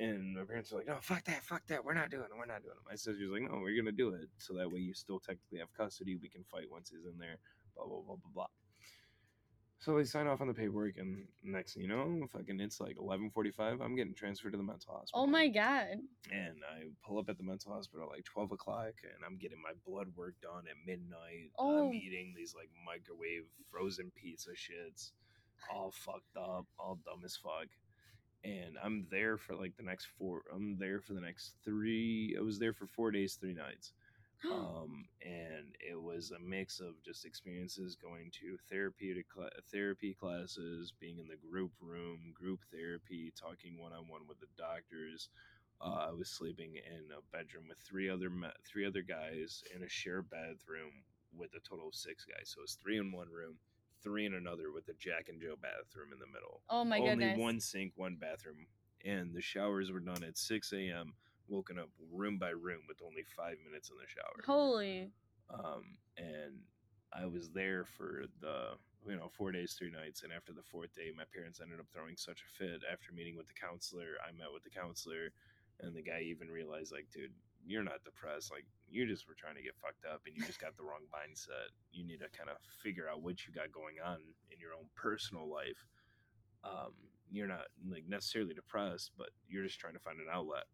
And 0.00 0.34
my 0.34 0.44
parents 0.44 0.72
were 0.72 0.78
like, 0.78 0.86
"No, 0.86 0.96
fuck 1.02 1.24
that, 1.24 1.44
fuck 1.44 1.66
that. 1.66 1.84
We're 1.84 1.92
not 1.92 2.10
doing 2.10 2.24
it. 2.24 2.36
We're 2.36 2.46
not 2.46 2.62
doing 2.62 2.74
it." 2.74 2.88
My 2.88 2.96
sister's 2.96 3.30
like, 3.30 3.42
"No, 3.42 3.60
we're 3.60 3.76
gonna 3.76 3.92
do 3.92 4.14
it. 4.14 4.30
So 4.38 4.54
that 4.54 4.72
way 4.72 4.80
you 4.80 4.94
still 4.94 5.20
technically 5.20 5.58
have 5.58 5.72
custody. 5.74 6.16
We 6.16 6.30
can 6.30 6.42
fight 6.44 6.70
once 6.70 6.88
he's 6.88 7.04
in 7.04 7.18
there." 7.18 7.36
Blah 7.76 7.86
blah 7.86 8.00
blah 8.00 8.16
blah 8.16 8.30
blah. 8.32 8.46
So 9.80 9.96
they 9.96 10.04
sign 10.04 10.26
off 10.26 10.42
on 10.42 10.46
the 10.46 10.54
paperwork, 10.54 10.98
and 10.98 11.26
next 11.42 11.72
thing 11.74 11.82
you 11.82 11.88
know, 11.88 12.26
fucking 12.32 12.60
it's 12.60 12.80
like 12.80 12.96
eleven 12.98 13.30
forty-five. 13.30 13.80
I'm 13.80 13.94
getting 13.94 14.14
transferred 14.14 14.52
to 14.52 14.58
the 14.58 14.62
mental 14.62 14.92
oh 14.94 14.98
hospital. 14.98 15.22
Oh 15.22 15.26
my 15.26 15.48
god. 15.48 16.00
And 16.30 16.56
I 16.70 16.88
pull 17.06 17.18
up 17.18 17.28
at 17.28 17.36
the 17.36 17.44
mental 17.44 17.72
hospital 17.72 18.06
at 18.06 18.10
like 18.10 18.24
twelve 18.24 18.52
o'clock, 18.52 18.92
and 19.04 19.24
I'm 19.26 19.36
getting 19.36 19.60
my 19.60 19.72
blood 19.86 20.08
work 20.16 20.34
done 20.42 20.64
at 20.68 20.76
midnight. 20.86 21.52
Oh. 21.58 21.88
I'm 21.88 21.94
eating 21.94 22.34
these 22.36 22.54
like 22.54 22.68
microwave 22.86 23.44
frozen 23.70 24.10
pizza 24.16 24.50
shits, 24.50 25.12
all 25.72 25.92
fucked 25.92 26.36
up, 26.36 26.66
all 26.78 26.98
dumb 27.04 27.22
as 27.24 27.36
fuck. 27.36 27.68
And 28.44 28.76
I'm 28.82 29.06
there 29.10 29.36
for 29.36 29.54
like 29.54 29.76
the 29.76 29.82
next 29.82 30.06
four. 30.18 30.42
I'm 30.54 30.78
there 30.78 31.00
for 31.00 31.12
the 31.12 31.20
next 31.20 31.54
three. 31.64 32.36
I 32.38 32.42
was 32.42 32.58
there 32.58 32.72
for 32.72 32.86
four 32.86 33.10
days, 33.10 33.34
three 33.34 33.52
nights 33.52 33.92
um, 34.50 35.06
and 35.22 35.74
it 35.80 36.00
was 36.00 36.30
a 36.32 36.38
mix 36.40 36.80
of 36.80 37.02
just 37.04 37.24
experiences 37.26 37.96
going 37.96 38.30
to 38.40 38.56
therapeutic 38.70 39.28
cla- 39.28 39.50
therapy 39.70 40.14
classes, 40.14 40.92
being 41.00 41.18
in 41.18 41.28
the 41.28 41.36
group 41.36 41.72
room, 41.80 42.32
group 42.34 42.60
therapy, 42.72 43.32
talking 43.40 43.78
one 43.78 43.92
on 43.92 44.08
one 44.08 44.22
with 44.28 44.40
the 44.40 44.46
doctors. 44.58 45.28
Uh, 45.80 46.08
I 46.08 46.12
was 46.12 46.30
sleeping 46.30 46.76
in 46.76 47.04
a 47.12 47.22
bedroom 47.36 47.64
with 47.68 47.78
three 47.78 48.08
other 48.10 48.30
me- 48.30 48.48
three 48.66 48.86
other 48.86 49.02
guys 49.02 49.62
in 49.74 49.82
a 49.82 49.88
shared 49.88 50.30
bathroom 50.30 51.04
with 51.36 51.50
a 51.54 51.60
total 51.60 51.88
of 51.88 51.94
six 51.94 52.24
guys. 52.24 52.52
So 52.54 52.62
it's 52.62 52.74
three 52.74 52.98
in 52.98 53.12
one 53.12 53.28
room, 53.30 53.56
three 54.02 54.26
in 54.26 54.34
another, 54.34 54.72
with 54.72 54.88
a 54.88 54.94
Jack 54.94 55.28
and 55.28 55.40
Joe 55.40 55.56
bathroom 55.60 56.12
in 56.12 56.18
the 56.18 56.26
middle. 56.26 56.62
oh 56.70 56.84
my 56.84 56.98
Only 56.98 57.10
goodness. 57.10 57.38
one 57.38 57.60
sink, 57.60 57.92
one 57.96 58.16
bathroom, 58.20 58.66
and 59.04 59.34
the 59.34 59.40
showers 59.42 59.90
were 59.90 60.00
done 60.00 60.22
at 60.24 60.36
six 60.38 60.72
a.m. 60.72 61.14
Woken 61.48 61.78
up 61.78 61.88
room 62.12 62.38
by 62.38 62.50
room 62.50 62.82
with 62.86 62.98
only 63.04 63.24
five 63.36 63.56
minutes 63.66 63.90
in 63.90 63.96
the 63.96 64.06
shower 64.06 64.44
Holy. 64.46 65.10
um, 65.52 65.96
and 66.16 66.60
I 67.12 67.26
was 67.26 67.50
there 67.50 67.84
for 67.84 68.26
the 68.40 68.74
you 69.06 69.16
know 69.16 69.28
four 69.36 69.50
days, 69.50 69.74
three 69.76 69.90
nights, 69.90 70.22
and 70.22 70.32
after 70.32 70.52
the 70.52 70.62
fourth 70.62 70.94
day, 70.94 71.10
my 71.16 71.24
parents 71.34 71.60
ended 71.60 71.80
up 71.80 71.86
throwing 71.92 72.16
such 72.16 72.42
a 72.46 72.48
fit. 72.58 72.82
After 72.90 73.12
meeting 73.12 73.36
with 73.36 73.48
the 73.48 73.54
counselor, 73.54 74.14
I 74.22 74.30
met 74.30 74.52
with 74.54 74.62
the 74.62 74.70
counselor, 74.70 75.32
and 75.80 75.96
the 75.96 76.02
guy 76.02 76.20
even 76.22 76.48
realized, 76.48 76.92
like, 76.92 77.06
dude, 77.12 77.32
you're 77.70 77.84
not 77.84 78.04
depressed. 78.04 78.50
Like, 78.50 78.66
you 78.90 79.06
just 79.06 79.28
were 79.28 79.38
trying 79.38 79.54
to 79.56 79.62
get 79.62 79.78
fucked 79.80 80.04
up, 80.04 80.22
and 80.26 80.36
you 80.36 80.42
just 80.44 80.60
got 80.60 80.76
the 80.76 80.82
wrong 80.82 81.06
mindset. 81.14 81.70
You 81.92 82.04
need 82.04 82.20
to 82.20 82.28
kind 82.36 82.50
of 82.50 82.56
figure 82.82 83.08
out 83.08 83.22
what 83.22 83.46
you 83.46 83.54
got 83.54 83.72
going 83.72 84.02
on 84.04 84.18
in 84.50 84.58
your 84.58 84.74
own 84.74 84.90
personal 84.96 85.48
life. 85.48 85.86
Um, 86.64 86.92
you're 87.30 87.46
not 87.46 87.70
like 87.88 88.04
necessarily 88.08 88.54
depressed, 88.54 89.12
but 89.16 89.30
you're 89.48 89.64
just 89.64 89.78
trying 89.78 89.94
to 89.94 90.00
find 90.00 90.18
an 90.18 90.26
outlet. 90.32 90.64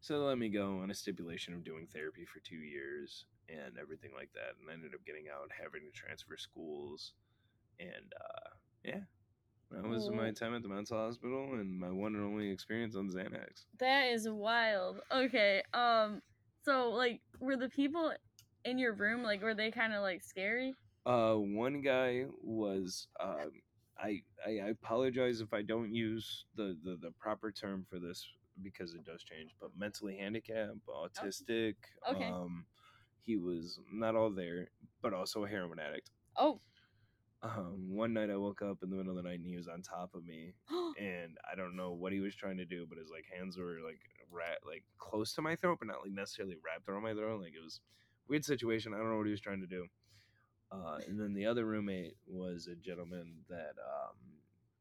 So 0.00 0.18
let 0.18 0.38
me 0.38 0.48
go 0.48 0.78
on 0.78 0.90
a 0.90 0.94
stipulation 0.94 1.54
of 1.54 1.64
doing 1.64 1.88
therapy 1.92 2.24
for 2.24 2.38
two 2.40 2.62
years 2.62 3.26
and 3.48 3.76
everything 3.80 4.12
like 4.16 4.30
that, 4.34 4.54
and 4.60 4.70
I 4.70 4.74
ended 4.74 4.94
up 4.94 5.04
getting 5.04 5.24
out, 5.32 5.50
having 5.50 5.82
to 5.82 5.90
transfer 5.90 6.36
schools, 6.36 7.14
and 7.80 8.12
uh, 8.14 8.50
yeah, 8.84 9.00
that 9.70 9.86
was 9.86 10.10
my 10.10 10.30
time 10.30 10.54
at 10.54 10.62
the 10.62 10.68
mental 10.68 10.96
hospital 10.96 11.50
and 11.52 11.78
my 11.78 11.90
one 11.90 12.14
and 12.14 12.24
only 12.24 12.50
experience 12.50 12.96
on 12.96 13.08
Xanax. 13.08 13.66
That 13.78 14.06
is 14.06 14.28
wild. 14.28 15.00
Okay. 15.12 15.62
Um 15.74 16.22
so 16.64 16.90
like 16.90 17.20
were 17.40 17.56
the 17.56 17.68
people 17.68 18.12
in 18.64 18.78
your 18.78 18.92
room 18.94 19.22
like 19.22 19.42
were 19.42 19.54
they 19.54 19.70
kind 19.70 19.92
of 19.92 20.02
like 20.02 20.22
scary? 20.22 20.74
Uh, 21.06 21.34
one 21.34 21.80
guy 21.80 22.26
was 22.42 23.08
um, 23.18 23.50
I, 23.98 24.20
I 24.46 24.68
apologize 24.70 25.40
if 25.40 25.52
I 25.52 25.62
don't 25.62 25.92
use 25.92 26.44
the, 26.54 26.76
the 26.84 26.98
the 27.00 27.10
proper 27.18 27.50
term 27.50 27.86
for 27.88 27.98
this 27.98 28.26
because 28.62 28.94
it 28.94 29.04
does 29.04 29.22
change, 29.22 29.54
but 29.60 29.70
mentally 29.76 30.16
handicapped, 30.16 30.78
autistic. 30.88 31.74
Okay. 32.10 32.26
Um, 32.26 32.64
he 33.24 33.36
was 33.36 33.80
not 33.92 34.16
all 34.16 34.30
there, 34.30 34.68
but 35.02 35.12
also 35.14 35.44
a 35.44 35.48
heroin 35.48 35.78
addict. 35.78 36.10
Oh. 36.36 36.60
Um, 37.42 37.94
one 37.94 38.12
night 38.12 38.30
I 38.30 38.36
woke 38.36 38.62
up 38.62 38.82
in 38.82 38.90
the 38.90 38.96
middle 38.96 39.16
of 39.16 39.22
the 39.22 39.28
night 39.28 39.38
and 39.38 39.46
he 39.46 39.56
was 39.56 39.68
on 39.68 39.80
top 39.82 40.14
of 40.14 40.24
me, 40.24 40.54
and 40.98 41.36
I 41.50 41.54
don't 41.54 41.76
know 41.76 41.92
what 41.92 42.12
he 42.12 42.20
was 42.20 42.34
trying 42.34 42.56
to 42.56 42.64
do, 42.64 42.86
but 42.88 42.98
his 42.98 43.10
like 43.10 43.26
hands 43.32 43.56
were 43.56 43.78
like 43.84 44.00
rat 44.30 44.58
like 44.66 44.84
close 44.98 45.32
to 45.34 45.42
my 45.42 45.54
throat, 45.54 45.78
but 45.80 45.86
not 45.88 46.02
like 46.02 46.10
necessarily 46.12 46.56
wrapped 46.64 46.88
around 46.88 47.04
my 47.04 47.14
throat. 47.14 47.40
Like 47.40 47.54
it 47.54 47.62
was 47.62 47.80
a 48.26 48.28
weird 48.28 48.44
situation. 48.44 48.92
I 48.92 48.98
don't 48.98 49.10
know 49.10 49.16
what 49.18 49.26
he 49.26 49.30
was 49.32 49.40
trying 49.40 49.60
to 49.60 49.66
do. 49.68 49.86
Uh, 50.70 50.98
and 51.06 51.18
then 51.18 51.32
the 51.32 51.46
other 51.46 51.64
roommate 51.64 52.16
was 52.26 52.66
a 52.66 52.76
gentleman 52.76 53.44
that 53.48 53.74
um, 53.78 54.16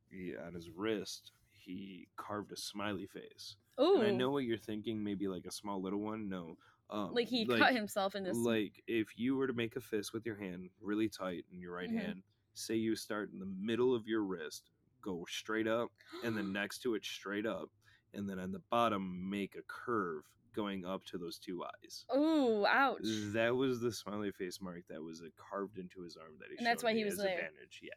he, 0.09 0.35
on 0.35 0.53
his 0.53 0.69
wrist 0.71 1.31
he 1.51 2.07
carved 2.17 2.51
a 2.51 2.57
smiley 2.57 3.07
face. 3.07 3.55
And 3.95 4.03
I 4.03 4.11
know 4.11 4.31
what 4.31 4.43
you're 4.43 4.57
thinking, 4.57 5.03
maybe 5.03 5.27
like 5.27 5.45
a 5.45 5.51
small 5.51 5.81
little 5.81 5.99
one. 5.99 6.29
No, 6.29 6.57
um, 6.89 7.13
like 7.13 7.27
he 7.27 7.45
cut 7.45 7.73
himself 7.73 8.15
in 8.15 8.23
this 8.23 8.37
like 8.37 8.83
if 8.87 9.17
you 9.17 9.35
were 9.35 9.47
to 9.47 9.53
make 9.53 9.75
a 9.75 9.81
fist 9.81 10.13
with 10.13 10.25
your 10.25 10.35
hand 10.37 10.69
really 10.81 11.09
tight 11.09 11.45
in 11.51 11.59
your 11.59 11.73
right 11.73 11.89
Mhm. 11.89 11.97
hand, 11.97 12.23
say 12.57 12.75
you 12.75 12.95
start 12.95 13.31
in 13.31 13.39
the 13.39 13.45
middle 13.59 13.93
of 13.95 14.07
your 14.07 14.23
wrist, 14.23 14.69
go 15.01 15.25
straight 15.29 15.67
up, 15.67 15.91
and 16.23 16.35
then 16.37 16.51
next 16.53 16.79
to 16.83 16.95
it 16.95 17.05
straight 17.05 17.45
up, 17.45 17.69
and 18.13 18.29
then 18.29 18.39
on 18.39 18.51
the 18.51 18.61
bottom 18.71 19.29
make 19.29 19.55
a 19.55 19.61
curve 19.67 20.23
going 20.55 20.85
up 20.85 21.05
to 21.05 21.17
those 21.19 21.37
two 21.37 21.63
eyes. 21.63 22.05
Ooh, 22.15 22.65
ouch. 22.65 22.97
That 23.33 23.55
was 23.55 23.79
the 23.79 23.91
smiley 23.91 24.31
face 24.31 24.59
mark 24.59 24.81
that 24.89 25.01
was 25.01 25.21
uh, 25.21 25.27
carved 25.37 25.77
into 25.77 26.01
his 26.01 26.17
arm 26.17 26.31
that 26.39 26.47
he 26.49 26.57
And 26.57 26.65
that's 26.65 26.83
why 26.83 26.93
he 26.93 27.03
was 27.03 27.13
as 27.13 27.19
there. 27.19 27.33
advantage. 27.33 27.79
Yeah, 27.83 27.89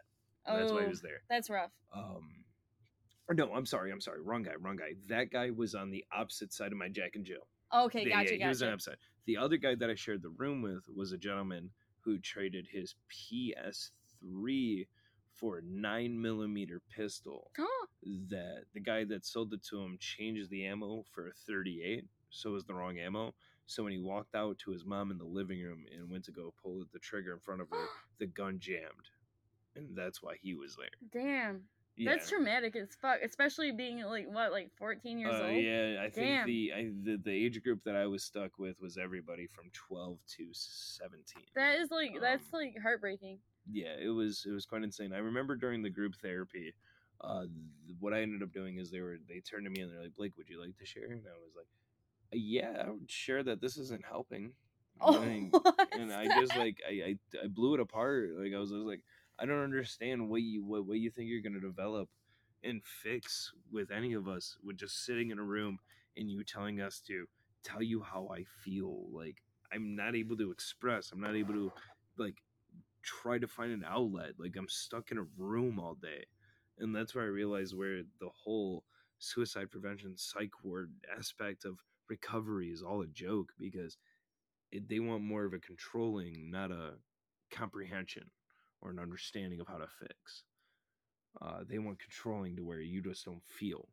and 0.46 0.60
that's 0.60 0.70
why 0.72 0.78
Oh, 0.80 0.82
he 0.82 0.88
was 0.88 1.00
there. 1.00 1.22
That's 1.30 1.48
rough. 1.48 1.70
Um, 1.94 2.44
or 3.28 3.34
no, 3.34 3.54
I'm 3.54 3.64
sorry, 3.64 3.90
I'm 3.92 4.00
sorry, 4.00 4.20
wrong 4.22 4.42
guy, 4.42 4.52
wrong 4.60 4.76
guy. 4.76 4.92
That 5.08 5.30
guy 5.30 5.50
was 5.50 5.74
on 5.74 5.90
the 5.90 6.04
opposite 6.12 6.52
side 6.52 6.72
of 6.72 6.78
my 6.78 6.88
Jack 6.88 7.12
and 7.14 7.24
Jill. 7.24 7.46
Okay, 7.74 8.04
The- 8.04 8.10
gotcha, 8.10 8.36
yeah, 8.36 8.44
he 8.44 8.48
was 8.48 8.62
on 8.62 8.66
gotcha. 8.68 8.74
upside. 8.74 8.96
The 9.26 9.36
other 9.38 9.56
guy 9.56 9.74
that 9.76 9.88
I 9.88 9.94
shared 9.94 10.22
the 10.22 10.30
room 10.30 10.60
with 10.60 10.82
was 10.94 11.12
a 11.12 11.18
gentleman 11.18 11.70
who 12.00 12.18
traded 12.18 12.66
his 12.70 12.94
PS3 14.24 14.87
for 15.37 15.59
a 15.59 15.62
nine 15.62 16.20
millimeter 16.20 16.80
pistol. 16.94 17.50
That 18.30 18.64
the 18.74 18.80
guy 18.80 19.04
that 19.04 19.26
sold 19.26 19.52
it 19.52 19.62
to 19.70 19.80
him 19.83 19.96
changed 20.00 20.50
the 20.50 20.64
ammo 20.66 21.04
for 21.12 21.28
a 21.28 21.33
38, 21.46 22.04
so 22.30 22.50
it 22.50 22.52
was 22.54 22.64
the 22.64 22.74
wrong 22.74 22.98
ammo. 22.98 23.35
So 23.66 23.85
when 23.85 23.92
he 23.92 23.98
walked 23.98 24.35
out 24.35 24.59
to 24.61 24.70
his 24.72 24.85
mom 24.85 25.11
in 25.11 25.18
the 25.18 25.24
living 25.24 25.61
room 25.62 25.85
and 25.96 26.11
went 26.11 26.24
to 26.24 26.33
go 26.33 26.52
pull 26.62 26.85
the 26.92 26.98
trigger 26.98 27.33
in 27.35 27.38
front 27.40 27.61
of 27.61 27.68
her, 27.70 27.85
the 28.18 28.26
gun 28.26 28.59
jammed, 28.59 29.11
and 29.76 29.96
that's 29.96 30.22
why 30.22 30.35
he 30.42 30.54
was 30.54 30.76
there. 30.76 31.22
damn. 31.22 31.62
That's 32.02 32.30
traumatic 32.30 32.76
as 32.76 32.88
fuck, 33.02 33.18
especially 33.22 33.72
being 33.72 34.00
like 34.04 34.26
what, 34.33 34.52
like 34.52 34.70
fourteen 34.78 35.18
years 35.18 35.35
Uh, 35.35 35.48
old. 35.48 35.62
yeah, 35.62 36.02
I 36.02 36.09
think 36.09 36.46
the, 36.46 36.72
I, 36.74 36.90
the 37.04 37.18
the 37.22 37.30
age 37.30 37.62
group 37.62 37.85
that 37.85 37.94
I 37.94 38.06
was 38.06 38.24
stuck 38.24 38.59
with 38.59 38.80
was 38.80 38.96
everybody 38.96 39.46
from 39.46 39.66
twelve 39.74 40.16
to 40.38 40.46
seventeen. 40.52 41.42
That 41.54 41.78
is 41.78 41.90
like 41.90 42.12
that's 42.18 42.44
Um, 42.54 42.61
like 42.61 42.78
heartbreaking. 42.80 43.40
Yeah, 43.70 43.94
it 44.00 44.08
was 44.08 44.44
it 44.46 44.52
was 44.52 44.66
quite 44.66 44.82
insane. 44.82 45.12
I 45.12 45.18
remember 45.18 45.56
during 45.56 45.82
the 45.82 45.90
group 45.90 46.14
therapy, 46.20 46.74
uh, 47.20 47.42
th- 47.42 47.96
what 47.98 48.14
I 48.14 48.22
ended 48.22 48.42
up 48.42 48.52
doing 48.52 48.78
is 48.78 48.90
they 48.90 49.00
were 49.00 49.18
they 49.28 49.40
turned 49.40 49.64
to 49.64 49.70
me 49.70 49.80
and 49.80 49.92
they're 49.92 50.02
like, 50.02 50.16
Blake, 50.16 50.36
would 50.36 50.48
you 50.48 50.60
like 50.60 50.76
to 50.78 50.86
share? 50.86 51.04
And 51.10 51.22
I 51.26 51.38
was 51.38 51.52
like, 51.56 51.66
Yeah, 52.32 52.84
I 52.86 52.90
would 52.90 53.10
share 53.10 53.42
that 53.44 53.60
this 53.60 53.76
isn't 53.78 54.04
helping. 54.04 54.52
Oh, 55.00 55.12
And, 55.22 55.52
what's 55.52 55.78
and 55.94 56.12
I 56.12 56.28
just 56.28 56.54
like 56.56 56.78
I, 56.88 56.92
I 56.92 57.44
I 57.44 57.48
blew 57.48 57.74
it 57.74 57.80
apart. 57.80 58.30
Like 58.38 58.52
I 58.54 58.58
was, 58.58 58.72
I 58.72 58.76
was 58.76 58.86
like, 58.86 59.02
I 59.38 59.46
don't 59.46 59.62
understand 59.64 60.28
what 60.28 60.42
you 60.42 60.64
what, 60.64 60.86
what 60.86 60.98
you 60.98 61.10
think 61.10 61.28
you're 61.28 61.42
gonna 61.42 61.60
develop 61.60 62.08
and 62.62 62.82
fix 62.84 63.52
with 63.72 63.90
any 63.90 64.12
of 64.14 64.28
us 64.28 64.56
with 64.62 64.76
just 64.76 65.04
sitting 65.04 65.30
in 65.30 65.38
a 65.38 65.42
room 65.44 65.78
and 66.16 66.30
you 66.30 66.42
telling 66.44 66.80
us 66.80 67.00
to 67.06 67.26
tell 67.64 67.82
you 67.82 68.02
how 68.02 68.28
I 68.32 68.44
feel. 68.64 69.06
Like 69.12 69.38
I'm 69.72 69.94
not 69.96 70.14
able 70.16 70.36
to 70.38 70.50
express. 70.50 71.10
I'm 71.12 71.20
not 71.20 71.36
able 71.36 71.54
to 71.54 71.72
like 72.18 72.36
try 73.02 73.38
to 73.38 73.48
find 73.48 73.72
an 73.72 73.84
outlet. 73.86 74.32
Like 74.38 74.56
I'm 74.56 74.68
stuck 74.68 75.10
in 75.10 75.18
a 75.18 75.26
room 75.36 75.78
all 75.78 75.94
day. 75.94 76.26
And 76.78 76.94
that's 76.94 77.14
where 77.14 77.24
I 77.24 77.28
realized 77.28 77.76
where 77.76 78.02
the 78.20 78.30
whole 78.44 78.84
suicide 79.18 79.70
prevention 79.70 80.16
psych 80.16 80.64
ward 80.64 80.92
aspect 81.16 81.64
of 81.64 81.78
recovery 82.08 82.68
is 82.70 82.82
all 82.82 83.02
a 83.02 83.06
joke 83.06 83.52
because 83.58 83.98
it, 84.72 84.88
they 84.88 85.00
want 85.00 85.22
more 85.22 85.44
of 85.44 85.52
a 85.52 85.58
controlling, 85.58 86.50
not 86.50 86.70
a 86.70 86.94
comprehension 87.50 88.30
or 88.80 88.90
an 88.90 88.98
understanding 88.98 89.60
of 89.60 89.68
how 89.68 89.78
to 89.78 89.88
fix. 90.00 90.44
Uh, 91.40 91.60
they 91.68 91.78
want 91.78 91.98
controlling 91.98 92.56
to 92.56 92.64
where 92.64 92.80
you 92.80 93.02
just 93.02 93.24
don't 93.24 93.44
feel. 93.44 93.88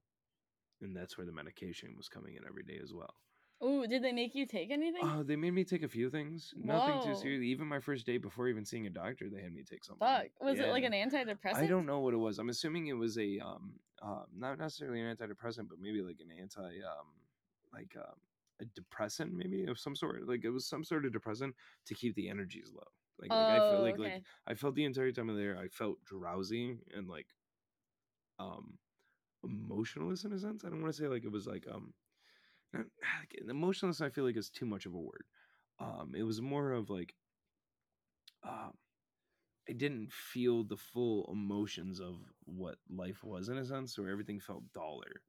And 0.81 0.95
that's 0.95 1.17
where 1.17 1.25
the 1.25 1.33
medication 1.33 1.95
was 1.97 2.09
coming 2.09 2.35
in 2.35 2.45
every 2.47 2.63
day 2.63 2.79
as 2.83 2.93
well. 2.93 3.15
Ooh, 3.63 3.85
did 3.87 4.03
they 4.03 4.13
make 4.13 4.33
you 4.35 4.45
take 4.47 4.71
anything? 4.71 5.05
Uh, 5.07 5.23
they 5.23 5.35
made 5.35 5.51
me 5.51 5.63
take 5.63 5.83
a 5.83 5.87
few 5.87 6.09
things. 6.09 6.53
Nothing 6.57 6.99
too 6.99 7.13
Whoa. 7.13 7.21
serious. 7.21 7.43
Even 7.43 7.67
my 7.67 7.79
first 7.79 8.05
day 8.05 8.17
before 8.17 8.47
even 8.47 8.65
seeing 8.65 8.87
a 8.87 8.89
doctor, 8.89 9.29
they 9.29 9.41
had 9.41 9.53
me 9.53 9.63
take 9.63 9.83
something. 9.83 10.01
Fuck. 10.07 10.27
Was 10.41 10.59
it 10.59 10.69
like 10.69 10.83
Yeah. 10.83 10.89
an 10.89 10.93
antidepressant? 10.93 11.63
I 11.63 11.67
don't 11.67 11.85
know 11.85 11.99
what 11.99 12.13
it 12.13 12.17
was. 12.17 12.39
I'm 12.39 12.49
assuming 12.49 12.87
it 12.87 12.93
was 12.93 13.17
a 13.17 13.39
um 13.39 13.79
uh, 14.01 14.25
not 14.31 14.57
necessarily 14.59 15.01
an 15.01 15.15
antidepressant, 15.15 15.69
but 15.69 15.79
maybe 15.79 16.01
like 16.01 16.19
an 16.19 16.31
anti 16.31 16.81
um 16.81 17.21
like 17.73 17.95
um 17.95 18.21
a 18.59 18.65
depressant 18.65 19.33
maybe 19.33 19.65
of 19.65 19.79
some 19.79 19.95
sort. 19.95 20.27
Like 20.27 20.43
it 20.45 20.49
was 20.49 20.67
some 20.67 20.83
sort 20.83 21.05
of 21.05 21.13
depressant 21.13 21.55
to 21.85 21.93
keep 21.95 22.15
the 22.15 22.29
energies 22.29 22.71
low. 22.73 22.87
Like, 23.19 23.33
like 23.35 23.49
I 23.49 23.59
Oh, 23.59 23.61
felt 23.61 23.81
like 23.81 23.97
okay. 23.97 23.99
like 23.99 24.23
I 24.47 24.55
felt 24.55 24.75
the 24.75 24.85
entire 24.85 25.11
time 25.11 25.29
of 25.29 25.37
there 25.37 25.57
I 25.57 25.67
felt 25.67 26.03
drowsy 26.03 26.79
and 26.93 27.07
like 27.07 27.35
um 28.39 28.79
emotionless 29.43 30.25
in 30.25 30.33
a 30.33 30.39
sense. 30.39 30.65
I 30.65 30.69
don't 30.69 30.81
want 30.81 30.93
to 30.93 31.01
say 31.01 31.07
like 31.07 31.25
it 31.25 31.31
was 31.31 31.47
like 31.47 31.67
um 31.67 31.93
not, 32.73 32.85
like, 33.19 33.35
emotionless 33.49 34.01
I 34.01 34.09
feel 34.09 34.25
like 34.25 34.37
is 34.37 34.49
too 34.49 34.65
much 34.65 34.85
of 34.85 34.93
a 34.93 34.97
word. 34.99 35.25
Um 35.79 36.13
it 36.15 36.23
was 36.23 36.41
more 36.41 36.71
of 36.71 36.89
like 36.89 37.15
um 38.43 38.73
I 39.69 39.73
didn't 39.73 40.11
feel 40.13 40.63
the 40.63 40.77
full 40.77 41.29
emotions 41.31 41.99
of 41.99 42.17
what 42.45 42.77
life 42.89 43.23
was 43.23 43.49
in 43.49 43.57
a 43.57 43.65
sense, 43.65 43.97
where 43.97 44.09
everything 44.09 44.39
felt 44.39 44.63
duller. 44.73 45.21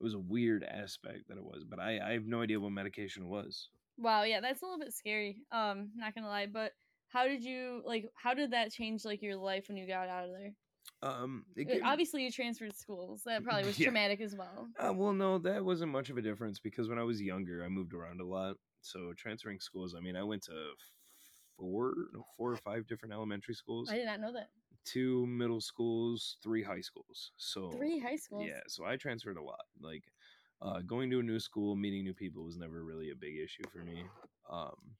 It 0.00 0.04
was 0.04 0.14
a 0.14 0.18
weird 0.18 0.64
aspect 0.64 1.28
that 1.28 1.38
it 1.38 1.44
was, 1.44 1.64
but 1.64 1.80
I, 1.80 2.00
I 2.00 2.12
have 2.12 2.26
no 2.26 2.42
idea 2.42 2.60
what 2.60 2.72
medication 2.72 3.28
was. 3.28 3.70
Wow, 3.98 4.22
yeah, 4.24 4.40
that's 4.40 4.62
a 4.62 4.64
little 4.64 4.78
bit 4.78 4.92
scary. 4.92 5.42
Um, 5.50 5.92
not 5.96 6.14
gonna 6.14 6.28
lie, 6.28 6.46
but 6.46 6.72
how 7.08 7.26
did 7.26 7.44
you 7.44 7.82
like? 7.84 8.10
How 8.14 8.34
did 8.34 8.50
that 8.52 8.72
change 8.72 9.04
like 9.04 9.22
your 9.22 9.36
life 9.36 9.68
when 9.68 9.76
you 9.76 9.86
got 9.86 10.08
out 10.08 10.24
of 10.26 10.32
there? 10.32 10.54
Um, 11.02 11.44
Uh, 11.58 11.62
gave- 11.64 11.82
Obviously, 11.84 12.24
you 12.24 12.30
transferred 12.30 12.74
schools. 12.74 13.22
That 13.24 13.42
probably 13.44 13.64
was 13.66 13.78
Yeah. 13.78 13.86
traumatic 13.86 14.20
as 14.20 14.34
well. 14.34 14.68
Uh, 14.78 14.92
well, 14.94 15.12
no, 15.12 15.38
that 15.38 15.64
wasn't 15.64 15.92
much 15.92 16.10
of 16.10 16.16
a 16.16 16.22
difference 16.22 16.58
because 16.58 16.88
when 16.88 16.98
I 16.98 17.02
was 17.04 17.20
younger, 17.20 17.64
I 17.64 17.68
moved 17.68 17.92
around 17.94 18.20
a 18.20 18.24
lot. 18.26 18.56
So 18.80 19.12
transferring 19.14 19.60
schools, 19.60 19.94
I 19.94 20.00
mean, 20.00 20.16
I 20.16 20.22
went 20.22 20.42
to 20.44 20.72
four, 21.58 21.94
four 22.36 22.52
or 22.52 22.56
five 22.68 22.86
different 22.86 23.12
elementary 23.14 23.54
schools, 23.54 23.90
I 23.90 23.96
did 23.96 24.06
not 24.06 24.20
know 24.20 24.32
that. 24.32 24.48
two 24.84 25.26
middle 25.26 25.60
schools, 25.60 26.36
three 26.42 26.62
high 26.62 26.80
schools. 26.80 27.32
So 27.36 27.70
Three 27.72 27.98
high 27.98 28.16
schools. 28.16 28.46
Yeah, 28.46 28.60
so 28.68 28.84
I 28.84 28.96
transferred 28.96 29.36
a 29.36 29.42
lot. 29.42 29.64
Like 29.80 30.04
uh, 30.62 30.80
going 30.80 31.10
to 31.10 31.20
a 31.20 31.22
new 31.22 31.38
school, 31.40 31.76
meeting 31.76 32.04
new 32.04 32.14
people 32.14 32.44
was 32.44 32.56
never 32.56 32.82
really 32.84 33.10
a 33.10 33.14
big 33.16 33.36
issue 33.36 33.64
for 33.72 33.78
me. 33.84 34.04
Um, 34.50 34.96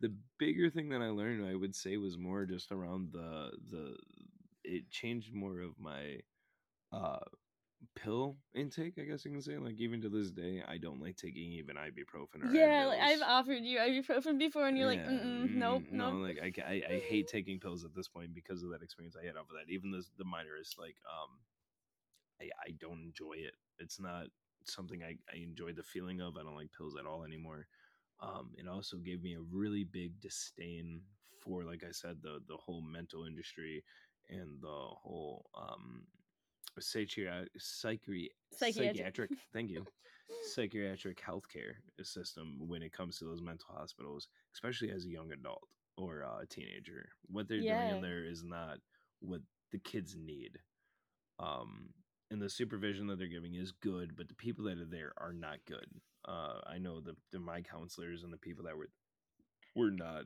the 0.00 0.14
bigger 0.38 0.70
thing 0.70 0.88
that 0.90 1.02
I 1.02 1.08
learned, 1.08 1.44
I 1.46 1.54
would 1.56 1.74
say, 1.74 1.96
was 1.96 2.16
more 2.16 2.46
just 2.46 2.70
around 2.72 3.12
the 3.12 3.50
the. 3.70 3.96
It 4.70 4.90
changed 4.90 5.34
more 5.34 5.60
of 5.60 5.78
my 5.78 6.20
uh, 6.92 7.20
pill 7.96 8.36
intake. 8.54 8.94
I 8.98 9.04
guess 9.04 9.24
you 9.24 9.32
can 9.32 9.42
say. 9.42 9.58
Like 9.58 9.80
even 9.80 10.00
to 10.02 10.08
this 10.10 10.30
day, 10.30 10.62
I 10.66 10.78
don't 10.78 11.00
like 11.00 11.16
taking 11.16 11.52
even 11.52 11.76
ibuprofen 11.76 12.42
or 12.42 12.58
Yeah, 12.58 12.86
like, 12.86 13.00
I've 13.00 13.22
offered 13.22 13.64
you 13.64 13.78
ibuprofen 13.78 14.38
before, 14.38 14.66
and 14.68 14.76
you're 14.78 14.86
like, 14.86 15.02
Yeah, 15.02 15.08
Mm-mm, 15.08 15.54
nope, 15.54 15.84
mm, 15.84 15.90
no, 15.90 16.12
nope. 16.12 16.18
like 16.18 16.38
I, 16.42 16.52
I, 16.62 16.82
I 16.94 16.98
hate 16.98 17.26
taking 17.28 17.58
pills 17.58 17.84
at 17.84 17.94
this 17.94 18.08
point 18.08 18.34
because 18.34 18.62
of 18.62 18.70
that 18.70 18.82
experience 18.82 19.16
I 19.20 19.26
had 19.26 19.36
off 19.36 19.50
of 19.50 19.56
that. 19.56 19.72
Even 19.72 19.90
this, 19.90 20.10
the 20.16 20.24
minor 20.24 20.56
is 20.60 20.74
like, 20.78 20.96
um, 21.10 21.38
I, 22.40 22.50
I 22.66 22.70
don't 22.78 23.02
enjoy 23.02 23.34
it. 23.38 23.54
It's 23.78 24.00
not 24.00 24.26
something 24.64 25.02
I, 25.02 25.16
I 25.32 25.38
enjoy 25.42 25.72
the 25.72 25.82
feeling 25.82 26.20
of. 26.20 26.36
I 26.36 26.42
don't 26.42 26.56
like 26.56 26.72
pills 26.76 26.96
at 26.98 27.06
all 27.06 27.24
anymore. 27.24 27.66
Um, 28.20 28.52
it 28.56 28.68
also 28.68 28.98
gave 28.98 29.22
me 29.22 29.34
a 29.34 29.40
really 29.40 29.84
big 29.84 30.20
disdain 30.20 31.02
for, 31.42 31.64
like 31.64 31.84
I 31.88 31.92
said, 31.92 32.18
the 32.22 32.40
the 32.48 32.56
whole 32.56 32.82
mental 32.82 33.24
industry 33.24 33.84
and 34.30 34.60
the 34.62 34.68
whole 34.68 35.46
um, 35.58 36.04
psychiatric, 36.78 37.50
psychiatric, 38.52 39.30
thank 39.52 39.70
you, 39.70 39.84
psychiatric 40.54 41.20
healthcare 41.22 41.74
system 42.02 42.56
when 42.58 42.82
it 42.82 42.92
comes 42.92 43.18
to 43.18 43.24
those 43.24 43.42
mental 43.42 43.74
hospitals, 43.76 44.28
especially 44.54 44.90
as 44.90 45.04
a 45.04 45.10
young 45.10 45.32
adult 45.32 45.66
or 45.96 46.24
uh, 46.24 46.42
a 46.42 46.46
teenager. 46.46 47.08
What 47.26 47.48
they're 47.48 47.60
doing 47.60 47.96
in 47.96 48.02
there 48.02 48.24
is 48.24 48.42
not 48.44 48.78
what 49.20 49.40
the 49.72 49.78
kids 49.78 50.16
need. 50.16 50.58
Um, 51.38 51.90
and 52.30 52.40
the 52.40 52.50
supervision 52.50 53.06
that 53.08 53.18
they're 53.18 53.28
giving 53.28 53.54
is 53.54 53.72
good, 53.72 54.16
but 54.16 54.28
the 54.28 54.34
people 54.34 54.64
that 54.66 54.78
are 54.78 54.84
there 54.88 55.12
are 55.18 55.32
not 55.32 55.58
good. 55.66 55.86
Uh, 56.28 56.60
I 56.66 56.78
know 56.78 57.00
the, 57.00 57.16
the 57.32 57.40
my 57.40 57.60
counselors 57.62 58.22
and 58.22 58.32
the 58.32 58.38
people 58.38 58.64
that 58.64 58.76
were 58.76 58.90
were 59.74 59.90
not 59.90 60.24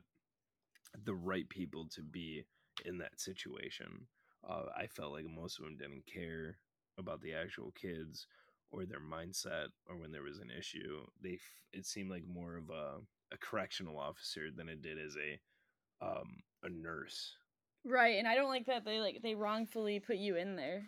the 1.03 1.15
right 1.15 1.47
people 1.49 1.87
to 1.95 2.01
be 2.01 2.43
in 2.85 2.97
that 2.99 3.19
situation. 3.19 4.07
Uh, 4.47 4.63
I 4.77 4.87
felt 4.87 5.13
like 5.13 5.25
most 5.25 5.59
of 5.59 5.65
them 5.65 5.77
didn't 5.77 6.05
care 6.05 6.57
about 6.97 7.21
the 7.21 7.33
actual 7.33 7.71
kids 7.71 8.27
or 8.71 8.85
their 8.85 8.99
mindset 8.99 9.67
or 9.87 9.97
when 9.97 10.11
there 10.11 10.23
was 10.23 10.39
an 10.39 10.51
issue. 10.57 11.05
They 11.21 11.33
f- 11.33 11.39
it 11.73 11.85
seemed 11.85 12.11
like 12.11 12.23
more 12.27 12.57
of 12.57 12.69
a, 12.69 12.99
a 13.33 13.37
correctional 13.39 13.97
officer 13.97 14.49
than 14.55 14.69
it 14.69 14.81
did 14.81 14.97
as 14.99 15.15
a 15.15 15.39
um, 16.05 16.41
a 16.63 16.69
nurse. 16.69 17.33
Right, 17.85 18.17
and 18.17 18.27
I 18.27 18.35
don't 18.35 18.49
like 18.49 18.65
that 18.65 18.83
they 18.85 18.99
like 18.99 19.21
they 19.21 19.35
wrongfully 19.35 19.99
put 19.99 20.17
you 20.17 20.35
in 20.35 20.55
there. 20.55 20.83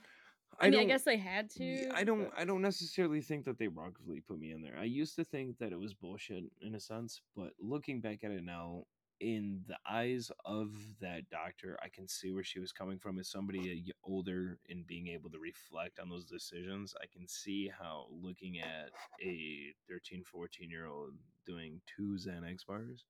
I, 0.59 0.69
mean, 0.69 0.79
I 0.79 0.85
guess 0.85 1.03
they 1.03 1.17
had 1.17 1.49
to. 1.51 1.89
I 1.93 2.03
don't. 2.03 2.25
but- 2.25 2.39
I 2.39 2.45
don't 2.45 2.61
necessarily 2.61 3.21
think 3.21 3.45
that 3.45 3.59
they 3.59 3.67
wrongfully 3.67 4.21
put 4.21 4.39
me 4.39 4.51
in 4.51 4.61
there. 4.61 4.75
I 4.79 4.85
used 4.85 5.15
to 5.17 5.23
think 5.23 5.57
that 5.59 5.71
it 5.71 5.79
was 5.79 5.93
bullshit 5.93 6.45
in 6.61 6.73
a 6.75 6.79
sense, 6.79 7.21
but 7.35 7.51
looking 7.59 8.01
back 8.01 8.23
at 8.23 8.31
it 8.31 8.43
now, 8.43 8.85
in 9.19 9.63
the 9.67 9.77
eyes 9.89 10.31
of 10.45 10.71
that 11.01 11.29
doctor, 11.29 11.77
I 11.83 11.89
can 11.89 12.07
see 12.07 12.31
where 12.31 12.43
she 12.43 12.59
was 12.59 12.71
coming 12.71 12.99
from. 12.99 13.19
As 13.19 13.29
somebody 13.29 13.83
older 14.03 14.59
and 14.69 14.85
being 14.85 15.07
able 15.07 15.29
to 15.31 15.39
reflect 15.39 15.99
on 15.99 16.09
those 16.09 16.25
decisions, 16.25 16.93
I 17.01 17.05
can 17.11 17.27
see 17.27 17.71
how 17.77 18.07
looking 18.11 18.59
at 18.59 18.91
a 19.21 19.73
13, 19.89 20.23
14 20.23 20.69
year 20.69 20.87
old 20.87 21.13
doing 21.45 21.81
two 21.95 22.17
Xanax 22.17 22.65
bars 22.65 23.05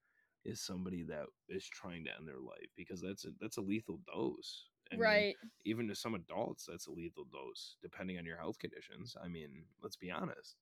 is 0.46 0.62
somebody 0.62 1.04
that 1.04 1.26
is 1.50 1.68
trying 1.68 2.06
to 2.06 2.12
end 2.18 2.28
their 2.28 2.40
life 2.40 2.70
because 2.76 3.02
that's 3.02 3.26
a 3.26 3.30
that's 3.42 3.58
a 3.58 3.62
lethal 3.62 4.00
dose. 4.14 4.68
I 4.92 4.96
mean, 4.96 5.04
right. 5.04 5.36
even 5.66 5.88
to 5.90 5.96
some 5.96 6.16
adults, 6.16 6.66
that's 6.66 6.88
a 6.88 6.92
lethal 6.92 7.26
dose, 7.26 7.76
depending 7.82 8.18
on 8.18 8.26
your 8.26 8.38
health 8.38 8.58
conditions. 8.58 9.18
I 9.22 9.28
mean, 9.28 9.66
let's 9.84 9.98
be 9.98 10.10
honest. 10.10 10.56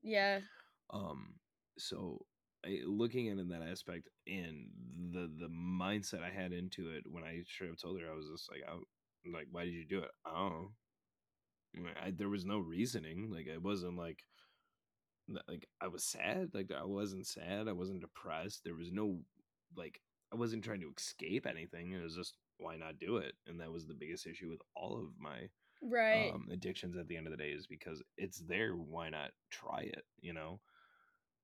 Yeah. 0.00 0.40
Um, 0.90 1.34
so 1.76 2.24
I, 2.64 2.80
looking 2.86 3.28
at 3.28 3.36
it 3.36 3.40
in 3.40 3.48
that 3.48 3.62
aspect 3.62 4.08
and 4.26 4.68
the 5.12 5.30
the 5.38 5.48
mindset 5.48 6.22
I 6.22 6.30
had 6.30 6.52
into 6.52 6.90
it 6.90 7.04
when 7.10 7.24
I 7.24 7.42
straight 7.46 7.70
up 7.70 7.78
told 7.78 8.00
her, 8.00 8.10
I 8.10 8.14
was 8.16 8.28
just 8.28 8.50
like, 8.50 8.62
I, 8.68 8.72
I'm 8.72 9.32
like, 9.32 9.46
why 9.50 9.64
did 9.64 9.74
you 9.74 9.86
do 9.86 10.00
it? 10.00 10.10
I 10.24 10.32
don't 10.32 10.50
know. 10.52 11.90
I, 12.02 12.10
there 12.10 12.28
was 12.28 12.44
no 12.44 12.58
reasoning. 12.58 13.30
Like, 13.32 13.46
it 13.46 13.62
wasn't 13.62 13.96
like, 13.96 14.22
like 15.48 15.66
I 15.80 15.88
was 15.88 16.04
sad. 16.04 16.50
Like, 16.54 16.70
I 16.70 16.84
wasn't 16.84 17.26
sad. 17.26 17.68
I 17.68 17.72
wasn't 17.72 18.00
depressed. 18.00 18.62
There 18.64 18.74
was 18.74 18.92
no, 18.92 19.20
like, 19.76 20.00
I 20.32 20.36
wasn't 20.36 20.64
trying 20.64 20.80
to 20.82 20.92
escape 20.96 21.46
anything. 21.46 21.92
It 21.92 22.02
was 22.02 22.14
just, 22.16 22.34
why 22.58 22.76
not 22.76 22.98
do 23.00 23.16
it? 23.16 23.34
And 23.46 23.60
that 23.60 23.72
was 23.72 23.86
the 23.86 23.94
biggest 23.94 24.26
issue 24.26 24.50
with 24.50 24.60
all 24.76 24.96
of 24.98 25.08
my 25.18 25.48
Right. 25.82 26.32
um, 26.32 26.48
addictions 26.50 26.96
at 26.96 27.08
the 27.08 27.16
end 27.16 27.26
of 27.26 27.32
the 27.32 27.36
day 27.36 27.50
is 27.50 27.66
because 27.66 28.02
it's 28.16 28.38
there. 28.38 28.72
Why 28.72 29.10
not 29.10 29.30
try 29.50 29.80
it? 29.80 30.04
You 30.20 30.32
know. 30.32 30.60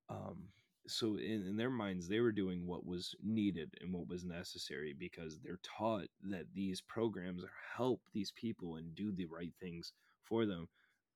Um, 0.08 0.48
so 0.86 1.16
in, 1.16 1.44
in 1.46 1.56
their 1.56 1.70
minds 1.70 2.08
they 2.08 2.20
were 2.20 2.32
doing 2.32 2.66
what 2.66 2.86
was 2.86 3.14
needed 3.22 3.70
and 3.80 3.92
what 3.92 4.08
was 4.08 4.24
necessary 4.24 4.94
because 4.98 5.38
they're 5.38 5.60
taught 5.62 6.06
that 6.22 6.46
these 6.54 6.80
programs 6.80 7.44
help 7.76 8.00
these 8.12 8.32
people 8.32 8.76
and 8.76 8.94
do 8.94 9.12
the 9.12 9.26
right 9.26 9.52
things 9.60 9.92
for 10.24 10.46
them 10.46 10.68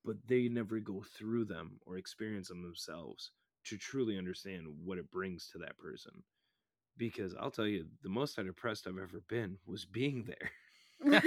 but 0.05 0.17
they 0.27 0.49
never 0.49 0.81
go 0.81 1.03
through 1.17 1.45
them 1.45 1.81
or 1.87 1.97
experience 1.97 2.49
them 2.49 2.63
themselves 2.63 3.31
to 3.65 3.79
truly 3.79 4.19
understand 4.19 4.67
what 4.85 4.99
it 4.99 5.11
brings 5.11 5.49
to 5.51 5.59
that 5.59 5.79
person. 5.79 6.23
Because 6.97 7.35
i'll 7.41 7.51
tell 7.51 7.67
you 7.67 7.87
the 8.03 8.09
most 8.09 8.37
depressed 8.37 8.87
i've 8.87 8.99
ever 8.99 9.21
been 9.29 9.59
was 9.67 9.85
being 9.85 10.25
there. 10.25 10.51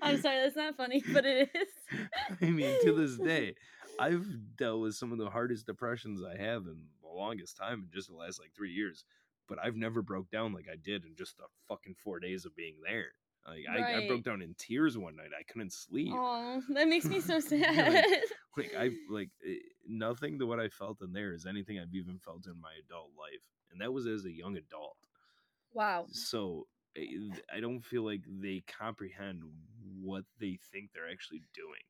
I'm 0.00 0.20
sorry, 0.22 0.40
that's 0.40 0.56
not 0.56 0.76
funny, 0.76 1.02
but 1.12 1.24
it 1.26 1.50
is. 1.54 1.98
I 2.40 2.46
mean, 2.46 2.74
to 2.84 2.92
this 2.92 3.16
day, 3.16 3.54
I've 3.98 4.26
dealt 4.56 4.80
with 4.80 4.94
some 4.94 5.12
of 5.12 5.18
the 5.18 5.30
hardest 5.30 5.66
depressions 5.66 6.22
I 6.22 6.40
have 6.40 6.66
in 6.66 6.84
the 7.02 7.08
longest 7.08 7.56
time 7.56 7.84
in 7.84 7.90
just 7.92 8.08
the 8.08 8.16
last 8.16 8.40
like 8.40 8.52
three 8.54 8.72
years. 8.72 9.04
But 9.48 9.58
I've 9.62 9.76
never 9.76 10.02
broke 10.02 10.30
down 10.30 10.52
like 10.52 10.66
I 10.72 10.76
did 10.76 11.04
in 11.04 11.14
just 11.16 11.36
the 11.36 11.44
fucking 11.68 11.96
four 12.02 12.20
days 12.20 12.44
of 12.44 12.56
being 12.56 12.76
there. 12.84 13.12
Like 13.46 13.64
I, 13.68 13.98
I 13.98 14.06
broke 14.06 14.22
down 14.22 14.40
in 14.40 14.54
tears 14.56 14.96
one 14.96 15.16
night. 15.16 15.30
I 15.38 15.42
couldn't 15.42 15.72
sleep. 15.72 16.12
Oh, 16.14 16.62
that 16.70 16.88
makes 16.88 17.06
me 17.06 17.20
so 17.20 17.40
sad. 17.40 18.04
like, 18.56 18.72
like 18.72 18.74
I 18.78 18.90
like 19.10 19.30
it, 19.40 19.62
nothing 19.86 20.38
to 20.38 20.46
what 20.46 20.60
I 20.60 20.68
felt 20.68 21.02
in 21.02 21.12
there 21.12 21.32
is 21.34 21.44
anything 21.44 21.78
I've 21.78 21.94
even 21.94 22.18
felt 22.18 22.46
in 22.46 22.60
my 22.60 22.70
adult 22.86 23.10
life, 23.18 23.42
and 23.72 23.80
that 23.80 23.92
was 23.92 24.06
as 24.06 24.24
a 24.24 24.32
young 24.32 24.56
adult. 24.56 24.96
Wow. 25.74 26.06
So 26.12 26.68
eh, 26.96 27.06
I 27.52 27.58
don't 27.58 27.80
feel 27.80 28.04
like 28.04 28.22
they 28.28 28.62
comprehend 28.78 29.42
what 30.00 30.24
they 30.38 30.58
think 30.72 30.90
they're 30.92 31.10
actually 31.10 31.42
doing 31.52 31.82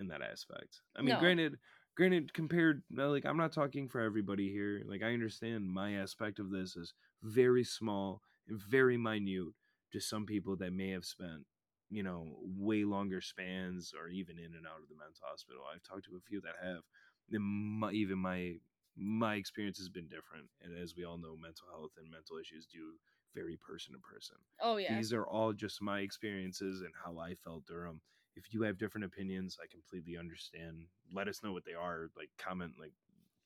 in 0.00 0.08
that 0.08 0.22
aspect. 0.22 0.80
I 0.96 1.02
mean, 1.02 1.14
No. 1.14 1.20
granted, 1.20 1.58
granted, 1.94 2.32
compared, 2.34 2.82
uh, 2.98 3.08
like 3.08 3.24
I'm 3.26 3.36
not 3.36 3.52
talking 3.52 3.88
for 3.88 4.00
everybody 4.00 4.50
here. 4.50 4.82
Like 4.86 5.02
I 5.02 5.12
understand 5.12 5.70
my 5.70 5.92
aspect 5.94 6.38
of 6.40 6.50
this 6.50 6.74
is 6.76 6.94
very 7.22 7.62
small 7.62 8.22
and 8.48 8.58
very 8.60 8.96
minute 8.96 9.54
to 9.92 10.00
some 10.00 10.26
people 10.26 10.56
that 10.56 10.72
may 10.72 10.88
have 10.90 11.04
spent, 11.04 11.46
you 11.90 12.02
know, 12.02 12.36
way 12.42 12.84
longer 12.84 13.20
spans 13.20 13.92
or 13.96 14.08
even 14.08 14.38
in 14.38 14.54
and 14.54 14.66
out 14.66 14.82
of 14.82 14.88
the 14.88 14.96
mental 14.96 15.22
hospital. 15.22 15.62
I've 15.72 15.82
talked 15.82 16.06
to 16.06 16.16
a 16.16 16.20
few 16.20 16.40
that 16.40 16.56
have. 16.62 16.82
And 17.30 17.42
my, 17.44 17.92
even 17.92 18.18
my 18.18 18.56
my 18.96 19.36
experience 19.36 19.78
has 19.78 19.88
been 19.88 20.08
different, 20.08 20.50
and 20.62 20.76
as 20.76 20.96
we 20.96 21.04
all 21.04 21.16
know, 21.16 21.36
mental 21.36 21.68
health 21.70 21.92
and 21.96 22.10
mental 22.10 22.38
issues 22.38 22.66
do 22.66 22.94
vary 23.34 23.56
person 23.56 23.94
to 23.94 24.00
person. 24.00 24.36
Oh 24.60 24.76
yeah. 24.78 24.94
These 24.96 25.12
are 25.12 25.24
all 25.26 25.52
just 25.52 25.80
my 25.80 26.00
experiences 26.00 26.80
and 26.80 26.92
how 27.04 27.18
I 27.18 27.34
felt 27.34 27.66
Durham. 27.66 28.00
If 28.36 28.52
you 28.52 28.62
have 28.62 28.78
different 28.78 29.04
opinions, 29.04 29.58
I 29.62 29.66
completely 29.66 30.16
understand. 30.16 30.86
Let 31.12 31.28
us 31.28 31.42
know 31.42 31.52
what 31.52 31.64
they 31.64 31.74
are. 31.74 32.10
Like 32.16 32.30
comment, 32.38 32.74
like 32.78 32.92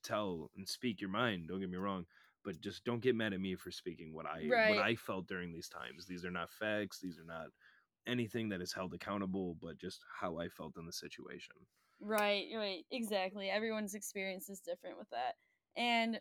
tell 0.03 0.51
and 0.57 0.69
speak 0.69 1.01
your 1.01 1.11
mind. 1.11 1.49
Don't 1.49 1.61
get 1.61 1.71
me 1.71 1.77
wrong, 1.77 2.07
but 2.45 2.61
just 2.61 2.85
don't 2.85 3.03
get 3.03 3.17
mad 3.17 3.33
at 3.33 3.41
me 3.41 3.57
for 3.57 3.71
speaking 3.71 4.15
what 4.15 4.27
I 4.27 4.47
Right. 4.51 4.69
what 4.69 4.79
I 4.79 4.95
felt 4.95 5.27
during 5.27 5.53
these 5.53 5.69
times. 5.69 6.07
These 6.07 6.25
are 6.25 6.31
not 6.31 6.51
facts. 6.51 7.01
These 7.01 7.19
are 7.19 7.25
not 7.25 7.49
anything 8.07 8.51
that 8.51 8.61
is 8.61 8.73
held 8.73 8.93
accountable, 8.95 9.57
but 9.61 9.79
just 9.79 10.01
how 10.21 10.39
I 10.39 10.49
felt 10.49 10.77
in 10.77 10.87
the 10.87 10.93
situation. 10.93 11.57
Right, 12.01 12.47
right, 12.55 12.85
exactly. 12.91 13.49
Everyone's 13.49 13.95
experience 13.95 14.51
is 14.51 14.61
different 14.61 14.99
with 14.99 15.09
that. 15.11 15.37
And 15.77 16.21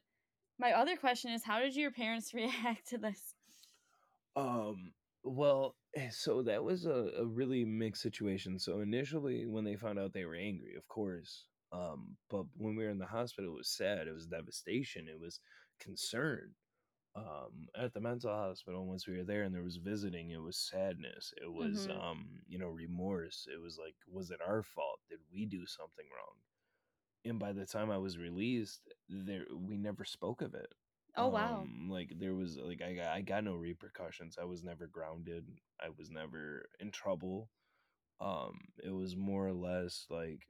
my 0.58 0.72
other 0.72 0.96
question 0.96 1.32
is 1.32 1.44
how 1.44 1.60
did 1.60 1.76
your 1.76 1.92
parents 1.92 2.34
react 2.34 2.88
to 2.90 2.98
this? 2.98 3.36
Um, 4.36 4.94
well, 5.24 5.76
so 6.12 6.42
that 6.44 6.64
was 6.64 6.86
a, 6.86 7.12
a 7.20 7.26
really 7.26 7.66
mixed 7.66 8.02
situation. 8.02 8.60
So 8.60 8.82
initially, 8.82 9.46
when 9.46 9.64
they 9.64 9.76
found 9.76 10.00
out, 10.00 10.14
they 10.14 10.26
were 10.26 10.36
angry, 10.36 10.76
of 10.76 10.88
course. 10.88 11.46
Um, 11.72 12.18
but 12.30 12.46
when 12.58 12.76
we 12.76 12.84
were 12.84 12.90
in 12.90 13.00
the 13.00 13.06
hospital, 13.06 13.52
it 13.54 13.58
was 13.58 13.70
sad. 13.70 14.08
It 14.08 14.14
was 14.14 14.28
devastation. 14.28 15.08
It 15.08 15.20
was 15.20 15.40
concern. 15.80 16.52
Um, 17.16 17.68
at 17.76 17.94
the 17.94 18.02
mental 18.02 18.32
hospital, 18.32 18.86
once 18.88 19.08
we 19.08 19.18
were 19.18 19.24
there 19.24 19.44
and 19.44 19.54
there 19.56 19.64
was 19.64 19.78
visiting, 19.78 20.32
it 20.32 20.42
was 20.42 20.58
sadness. 20.58 21.34
It 21.42 21.52
was, 21.52 21.88
Mhm. 21.88 22.00
um, 22.00 22.42
you 22.48 22.60
know, 22.60 22.68
remorse. 22.70 23.48
It 23.52 23.60
was 23.62 23.78
like, 23.78 23.96
was 24.08 24.32
it 24.32 24.42
our 24.42 24.64
fault? 24.64 25.00
Did 25.10 25.20
we 25.32 25.46
do 25.46 25.66
something 25.66 26.08
wrong? 26.16 26.38
And 27.26 27.40
by 27.40 27.54
the 27.54 27.66
time 27.66 27.92
I 27.92 27.98
was 27.98 28.18
released, 28.18 28.88
there 29.10 29.46
we 29.54 29.78
never 29.78 30.06
spoke 30.06 30.42
of 30.42 30.54
it 30.56 30.74
Oh 31.18 31.28
wow. 31.30 31.70
um 31.70 31.88
like 31.90 32.14
there 32.20 32.34
was 32.36 32.58
like 32.58 32.82
I 32.82 32.94
got, 32.94 33.08
I 33.08 33.22
got 33.22 33.44
no 33.44 33.56
repercussions 33.56 34.38
i 34.42 34.46
was 34.46 34.64
never 34.64 34.88
grounded 34.88 35.46
i 35.82 35.90
was 35.98 36.10
never 36.10 36.66
in 36.80 36.92
trouble. 36.92 37.50
Um 38.22 38.60
it 38.84 38.92
was 38.92 39.16
more 39.16 39.48
or 39.48 39.54
less 39.54 40.06
like 40.10 40.42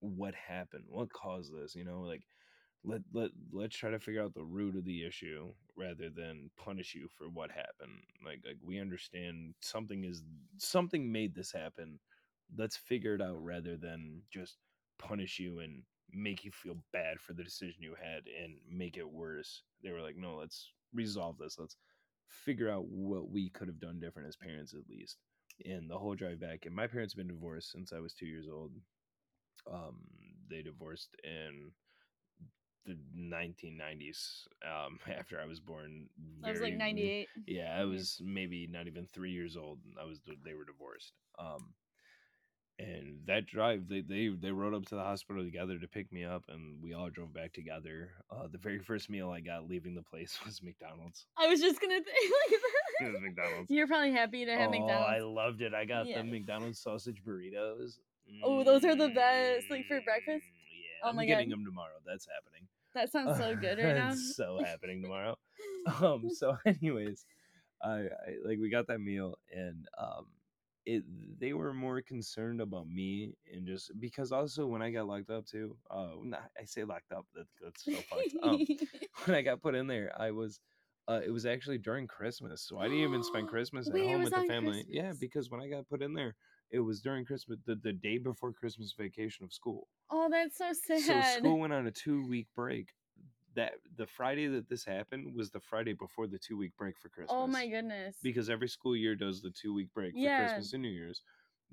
what 0.00 0.34
happened 0.34 0.84
what 0.88 1.12
caused 1.12 1.54
this 1.54 1.74
you 1.74 1.84
know 1.84 2.00
like 2.02 2.22
let 2.84 3.02
let 3.12 3.30
let's 3.52 3.76
try 3.76 3.90
to 3.90 3.98
figure 3.98 4.22
out 4.22 4.34
the 4.34 4.44
root 4.44 4.76
of 4.76 4.84
the 4.84 5.04
issue 5.06 5.52
rather 5.76 6.10
than 6.10 6.50
punish 6.56 6.94
you 6.94 7.08
for 7.16 7.28
what 7.28 7.50
happened. 7.50 8.02
Like 8.24 8.40
like 8.46 8.58
we 8.64 8.78
understand 8.80 9.54
something 9.60 10.04
is 10.04 10.22
something 10.58 11.10
made 11.12 11.34
this 11.34 11.52
happen. 11.52 11.98
Let's 12.56 12.76
figure 12.76 13.14
it 13.14 13.22
out 13.22 13.42
rather 13.42 13.76
than 13.76 14.22
just 14.30 14.56
punish 14.98 15.38
you 15.38 15.60
and 15.60 15.82
make 16.12 16.44
you 16.44 16.50
feel 16.52 16.76
bad 16.92 17.20
for 17.20 17.32
the 17.32 17.44
decision 17.44 17.76
you 17.82 17.94
had 18.00 18.22
and 18.42 18.54
make 18.70 18.96
it 18.96 19.08
worse. 19.08 19.62
They 19.82 19.90
were 19.92 20.02
like 20.02 20.16
no 20.16 20.36
let's 20.36 20.70
resolve 20.94 21.38
this. 21.38 21.56
Let's 21.58 21.76
figure 22.28 22.70
out 22.70 22.86
what 22.86 23.30
we 23.30 23.50
could 23.50 23.68
have 23.68 23.80
done 23.80 24.00
different 24.00 24.28
as 24.28 24.36
parents 24.36 24.74
at 24.74 24.88
least. 24.88 25.18
And 25.64 25.90
the 25.90 25.98
whole 25.98 26.14
drive 26.14 26.40
back 26.40 26.66
and 26.66 26.74
my 26.74 26.86
parents 26.86 27.14
have 27.14 27.18
been 27.18 27.34
divorced 27.34 27.70
since 27.72 27.92
i 27.92 27.98
was 28.00 28.14
two 28.14 28.26
years 28.26 28.46
old. 28.52 28.72
Um 29.70 29.96
they 30.50 30.62
divorced 30.62 31.16
in 31.24 31.70
the 32.84 32.96
1990s 33.16 34.42
um 34.66 34.98
after 35.18 35.40
i 35.40 35.46
was 35.46 35.60
born. 35.60 36.08
I 36.44 36.50
was 36.50 36.60
like 36.60 36.76
98. 36.76 37.28
yeah 37.46 37.76
i 37.78 37.84
was 37.84 38.20
maybe 38.24 38.66
not 38.70 38.86
even 38.86 39.06
three 39.06 39.30
years 39.30 39.56
old 39.56 39.78
i 40.00 40.04
was 40.04 40.20
they 40.44 40.54
were 40.54 40.64
divorced. 40.64 41.12
Um 41.38 41.74
and 42.82 43.18
that 43.26 43.46
drive 43.46 43.88
they, 43.88 44.00
they 44.00 44.28
they 44.28 44.50
rode 44.50 44.74
up 44.74 44.84
to 44.86 44.94
the 44.94 45.02
hospital 45.02 45.42
together 45.44 45.78
to 45.78 45.86
pick 45.86 46.12
me 46.12 46.24
up 46.24 46.42
and 46.48 46.82
we 46.82 46.92
all 46.94 47.08
drove 47.10 47.32
back 47.32 47.52
together 47.52 48.10
uh 48.30 48.46
the 48.50 48.58
very 48.58 48.78
first 48.78 49.08
meal 49.10 49.30
i 49.30 49.40
got 49.40 49.68
leaving 49.68 49.94
the 49.94 50.02
place 50.02 50.38
was 50.46 50.62
mcdonald's 50.62 51.26
I 51.38 51.46
was 51.48 51.60
just 51.60 51.80
gonna 51.80 51.94
think 52.04 52.32
like 52.50 52.60
it 53.00 53.12
was 53.12 53.20
mcdonald's 53.22 53.70
You're 53.70 53.86
probably 53.86 54.12
happy 54.12 54.44
to 54.44 54.52
have 54.52 54.70
McDonald's. 54.70 55.04
oh 55.08 55.14
i 55.14 55.20
loved 55.20 55.62
it 55.62 55.74
i 55.74 55.84
got 55.84 56.06
Yeah. 56.06 56.22
the 56.22 56.28
mcdonald's 56.30 56.78
sausage 56.80 57.22
burritos 57.26 57.98
Oh, 58.44 58.64
those 58.64 58.84
are 58.84 58.96
the 58.96 59.08
best, 59.10 59.68
like, 59.70 59.86
for 59.86 60.00
breakfast? 60.00 60.46
Mm, 60.46 60.72
yeah 60.72 61.04
Oh 61.04 61.08
i'm 61.10 61.16
my 61.16 61.26
getting 61.26 61.48
God. 61.50 61.58
them 61.58 61.64
tomorrow 61.66 61.98
that's 62.06 62.26
happening 62.26 62.66
That 62.94 63.10
sounds 63.12 63.36
so 63.38 63.54
good 63.56 63.78
right 63.78 63.94
now. 63.96 64.14
so 64.14 64.58
happening 64.64 65.02
tomorrow. 65.02 65.36
Um. 66.00 66.28
So, 66.32 66.56
anyways, 66.66 67.24
I, 67.82 67.90
I 67.90 68.08
like 68.44 68.58
we 68.60 68.70
got 68.70 68.86
that 68.88 69.00
meal, 69.00 69.36
and 69.54 69.86
um, 69.98 70.26
it 70.86 71.04
they 71.38 71.52
were 71.52 71.72
more 71.72 72.00
concerned 72.02 72.60
about 72.60 72.88
me 72.88 73.34
and 73.52 73.66
just 73.66 73.92
because 74.00 74.32
also 74.32 74.66
when 74.66 74.82
I 74.82 74.90
got 74.90 75.06
locked 75.06 75.30
up 75.30 75.46
too. 75.46 75.76
Uh, 75.90 76.10
not, 76.22 76.50
I 76.60 76.64
say 76.64 76.84
locked 76.84 77.12
up. 77.12 77.26
That, 77.34 77.46
that's 77.62 77.84
so 77.84 77.92
fucked. 77.92 78.34
Um, 78.42 78.66
when 79.24 79.36
I 79.36 79.42
got 79.42 79.62
put 79.62 79.74
in 79.74 79.86
there, 79.86 80.12
I 80.18 80.30
was. 80.30 80.60
Uh, 81.08 81.20
it 81.26 81.30
was 81.30 81.46
actually 81.46 81.78
during 81.78 82.06
Christmas, 82.06 82.62
so 82.62 82.78
I 82.78 82.84
didn't 82.84 83.00
even 83.00 83.24
spend 83.24 83.48
Christmas 83.50 83.88
at 83.88 83.94
Wait, 83.94 84.06
home 84.06 84.22
with 84.22 84.32
the 84.32 84.44
family. 84.44 84.84
Yeah, 84.88 85.12
because 85.18 85.50
when 85.50 85.60
I 85.60 85.66
got 85.66 85.88
put 85.88 86.00
in 86.00 86.14
there, 86.14 86.36
it 86.70 86.78
was 86.78 87.00
during 87.00 87.24
Christmas, 87.24 87.58
the, 87.66 87.74
the 87.74 87.92
day 87.92 88.18
before 88.18 88.52
Christmas 88.52 88.94
vacation 88.96 89.44
of 89.44 89.52
school. 89.52 89.88
oh, 90.10 90.28
that's 90.30 90.58
so 90.58 90.72
sad. 90.72 91.02
So 91.02 91.40
school 91.40 91.58
went 91.58 91.72
on 91.72 91.88
a 91.88 91.90
two 91.90 92.24
week 92.28 92.46
break. 92.54 92.90
That 93.54 93.72
the 93.96 94.06
Friday 94.06 94.46
that 94.46 94.68
this 94.68 94.84
happened 94.84 95.34
was 95.34 95.50
the 95.50 95.60
Friday 95.60 95.92
before 95.92 96.26
the 96.26 96.38
two 96.38 96.56
week 96.56 96.72
break 96.78 96.98
for 96.98 97.08
Christmas. 97.10 97.32
oh 97.36 97.46
my 97.46 97.66
goodness. 97.66 98.16
Because 98.22 98.48
every 98.48 98.68
school 98.68 98.96
year 98.96 99.14
does 99.14 99.42
the 99.42 99.50
two 99.50 99.74
week 99.74 99.92
break 99.94 100.12
for 100.12 100.18
Yeah. 100.18 100.38
Christmas 100.38 100.72
and 100.72 100.82
New 100.82 100.88
Year's. 100.88 101.22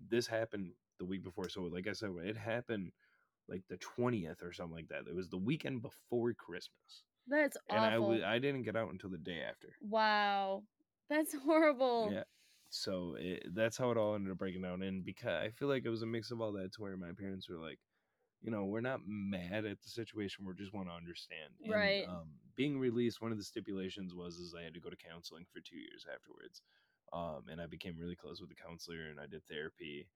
This 0.10 0.28
happened 0.28 0.72
the 0.98 1.06
week 1.06 1.24
before. 1.24 1.48
So 1.50 1.62
like 1.64 1.88
I 1.88 1.94
said, 1.94 2.10
it 2.24 2.36
happened 2.38 2.92
like 3.48 3.64
the 3.70 3.78
twentieth 3.78 4.44
or 4.44 4.52
something 4.52 4.76
like 4.76 4.90
that. 4.90 5.08
It 5.10 5.16
was 5.16 5.30
the 5.30 5.38
weekend 5.38 5.82
before 5.82 6.34
Christmas, 6.34 7.04
That's 7.28 7.58
awful 7.70 7.84
and 7.84 7.94
I 7.94 7.98
awful. 7.98 8.10
was 8.10 8.22
I 8.24 8.40
didn't 8.40 8.64
get 8.64 8.76
out 8.76 8.92
until 8.92 9.10
the 9.10 9.18
day 9.18 9.42
after. 9.48 9.70
Wow. 9.82 10.64
That's 11.10 11.34
horrible. 11.46 12.10
Yeah. 12.12 12.24
So 12.70 13.16
it, 13.18 13.44
that's 13.56 13.78
how 13.78 13.90
it 13.92 13.98
all 13.98 14.14
ended 14.16 14.32
up 14.32 14.38
breaking 14.38 14.62
down. 14.62 14.84
And 14.84 15.04
because 15.04 15.42
I 15.44 15.50
feel 15.50 15.68
like 15.70 15.86
it 15.86 15.90
was 15.90 16.04
a 16.04 16.06
mix 16.06 16.30
of 16.30 16.40
all 16.42 16.52
that 16.54 16.74
to 16.74 16.82
where 16.82 16.96
my 16.98 17.12
parents 17.18 17.50
were 17.50 17.58
like, 17.58 17.80
you 18.42 18.52
know, 18.52 18.66
we're 18.66 18.82
not 18.82 19.02
mad 19.06 19.66
at 19.66 19.82
the 19.82 19.90
situation. 19.90 20.46
We 20.46 20.54
just 20.54 20.74
want 20.74 20.88
to 20.88 20.94
understand. 20.94 21.54
And, 21.64 21.72
Right. 21.72 22.06
Um, 22.08 22.40
being 22.56 22.80
released, 22.80 23.22
one 23.22 23.32
of 23.32 23.38
the 23.38 23.44
stipulations 23.44 24.14
was 24.14 24.38
is 24.38 24.56
I 24.56 24.64
had 24.64 24.74
to 24.74 24.80
go 24.80 24.90
to 24.90 24.96
counseling 24.98 25.46
for 25.52 25.60
two 25.62 25.78
years 25.78 26.06
afterwards. 26.14 26.62
Um, 27.12 27.48
and 27.50 27.60
I 27.62 27.66
became 27.68 27.98
really 27.98 28.16
close 28.16 28.40
with 28.40 28.50
the 28.50 28.56
counselor 28.56 29.08
and 29.10 29.20
I 29.20 29.26
did 29.28 29.46
therapy. 29.48 30.08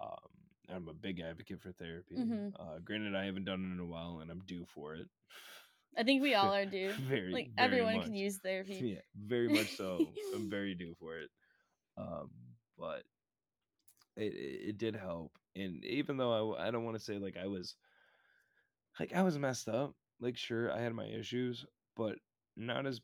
Um, 0.00 0.28
I'm 0.68 0.88
a 0.88 0.94
big 0.94 1.20
advocate 1.20 1.60
for 1.60 1.72
therapy. 1.72 2.16
Mhm. 2.16 2.52
Uh, 2.58 2.78
granted, 2.80 3.14
I 3.14 3.24
haven't 3.24 3.44
done 3.44 3.60
it 3.64 3.72
in 3.74 3.80
a 3.80 3.86
while 3.86 4.20
and 4.20 4.30
I'm 4.30 4.40
due 4.40 4.64
for 4.66 4.94
it. 4.94 5.08
I 5.96 6.02
think 6.02 6.22
we 6.22 6.34
all 6.34 6.52
are 6.52 6.66
due. 6.66 6.92
very, 6.92 7.32
Like 7.32 7.50
very 7.54 7.58
everyone 7.58 8.00
can 8.00 8.14
much. 8.14 8.18
use 8.18 8.38
therapy. 8.38 8.94
Yeah, 8.94 9.00
very 9.14 9.48
much 9.48 9.76
so. 9.76 10.12
I'm 10.34 10.48
very 10.50 10.74
due 10.74 10.94
for 10.98 11.18
it. 11.18 11.30
Um, 11.96 12.30
but 12.78 13.04
it 14.16 14.34
it 14.70 14.78
did 14.78 14.96
help, 14.96 15.38
and 15.56 15.84
even 15.84 16.16
though 16.16 16.54
I, 16.54 16.68
I 16.68 16.70
don't 16.70 16.84
want 16.84 16.96
to 16.96 17.02
say 17.04 17.18
like 17.18 17.36
I 17.36 17.46
was 17.46 17.76
like 18.98 19.12
I 19.12 19.22
was 19.22 19.38
messed 19.38 19.68
up, 19.68 19.94
like 20.20 20.36
sure 20.36 20.70
I 20.72 20.80
had 20.80 20.94
my 20.94 21.06
issues, 21.06 21.64
but 21.96 22.18
not 22.56 22.86
as 22.86 23.00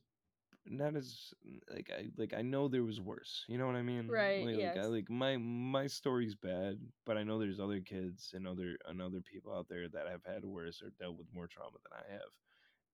not 0.67 0.97
as 0.97 1.33
like 1.71 1.91
I 1.97 2.11
like 2.17 2.35
I 2.35 2.43
know 2.43 2.69
there 2.69 2.85
was 2.85 3.01
worse. 3.01 3.45
You 3.49 3.59
know 3.59 3.67
what 3.67 3.77
I 3.77 3.83
mean? 3.83 4.17
Right, 4.17 4.51
Like, 4.57 4.57
like 4.57 4.77
I 4.77 4.87
like 4.87 5.11
my 5.11 5.37
my 5.37 5.87
story's 5.87 6.35
bad, 6.35 6.79
but 7.07 7.17
I 7.17 7.25
know 7.25 7.39
there's 7.39 7.61
other 7.61 7.81
kids 7.81 8.33
and 8.35 8.47
other 8.47 8.79
and 8.87 9.01
other 9.03 9.21
people 9.23 9.55
out 9.55 9.69
there 9.69 9.89
that 9.89 10.09
have 10.09 10.25
had 10.25 10.45
worse 10.45 10.83
or 10.83 10.91
dealt 10.91 11.17
with 11.19 11.33
more 11.33 11.47
trauma 11.49 11.77
than 11.83 12.01
I 12.09 12.13
have. 12.13 12.31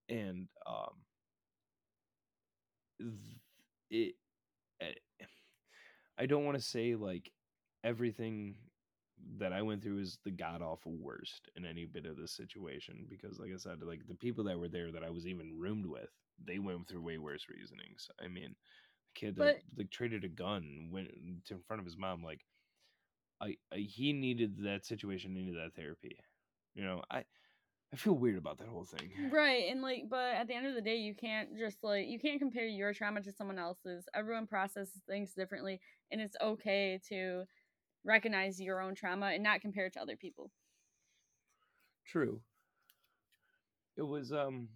And 0.09 0.49
um 0.67 1.05
th- 2.99 3.41
it 3.91 4.15
eh, 4.81 4.95
I 6.19 6.27
don't 6.27 6.45
want 6.45 6.57
to 6.57 6.63
say 6.63 6.95
like 6.95 7.33
everything 7.85 8.57
that 9.39 9.53
I 9.53 9.63
went 9.63 9.83
through 9.83 10.01
is 10.01 10.19
the 10.25 10.31
god 10.31 10.63
awful 10.63 10.93
worst 10.93 11.49
in 11.57 11.65
any 11.65 11.85
bit 11.85 12.07
of 12.07 12.17
this 12.17 12.33
situation 12.33 13.07
because, 13.09 13.39
like 13.39 13.51
I 13.53 13.57
said, 13.57 13.83
like 13.83 14.07
the 14.09 14.15
people 14.15 14.45
that 14.45 14.59
were 14.59 14.69
there 14.69 14.93
that 14.93 15.05
I 15.05 15.11
was 15.11 15.27
even 15.27 15.59
roomed 15.59 15.87
with, 15.87 16.11
they 16.45 16.59
went 16.59 16.89
through 16.89 17.03
way 17.03 17.19
worse 17.19 17.47
reasonings. 17.49 18.09
I 18.23 18.29
mean, 18.29 18.55
a 18.55 19.19
kid 19.19 19.37
that 19.37 19.61
like 19.77 19.91
traded 19.91 20.25
a 20.25 20.29
gun 20.29 20.91
went 20.93 21.09
to 21.47 21.55
in 21.55 21.61
front 21.67 21.81
of 21.81 21.87
his 21.87 21.97
mom. 21.97 22.23
Like, 22.23 22.45
I, 23.41 23.57
I 23.73 23.79
he 23.79 24.13
needed 24.13 24.63
that 24.65 24.85
situation, 24.85 25.35
needed 25.35 25.57
that 25.57 25.75
therapy. 25.75 26.17
You 26.75 26.85
know, 26.85 27.03
I 27.11 27.25
I 27.93 27.97
feel 27.97 28.15
weird 28.15 28.37
about 28.37 28.59
that 28.59 28.69
whole 28.69 28.85
thing. 28.85 29.11
Right, 29.31 29.67
and 29.71 29.81
like, 29.81 30.05
but 30.11 30.35
at 30.35 30.49
the 30.49 30.55
end 30.55 30.67
of 30.67 30.75
the 30.75 30.81
day, 30.81 30.97
you 30.97 31.15
can't 31.15 31.57
just 31.57 31.79
like 31.83 32.07
you 32.09 32.19
can't 32.19 32.39
compare 32.39 32.67
your 32.67 32.93
trauma 32.93 33.23
to 33.23 33.33
someone 33.33 33.59
else's. 33.59 34.07
Everyone 34.15 34.47
processes 34.47 35.03
things 35.09 35.33
differently, 35.35 35.81
and 36.11 36.21
it's 36.21 36.37
okay 36.43 37.01
to 37.09 37.45
recognize 38.07 38.61
your 38.61 38.81
own 38.81 38.95
trauma 38.95 39.27
and 39.29 39.43
not 39.43 39.61
compare 39.61 39.87
it 39.87 39.95
to 39.95 40.01
other 40.03 40.17
people. 40.17 40.51
True. 42.07 42.43
It 43.97 44.03
was 44.03 44.33
um 44.33 44.71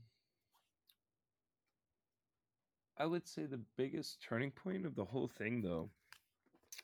I 2.98 3.06
would 3.06 3.26
say 3.26 3.46
the 3.46 3.62
biggest 3.76 4.22
turning 4.22 4.52
point 4.52 4.86
of 4.86 4.94
the 4.94 5.04
whole 5.06 5.28
thing 5.28 5.62
though 5.62 5.90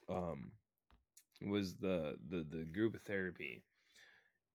um 0.09 0.53
was 1.43 1.77
the 1.77 2.19
the 2.29 2.45
the 2.45 2.65
group 2.65 3.01
therapy. 3.05 3.65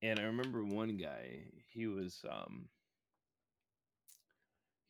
And 0.02 0.20
I 0.20 0.24
remember 0.24 0.66
one 0.66 0.98
guy, 0.98 1.46
he 1.68 1.88
was 1.88 2.26
um 2.30 2.70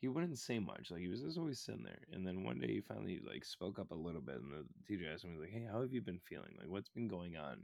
he 0.01 0.09
wouldn't 0.09 0.39
say 0.39 0.59
much. 0.59 0.91
Like 0.91 1.01
he 1.01 1.09
was 1.09 1.21
just 1.23 1.39
always 1.39 1.59
sitting 1.61 1.83
there. 1.83 2.03
And 2.13 2.27
then 2.27 2.43
one 2.43 2.59
day 2.59 2.67
he 2.67 2.81
finally 2.81 3.21
like 3.25 3.45
spoke 3.45 3.79
up 3.79 3.91
a 3.91 3.95
little 3.95 4.21
bit 4.21 4.37
and 4.37 4.51
the 4.53 4.65
teacher 4.87 5.09
asked 5.11 5.25
him, 5.25 5.33
he 5.33 5.39
like, 5.39 5.51
Hey, 5.51 5.67
how 5.71 5.81
have 5.81 5.93
you 5.93 6.01
been 6.01 6.19
feeling? 6.19 6.55
Like 6.59 6.69
what's 6.69 6.89
been 6.89 7.07
going 7.09 7.37
on 7.37 7.63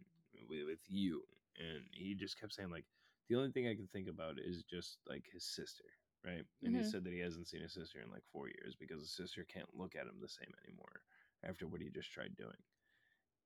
with, 0.49 0.65
with 0.67 0.79
you? 0.87 1.23
And 1.57 1.85
he 1.91 2.15
just 2.15 2.39
kept 2.39 2.53
saying 2.53 2.71
like 2.71 2.85
the 3.29 3.35
only 3.37 3.51
thing 3.51 3.67
I 3.67 3.75
can 3.75 3.87
think 3.87 4.07
about 4.09 4.37
is 4.39 4.63
just 4.63 4.99
like 5.09 5.25
his 5.33 5.45
sister, 5.45 5.85
right? 6.25 6.43
And 6.65 6.75
he 6.75 6.83
Mhm. 6.83 6.83
said 6.83 7.03
that 7.05 7.13
he 7.13 7.19
hasn't 7.19 7.47
seen 7.47 7.61
his 7.61 7.73
sister 7.73 8.01
in 8.01 8.11
like 8.11 8.25
four 8.31 8.47
years 8.47 8.75
because 8.79 9.01
his 9.01 9.11
sister 9.15 9.45
can't 9.45 9.75
look 9.75 9.95
at 9.95 10.07
him 10.07 10.19
the 10.21 10.29
same 10.29 10.53
anymore 10.65 11.01
after 11.43 11.67
what 11.67 11.81
he 11.81 11.89
just 11.89 12.11
tried 12.11 12.35
doing. 12.35 12.57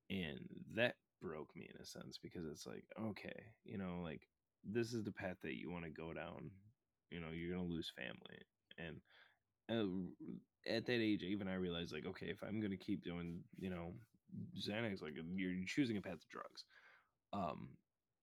And 0.10 0.48
that 0.76 0.98
broke 1.22 1.56
me 1.56 1.70
in 1.74 1.82
a 1.82 1.86
sense 1.86 2.18
because 2.18 2.46
it's 2.46 2.68
like, 2.68 2.86
okay, 3.00 3.46
you 3.64 3.78
know, 3.78 4.02
like 4.04 4.28
this 4.64 4.94
is 4.94 5.04
the 5.04 5.12
path 5.12 5.38
that 5.44 5.58
you 5.60 5.70
want 5.72 5.86
to 5.86 5.90
go 5.92 6.14
down. 6.14 6.52
You 7.12 7.20
know, 7.20 7.30
you're 7.32 7.56
gonna 7.56 7.68
lose 7.68 7.92
family, 7.96 8.40
and 8.88 9.02
uh, 9.70 10.72
at 10.72 10.86
that 10.86 10.94
age, 11.02 11.24
even 11.24 11.48
I 11.48 11.56
realized 11.56 11.94
like, 11.94 12.06
okay, 12.06 12.28
if 12.28 12.44
I'm 12.44 12.62
gonna 12.62 12.78
keep 12.78 13.04
doing, 13.04 13.44
you 13.60 13.70
know, 13.70 13.94
Xanax, 14.58 15.02
like 15.02 15.14
you're 15.36 15.66
choosing 15.66 15.98
a 15.98 16.02
path 16.02 16.20
to 16.22 16.28
drugs. 16.30 16.66
Um, 17.34 17.70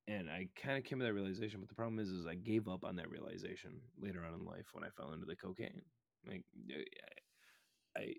and 0.07 0.31
I 0.31 0.49
kind 0.57 0.79
of 0.79 0.85
came 0.85 0.99
to 1.01 1.05
that 1.05 1.13
realization, 1.13 1.61
but 1.61 1.69
the 1.69 1.75
problem 1.75 1.99
is, 1.99 2.09
is 2.09 2.27
I 2.27 2.35
gave 2.35 2.67
up 2.69 2.85
on 2.85 2.97
that 2.97 3.11
realization 3.11 3.81
later 3.99 4.25
on 4.25 4.35
in 4.35 4.45
life 4.47 4.67
when 4.73 4.85
I 4.85 4.89
fell 4.91 5.13
into 5.13 5.27
the 5.27 5.37
cocaine. 5.37 5.83
Like, 6.27 6.45
I, 7.97 8.15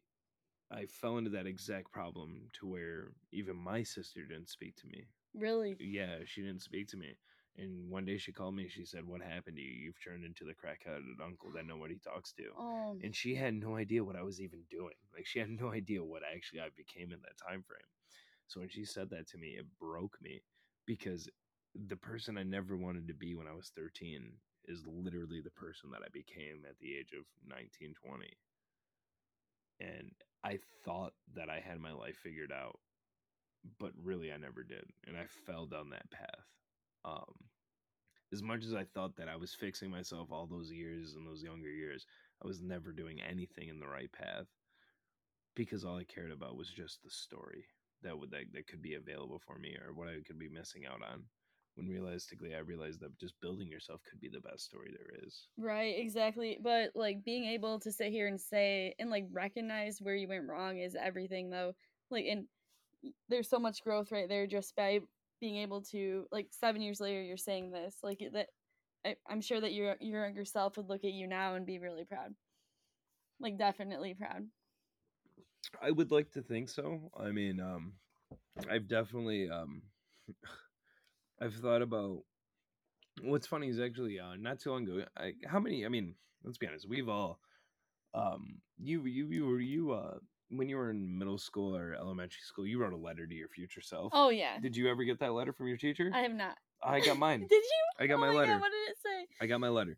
I 0.72 0.86
fell 0.86 1.18
into 1.18 1.32
that 1.32 1.48
exact 1.48 1.92
problem 1.92 2.50
to 2.60 2.68
where 2.68 3.12
even 3.32 3.56
my 3.56 3.84
sister 3.84 4.26
didn't 4.26 4.50
speak 4.50 4.76
to 4.78 4.88
me. 4.88 5.08
Really, 5.34 5.78
Yeah, 5.80 6.20
she 6.26 6.42
didn't 6.42 6.62
speak 6.62 6.88
to 6.90 6.98
me. 6.98 7.18
And 7.60 7.90
one 7.90 8.06
day 8.06 8.18
she 8.18 8.32
called 8.32 8.56
me. 8.56 8.70
She 8.70 8.86
said, 8.86 9.06
"What 9.06 9.22
happened 9.22 9.58
to 9.58 9.62
you? 9.62 9.72
You've 9.72 10.02
turned 10.02 10.24
into 10.24 10.46
the 10.46 10.54
crackheaded 10.54 11.20
uncle 11.24 11.52
that 11.54 11.66
nobody 11.66 11.98
talks 12.00 12.32
to." 12.34 12.44
oh, 12.58 12.98
and 13.04 13.14
she 13.14 13.36
had 13.36 13.54
no 13.54 13.76
idea 13.76 14.04
what 14.04 14.16
I 14.16 14.24
was 14.24 14.40
even 14.40 14.64
doing. 14.70 14.96
Like 15.14 15.26
she 15.26 15.40
had 15.40 15.50
no 15.62 15.72
idea 15.74 16.04
what 16.04 16.22
actually 16.24 16.62
I 16.62 16.70
became 16.76 17.12
in 17.12 17.20
that 17.22 17.38
time 17.38 17.64
frame. 17.64 17.90
So 18.48 18.62
when 18.62 18.70
she 18.70 18.86
said 18.86 19.10
that 19.12 19.28
to 19.30 19.38
me, 19.38 19.58
it 19.60 19.66
broke 19.80 20.18
me 20.22 20.42
because 20.86 21.30
the 21.76 21.98
person 21.98 22.38
I 22.38 22.44
never 22.44 22.78
wanted 22.78 23.08
to 23.08 23.14
be 23.14 23.36
when 23.36 23.48
I 23.48 23.54
was 23.54 23.72
13 23.76 24.32
is 24.66 24.84
literally 24.88 25.42
the 25.42 25.52
person 25.52 25.92
that 25.92 26.02
I 26.04 26.10
became 26.12 26.64
at 26.68 26.78
the 26.80 26.96
age 26.98 27.12
of 27.14 27.26
19, 27.48 27.94
20. 28.06 28.38
And 29.82 30.12
I 30.44 30.60
thought 30.84 31.14
that 31.36 31.50
I 31.50 31.60
had 31.60 31.80
my 31.80 31.92
life 31.92 32.18
figured 32.24 32.52
out, 32.52 32.80
but 33.80 33.92
really 34.02 34.32
I 34.32 34.38
never 34.38 34.64
did. 34.64 34.86
And 35.08 35.16
I 35.16 35.26
fell 35.46 35.66
down 35.66 35.90
that 35.92 36.10
path. 36.12 36.46
Um, 37.06 37.34
as 38.32 38.44
much 38.44 38.64
as 38.64 38.74
I 38.74 38.84
thought 38.84 39.16
that 39.18 39.28
I 39.28 39.36
was 39.36 39.54
fixing 39.54 39.90
myself 39.90 40.30
all 40.32 40.48
those 40.48 40.72
years 40.72 41.16
and 41.16 41.26
those 41.26 41.42
younger 41.42 41.70
years, 41.70 42.06
I 42.44 42.48
was 42.48 42.62
never 42.62 42.92
doing 42.92 43.20
anything 43.22 43.70
in 43.70 43.80
the 43.80 43.88
right 43.88 44.12
path 44.12 44.46
because 45.56 45.84
all 45.84 45.98
I 45.98 46.04
cared 46.04 46.32
about 46.32 46.56
was 46.56 46.70
just 46.70 47.02
the 47.04 47.10
story 47.10 47.66
that 48.04 48.18
would 48.18 48.32
that, 48.32 48.44
that 48.54 48.68
could 48.68 48.82
be 48.82 48.96
available 48.96 49.42
for 49.46 49.58
me 49.58 49.76
or 49.86 49.94
what 49.94 50.08
I 50.08 50.22
could 50.26 50.40
be 50.40 50.50
missing 50.50 50.86
out 50.86 51.02
on. 51.04 51.24
When 51.76 51.88
realistically, 51.88 52.56
I 52.56 52.60
realized 52.60 53.00
that 53.02 53.18
just 53.20 53.40
building 53.42 53.70
yourself 53.70 54.02
could 54.10 54.20
be 54.20 54.30
the 54.30 54.42
best 54.42 54.66
story 54.66 54.92
there 54.92 55.26
is. 55.26 55.48
right, 55.58 55.96
exactly. 55.98 56.60
But 56.62 56.92
like 56.94 57.24
being 57.24 57.46
able 57.46 57.80
to 57.80 57.92
sit 57.92 58.12
here 58.12 58.28
and 58.28 58.40
say 58.40 58.96
and 59.00 59.10
like 59.10 59.26
recognize 59.32 60.00
where 60.02 60.16
you 60.16 60.28
went 60.28 60.48
wrong 60.48 60.80
is 60.80 60.96
everything, 61.00 61.50
though. 61.50 61.74
Like, 62.12 62.26
and 62.26 62.46
there's 63.30 63.50
so 63.50 63.60
much 63.60 63.84
growth 63.84 64.12
right 64.12 64.28
there 64.28 64.46
just 64.46 64.76
by 64.76 65.00
being 65.40 65.58
able 65.58 65.82
to 65.82 66.26
like 66.32 66.48
seven 66.52 66.82
years 66.82 67.00
later 67.00 67.22
you're 67.22 67.38
saying 67.38 67.72
this 67.72 67.96
like 68.04 68.22
that 68.34 68.48
I, 69.06 69.16
i'm 69.30 69.42
sure 69.42 69.62
that 69.62 69.74
your 69.74 69.96
your 70.00 70.26
younger 70.26 70.46
self 70.46 70.78
would 70.78 70.90
look 70.90 71.04
at 71.04 71.14
you 71.14 71.28
now 71.28 71.56
and 71.56 71.66
be 71.66 71.80
really 71.80 72.04
proud 72.04 72.34
like 73.40 73.58
definitely 73.58 74.14
proud 74.14 74.44
I 75.82 75.92
would 75.92 76.12
like 76.12 76.32
to 76.32 76.42
think 76.42 76.70
so. 76.70 77.12
I 77.18 77.32
mean, 77.32 77.60
um, 77.60 77.94
I've 78.70 78.88
definitely 78.88 79.50
um, 79.50 79.82
I've 81.42 81.56
thought 81.56 81.82
about. 81.82 82.24
What's 83.22 83.48
funny 83.48 83.68
is 83.68 83.80
actually 83.80 84.18
uh, 84.18 84.36
not 84.38 84.60
too 84.60 84.72
long 84.72 84.84
ago. 84.84 85.04
I, 85.18 85.34
how 85.46 85.60
many? 85.60 85.86
I 85.86 85.90
mean, 85.90 86.16
let's 86.44 86.58
be 86.58 86.68
honest. 86.68 86.88
We've 86.88 87.10
all, 87.10 87.40
um, 88.14 88.60
you 88.78 89.06
you 89.06 89.28
you 89.28 89.46
were 89.46 89.60
you 89.60 89.92
uh 89.92 90.20
when 90.50 90.68
you 90.70 90.78
were 90.78 90.90
in 90.90 91.18
middle 91.18 91.38
school 91.38 91.76
or 91.76 91.94
elementary 91.94 92.42
school, 92.44 92.66
you 92.66 92.80
wrote 92.80 92.94
a 92.94 92.98
letter 92.98 93.26
to 93.28 93.34
your 93.36 93.50
future 93.50 93.82
self. 93.82 94.12
oh 94.16 94.30
yeah 94.30 94.60
Did 94.60 94.76
you 94.76 94.90
ever 94.90 95.04
get 95.04 95.20
that 95.20 95.34
letter 95.34 95.54
from 95.54 95.68
your 95.68 95.78
teacher? 95.78 96.12
i 96.14 96.20
have 96.22 96.34
not 96.34 96.58
I 96.84 97.00
got 97.02 97.18
mine. 97.18 97.40
did 97.50 97.64
you 97.64 97.84
I 98.00 98.08
got 98.08 98.16
Oh 98.16 98.20
my 98.20 98.28
God, 98.28 98.38
letter. 98.38 98.60
what 98.60 98.72
did 98.72 98.92
it 98.92 98.98
say 99.04 99.28
I 99.42 99.46
got 99.48 99.60
my 99.60 99.70
letter. 99.70 99.98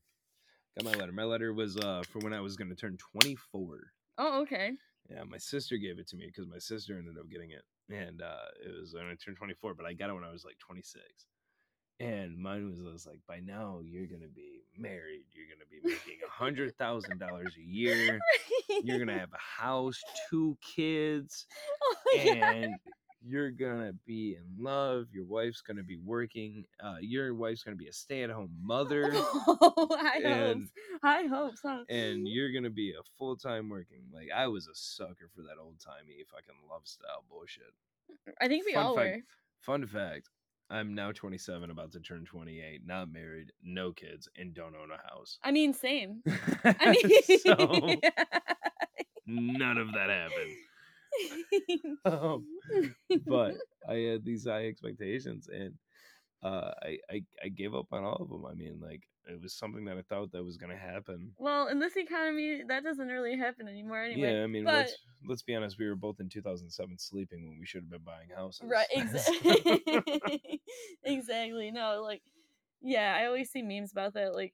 Got 0.78 0.86
my 0.92 0.98
letter. 1.00 1.12
My 1.12 1.24
letter 1.26 1.54
was 1.54 1.78
uh 1.78 2.04
for 2.10 2.20
when 2.20 2.34
I 2.34 2.42
was 2.42 2.56
going 2.56 2.70
to 2.70 2.76
turn 2.76 2.98
24. 3.14 3.80
oh 4.18 4.42
okay 4.42 4.72
Yeah, 5.10 5.24
my 5.24 5.38
sister 5.38 5.78
gave 5.78 6.00
it 6.00 6.08
to 6.10 6.16
me 6.16 6.26
because 6.28 6.48
my 6.48 6.60
sister 6.60 6.98
ended 6.98 7.18
up 7.20 7.30
getting 7.30 7.52
it, 7.52 7.64
and 7.90 8.22
uh, 8.22 8.48
it 8.66 8.72
was 8.80 8.94
when 8.94 9.06
I 9.06 9.16
turned 9.24 9.38
24. 9.38 9.74
But 9.76 9.86
I 9.86 9.94
got 9.94 10.10
it 10.10 10.14
when 10.14 10.24
I 10.24 10.32
was 10.32 10.46
like 10.46 10.58
26, 10.60 11.04
and 12.02 12.38
mine 12.38 12.70
was, 12.70 12.82
was 12.82 13.06
like, 13.06 13.20
by 13.28 13.40
now 13.40 13.80
you're 13.84 14.08
gonna 14.08 14.32
be 14.34 14.64
married, 14.78 15.26
you're 15.34 15.48
gonna 15.48 15.68
be 15.70 15.80
making 15.88 16.20
a 16.28 16.32
hundred 16.32 16.76
thousand 16.78 17.20
dollars 17.20 17.54
a 17.58 17.62
year, 17.62 18.20
you're 18.84 19.00
gonna 19.00 19.18
have 19.20 19.34
a 19.34 19.62
house, 19.62 20.00
two 20.30 20.58
kids, 20.76 21.46
oh 21.84 21.96
my 22.16 22.26
God. 22.26 22.38
and 22.38 22.76
you're 23.24 23.52
gonna 23.52 23.92
be 24.08 24.36
in 24.36 24.64
love. 24.64 25.06
Your 25.14 25.26
wife's 25.26 25.62
gonna 25.62 25.84
be 25.84 25.98
working. 26.04 26.66
Uh, 26.84 26.96
your 27.02 27.36
wife's 27.36 27.62
gonna 27.62 27.78
be 27.78 27.88
a 27.88 27.94
stay-at-home 27.94 28.50
mother. 28.64 29.12
oh, 29.14 29.88
high 29.92 30.22
and- 30.24 30.62
hopes 30.64 30.72
high 31.04 31.26
hopes 31.28 31.60
huh 31.64 31.84
and 31.90 32.28
you're 32.28 32.52
gonna 32.52 32.70
be 32.72 32.92
a 32.92 33.04
full 33.20 33.36
time 33.36 33.70
working. 33.70 34.02
Like 34.14 34.30
I 34.36 34.48
was 34.48 34.66
a 34.68 34.74
sucker 34.74 35.30
for 35.36 35.42
that 35.44 35.62
old 35.62 35.76
timey 35.80 36.24
fucking 36.32 36.56
love 36.70 36.82
style 36.86 37.24
bullshit. 37.30 37.74
i 38.42 38.48
think 38.48 38.66
we 38.66 38.74
Fun 38.74 38.86
all 38.86 38.96
fact- 38.96 39.16
were 39.18 39.22
Fun 39.62 39.86
fact: 39.86 40.28
I'm 40.72 40.96
now 40.96 41.12
27, 41.12 41.70
about 41.70 41.92
to 41.92 42.00
turn 42.00 42.24
28, 42.26 42.82
not 42.86 43.12
married, 43.12 43.52
no 43.62 43.92
kids, 43.92 44.30
and 44.38 44.54
don't 44.54 44.74
own 44.76 44.90
a 44.92 45.12
house. 45.14 45.38
i 45.44 45.52
mean 45.52 45.74
same 45.74 46.22
i 46.64 46.98
mean 47.28 47.40
so 47.40 47.96
none 49.28 49.78
of 49.78 49.88
that 49.94 50.10
happened. 50.10 50.52
Um, 52.06 52.46
but 53.28 53.56
I 53.88 53.96
had 53.96 54.24
these 54.24 54.46
high 54.48 54.66
expectations, 54.68 55.50
and 55.54 55.74
uh, 56.44 56.72
I, 56.82 56.98
I 57.10 57.24
I 57.46 57.48
gave 57.50 57.76
up 57.76 57.88
on 57.92 58.04
all 58.04 58.22
of 58.22 58.30
them. 58.30 58.46
I 58.46 58.54
mean, 58.54 58.80
like 58.82 59.02
it 59.28 59.42
was 59.42 59.54
something 59.54 59.86
that 59.86 59.98
I 59.98 60.02
thought 60.02 60.32
that 60.32 60.44
was 60.44 60.58
gonna 60.58 60.78
happen. 60.78 61.32
well 61.38 61.68
in 61.68 61.80
this 61.80 61.96
economy 61.96 62.64
that 62.68 62.84
doesn't 62.84 63.08
really 63.08 63.38
happen 63.38 63.68
anymore 63.68 64.04
anyway 64.04 64.34
Yeah, 64.34 64.44
I 64.44 64.48
mean, 64.48 64.66
but 64.66 64.74
let's 64.74 64.98
let's 65.28 65.44
be 65.44 65.56
honest. 65.56 65.78
We 65.78 65.88
were 65.88 65.96
both 65.96 66.20
in 66.20 66.30
2007 66.30 66.98
sleeping 66.98 67.48
when 67.48 67.60
we 67.60 67.66
should 67.66 67.84
have 67.84 67.90
been 67.90 68.02
buying 68.04 68.30
houses. 68.36 68.64
Right, 68.66 68.88
exactly. 68.92 70.62
exactly. 71.04 71.72
No, 71.72 72.02
like, 72.04 72.22
yeah, 72.82 73.16
I 73.20 73.26
always 73.26 73.52
see 73.52 73.62
memes 73.62 73.92
about 73.92 74.14
that. 74.16 74.34
Like, 74.36 74.54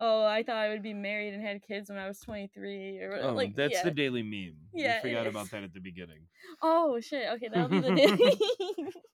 oh, 0.00 0.24
I 0.24 0.42
thought 0.42 0.56
I 0.56 0.68
would 0.70 0.82
be 0.82 0.92
married 0.94 1.34
and 1.34 1.42
had 1.42 1.62
kids 1.62 1.88
when 1.88 1.98
I 1.98 2.06
was 2.08 2.18
23 2.20 2.98
or 3.00 3.18
Oh, 3.22 3.32
like 3.34 3.54
that's 3.54 3.72
yeah. 3.74 3.82
the 3.84 3.90
daily 3.90 4.22
meme. 4.22 4.56
Yeah, 4.74 5.00
we 5.02 5.10
forgot 5.10 5.26
about 5.26 5.50
that 5.50 5.62
at 5.64 5.72
the 5.72 5.80
beginning. 5.80 6.20
Oh 6.62 7.00
shit. 7.00 7.26
Okay, 7.34 7.48
that'll 7.52 7.68
be 7.68 7.80
the 7.80 7.94
daily. 7.94 8.38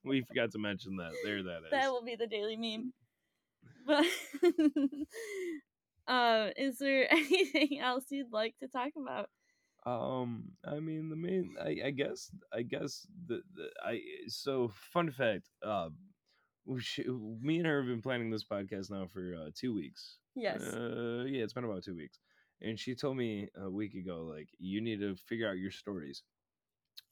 We 0.03 0.21
forgot 0.21 0.51
to 0.51 0.59
mention 0.59 0.97
that. 0.97 1.11
There, 1.23 1.41
that 1.43 1.57
is. 1.65 1.71
that 1.71 1.91
will 1.91 2.03
be 2.03 2.15
the 2.15 2.27
daily 2.27 2.55
meme. 2.57 2.93
But 3.87 4.05
uh, 6.07 6.49
is 6.57 6.77
there 6.77 7.11
anything 7.11 7.79
else 7.79 8.05
you'd 8.09 8.31
like 8.31 8.55
to 8.59 8.67
talk 8.67 8.91
about? 9.01 9.29
Um, 9.85 10.51
I 10.65 10.79
mean, 10.79 11.09
the 11.09 11.15
main, 11.15 11.55
I, 11.59 11.87
I 11.87 11.91
guess, 11.91 12.29
I 12.53 12.61
guess 12.61 13.07
the, 13.27 13.41
the 13.55 13.69
I. 13.83 14.01
So, 14.27 14.71
fun 14.93 15.09
fact. 15.11 15.49
Uh, 15.65 15.89
we 16.65 16.79
sh- 16.81 16.99
me 17.41 17.57
and 17.57 17.65
her 17.65 17.79
have 17.79 17.87
been 17.87 18.01
planning 18.03 18.29
this 18.29 18.43
podcast 18.45 18.91
now 18.91 19.07
for 19.11 19.33
uh, 19.35 19.49
two 19.55 19.73
weeks. 19.73 20.17
Yes. 20.35 20.61
Uh, 20.61 21.23
yeah, 21.27 21.43
it's 21.43 21.53
been 21.53 21.63
about 21.63 21.83
two 21.83 21.95
weeks. 21.95 22.19
And 22.61 22.79
she 22.79 22.95
told 22.95 23.17
me 23.17 23.49
a 23.59 23.69
week 23.69 23.95
ago, 23.95 24.23
like, 24.29 24.49
you 24.59 24.81
need 24.81 24.99
to 24.99 25.15
figure 25.15 25.49
out 25.49 25.57
your 25.57 25.71
stories. 25.71 26.23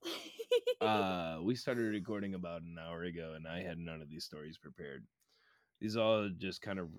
uh, 0.81 1.39
we 1.41 1.55
started 1.55 1.91
recording 1.91 2.35
about 2.35 2.61
an 2.61 2.77
hour 2.79 3.03
ago, 3.03 3.33
and 3.35 3.47
I 3.47 3.61
had 3.61 3.77
none 3.77 4.01
of 4.01 4.09
these 4.09 4.25
stories 4.25 4.57
prepared. 4.57 5.05
These 5.81 5.97
all 5.97 6.29
just 6.37 6.61
kind 6.61 6.79
of 6.79 6.89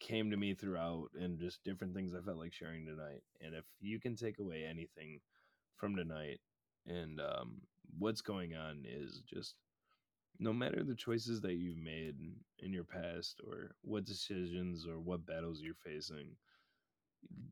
came 0.00 0.30
to 0.30 0.36
me 0.36 0.54
throughout, 0.54 1.08
and 1.14 1.38
just 1.38 1.62
different 1.64 1.94
things 1.94 2.14
I 2.14 2.20
felt 2.24 2.38
like 2.38 2.52
sharing 2.52 2.84
tonight. 2.86 3.22
And 3.40 3.54
if 3.54 3.64
you 3.80 4.00
can 4.00 4.16
take 4.16 4.38
away 4.38 4.64
anything 4.68 5.20
from 5.76 5.96
tonight, 5.96 6.40
and 6.86 7.20
um, 7.20 7.60
what's 7.98 8.22
going 8.22 8.54
on 8.54 8.84
is 8.86 9.22
just 9.32 9.54
no 10.40 10.52
matter 10.52 10.82
the 10.82 10.96
choices 10.96 11.42
that 11.42 11.54
you've 11.54 11.78
made 11.78 12.16
in 12.60 12.72
your 12.72 12.84
past, 12.84 13.40
or 13.46 13.76
what 13.82 14.04
decisions 14.06 14.86
or 14.86 14.98
what 14.98 15.26
battles 15.26 15.60
you're 15.60 15.74
facing, 15.74 16.36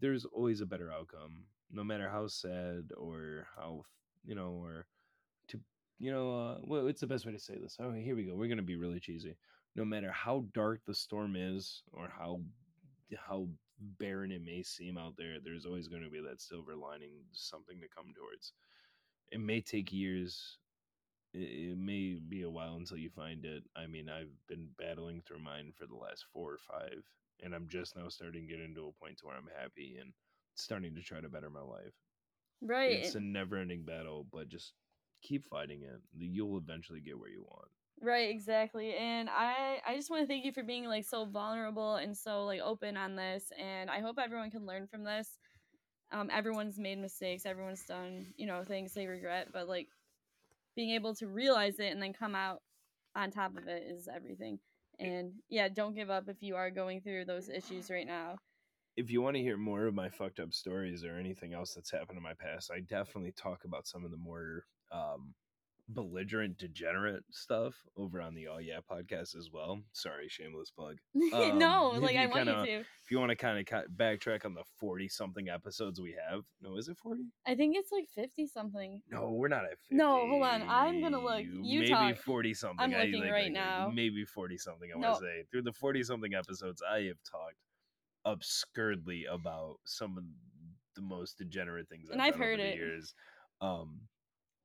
there's 0.01 0.25
always 0.25 0.61
a 0.61 0.67
better 0.67 0.91
outcome. 0.93 1.45
No 1.71 1.85
matter 1.85 2.09
how 2.09 2.27
sad 2.29 2.91
or 2.97 3.47
how 3.57 3.85
you 4.25 4.35
know, 4.35 4.59
or 4.63 4.87
to 5.49 5.61
you 5.99 6.11
know, 6.11 6.33
uh, 6.33 6.59
well, 6.65 6.87
it's 6.89 7.01
the 7.01 7.07
best 7.07 7.27
way 7.27 7.33
to 7.33 7.39
say 7.39 7.59
this. 7.59 7.77
Oh, 7.81 7.93
here 7.93 8.17
we 8.17 8.25
go. 8.25 8.35
We're 8.35 8.49
gonna 8.49 8.63
be 8.63 8.77
really 8.77 9.01
cheesy. 9.01 9.37
No 9.77 9.85
matter 9.85 10.11
how 10.11 10.47
dark 10.55 10.81
the 10.87 10.95
storm 10.95 11.37
is, 11.37 11.83
or 11.93 12.09
how 12.09 12.41
how 13.17 13.49
barren 13.99 14.33
it 14.33 14.43
may 14.43 14.63
seem 14.63 14.99
out 14.99 15.15
there, 15.17 15.37
there's 15.43 15.67
always 15.67 15.89
going 15.89 16.03
to 16.03 16.11
be 16.11 16.21
that 16.21 16.41
silver 16.41 16.75
lining, 16.75 17.13
something 17.33 17.81
to 17.81 17.89
come 17.89 18.13
towards. 18.17 18.53
It 19.31 19.41
may 19.41 19.61
take 19.61 19.93
years. 19.93 20.59
It, 21.33 21.71
it 21.73 21.79
may 21.79 22.15
be 22.17 22.43
a 22.43 22.51
while 22.51 22.77
until 22.77 22.99
you 22.99 23.11
find 23.11 23.45
it. 23.45 23.65
I 23.77 23.87
mean, 23.87 24.09
I've 24.09 24.33
been 24.49 24.69
battling 24.79 25.23
through 25.23 25.41
mine 25.41 25.73
for 25.77 25.87
the 25.87 25.97
last 25.97 26.25
four 26.33 26.53
or 26.53 26.59
five, 26.59 27.05
and 27.43 27.55
I'm 27.55 27.69
just 27.69 27.97
now 27.97 28.09
starting 28.09 28.47
to 28.49 28.55
get 28.57 28.65
into 28.65 28.87
a 28.89 28.93
point 28.93 29.19
to 29.19 29.27
where 29.27 29.37
I'm 29.37 29.49
happy 29.61 29.97
and 30.01 30.13
starting 30.57 30.95
to 30.95 31.03
try 31.03 31.21
to 31.21 31.29
better 31.29 31.51
my 31.51 31.63
life. 31.63 31.95
right. 32.61 33.05
It's 33.05 33.15
a 33.15 33.21
never-ending 33.21 33.85
battle, 33.85 34.25
but 34.33 34.49
just 34.49 34.75
keep 35.23 35.45
fighting 35.47 35.83
it. 35.83 36.01
You'll 36.17 36.59
eventually 36.59 37.01
get 37.01 37.19
where 37.19 37.31
you 37.31 37.43
want. 37.43 37.71
Right, 38.01 38.31
exactly. 38.31 38.95
And 38.95 39.29
I 39.29 39.81
I 39.87 39.97
just 39.97 40.09
want 40.11 40.23
to 40.23 40.27
thank 40.27 40.45
you 40.45 40.53
for 40.53 40.63
being 40.63 40.85
like 40.87 41.05
so 41.05 41.25
vulnerable 41.25 41.97
and 41.97 42.17
so 42.17 42.45
like 42.45 42.61
open 42.61 42.97
on 42.97 43.17
this 43.17 43.51
and 43.59 43.91
I 43.91 44.01
hope 44.01 44.19
everyone 44.19 44.51
can 44.51 44.67
learn 44.67 44.87
from 44.87 45.03
this. 45.03 45.39
Um 46.13 46.31
everyone's 46.33 46.79
made 46.79 46.99
mistakes, 46.99 47.47
everyone's 47.47 47.85
done, 47.85 48.35
you 48.37 48.47
know, 48.47 48.65
things 48.65 48.95
they 48.95 49.07
regret, 49.07 49.49
but 49.53 49.69
like 49.69 49.89
being 50.79 50.91
able 50.91 51.13
to 51.13 51.27
realize 51.27 51.81
it 51.81 51.91
and 51.93 52.01
then 52.01 52.13
come 52.13 52.37
out 52.37 52.63
on 53.17 53.33
top 53.33 53.57
of 53.57 53.67
it 53.67 53.83
is 53.91 54.09
everything. 54.15 54.61
And 55.01 55.33
yeah, 55.49 55.69
don't 55.69 55.97
give 55.97 56.09
up 56.09 56.29
if 56.29 56.37
you 56.41 56.55
are 56.55 56.71
going 56.71 57.01
through 57.01 57.25
those 57.25 57.49
issues 57.49 57.91
right 57.91 58.07
now. 58.07 58.37
if 58.97 59.11
you 59.11 59.21
want 59.23 59.37
to 59.37 59.43
hear 59.43 59.57
more 59.57 59.87
of 59.87 59.95
my 59.95 60.09
fucked 60.09 60.41
up 60.41 60.53
stories 60.53 61.05
or 61.05 61.17
anything 61.17 61.53
else 61.53 61.75
that's 61.75 61.91
happened 61.91 62.17
in 62.17 62.23
my 62.23 62.35
past, 62.35 62.71
I 62.73 62.81
definitely 62.81 63.33
talk 63.33 63.65
about 63.65 63.87
some 63.89 64.05
of 64.05 64.13
the 64.13 64.17
more 64.17 64.65
um, 64.93 65.35
belligerent, 65.89 66.59
degenerate 66.59 67.23
stuff 67.31 67.75
over 67.97 68.21
on 68.21 68.35
the 68.35 68.47
Aw 68.47 68.59
Yeah 68.59 68.81
podcast 68.91 69.35
as 69.37 69.49
well. 69.53 69.81
Sorry, 69.93 70.29
shameless 70.29 70.71
plug. 70.71 70.97
Um, 71.33 71.59
no, 71.59 71.91
like 71.99 72.17
I 72.17 72.23
you 72.25 72.29
want 72.29 72.47
kinda- 72.47 72.61
you 72.61 72.67
to. 72.67 72.81
If 72.81 73.11
you 73.11 73.19
want 73.19 73.31
to 73.31 73.37
kind 73.37 73.59
of 73.59 73.85
backtrack 73.97 74.45
on 74.45 74.53
the 74.55 74.65
40 74.79 75.09
something 75.09 75.49
episodes 75.49 75.99
we 76.01 76.15
have, 76.31 76.43
no, 76.61 76.77
is 76.77 76.89
it 76.89 76.99
40? 76.99 77.23
I 77.47 77.55
think 77.55 77.75
it's 77.77 77.91
like 77.91 78.07
50 78.15 78.47
something. 78.47 79.01
No, 79.11 79.31
we're 79.31 79.49
not 79.49 79.65
at 79.65 79.79
50. 79.79 79.95
No, 79.95 80.29
hold 80.29 80.43
on. 80.43 80.63
I'm 80.69 81.01
gonna 81.01 81.19
look. 81.21 81.43
You 81.43 81.81
maybe. 81.81 82.15
40 82.15 82.55
something. 82.55 82.79
I'm 82.81 82.95
I, 82.95 83.05
looking 83.05 83.21
like, 83.23 83.31
right 83.33 83.45
like, 83.45 83.53
now. 83.53 83.91
Maybe 83.93 84.25
40 84.25 84.59
something, 84.59 84.91
I 84.95 84.99
No. 84.99 85.09
want 85.11 85.21
to 85.21 85.27
say. 85.27 85.45
Through 85.51 85.63
the 85.63 85.73
40 85.73 86.03
something 86.03 86.35
episodes, 86.35 86.83
I 86.87 87.03
have 87.05 87.17
talked 87.31 87.57
absurdly 88.27 89.25
about 89.31 89.77
some 89.85 90.19
of 90.19 90.25
the 90.97 91.03
most 91.03 91.39
degenerate 91.39 91.89
things 91.89 92.09
And 92.11 92.21
I've, 92.21 92.29
I've 92.29 92.33
done 92.35 92.43
over 92.43 92.51
heard 92.51 92.61
it. 92.61 92.77
years. 92.77 93.15
Um, 93.61 94.01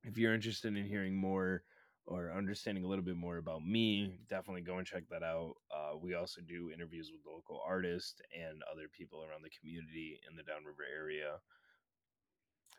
if 0.04 0.18
you're 0.18 0.34
interested 0.34 0.76
in 0.76 0.84
hearing 0.86 1.16
more 1.16 1.62
or 2.06 2.30
understanding 2.32 2.84
a 2.84 2.86
little 2.86 3.04
bit 3.04 3.16
more 3.16 3.38
about 3.38 3.64
me, 3.64 4.18
definitely 4.28 4.60
go 4.62 4.76
and 4.78 4.86
check 4.86 5.04
that 5.10 5.22
out. 5.22 5.54
Uh, 5.74 5.96
we 5.96 6.14
also 6.14 6.40
do 6.46 6.70
interviews 6.70 7.10
with 7.10 7.22
local 7.26 7.62
artists 7.66 8.20
and 8.38 8.62
other 8.70 8.88
people 8.96 9.20
around 9.24 9.42
the 9.42 9.50
community 9.58 10.20
in 10.28 10.36
the 10.36 10.42
Downriver 10.42 10.84
area. 10.94 11.36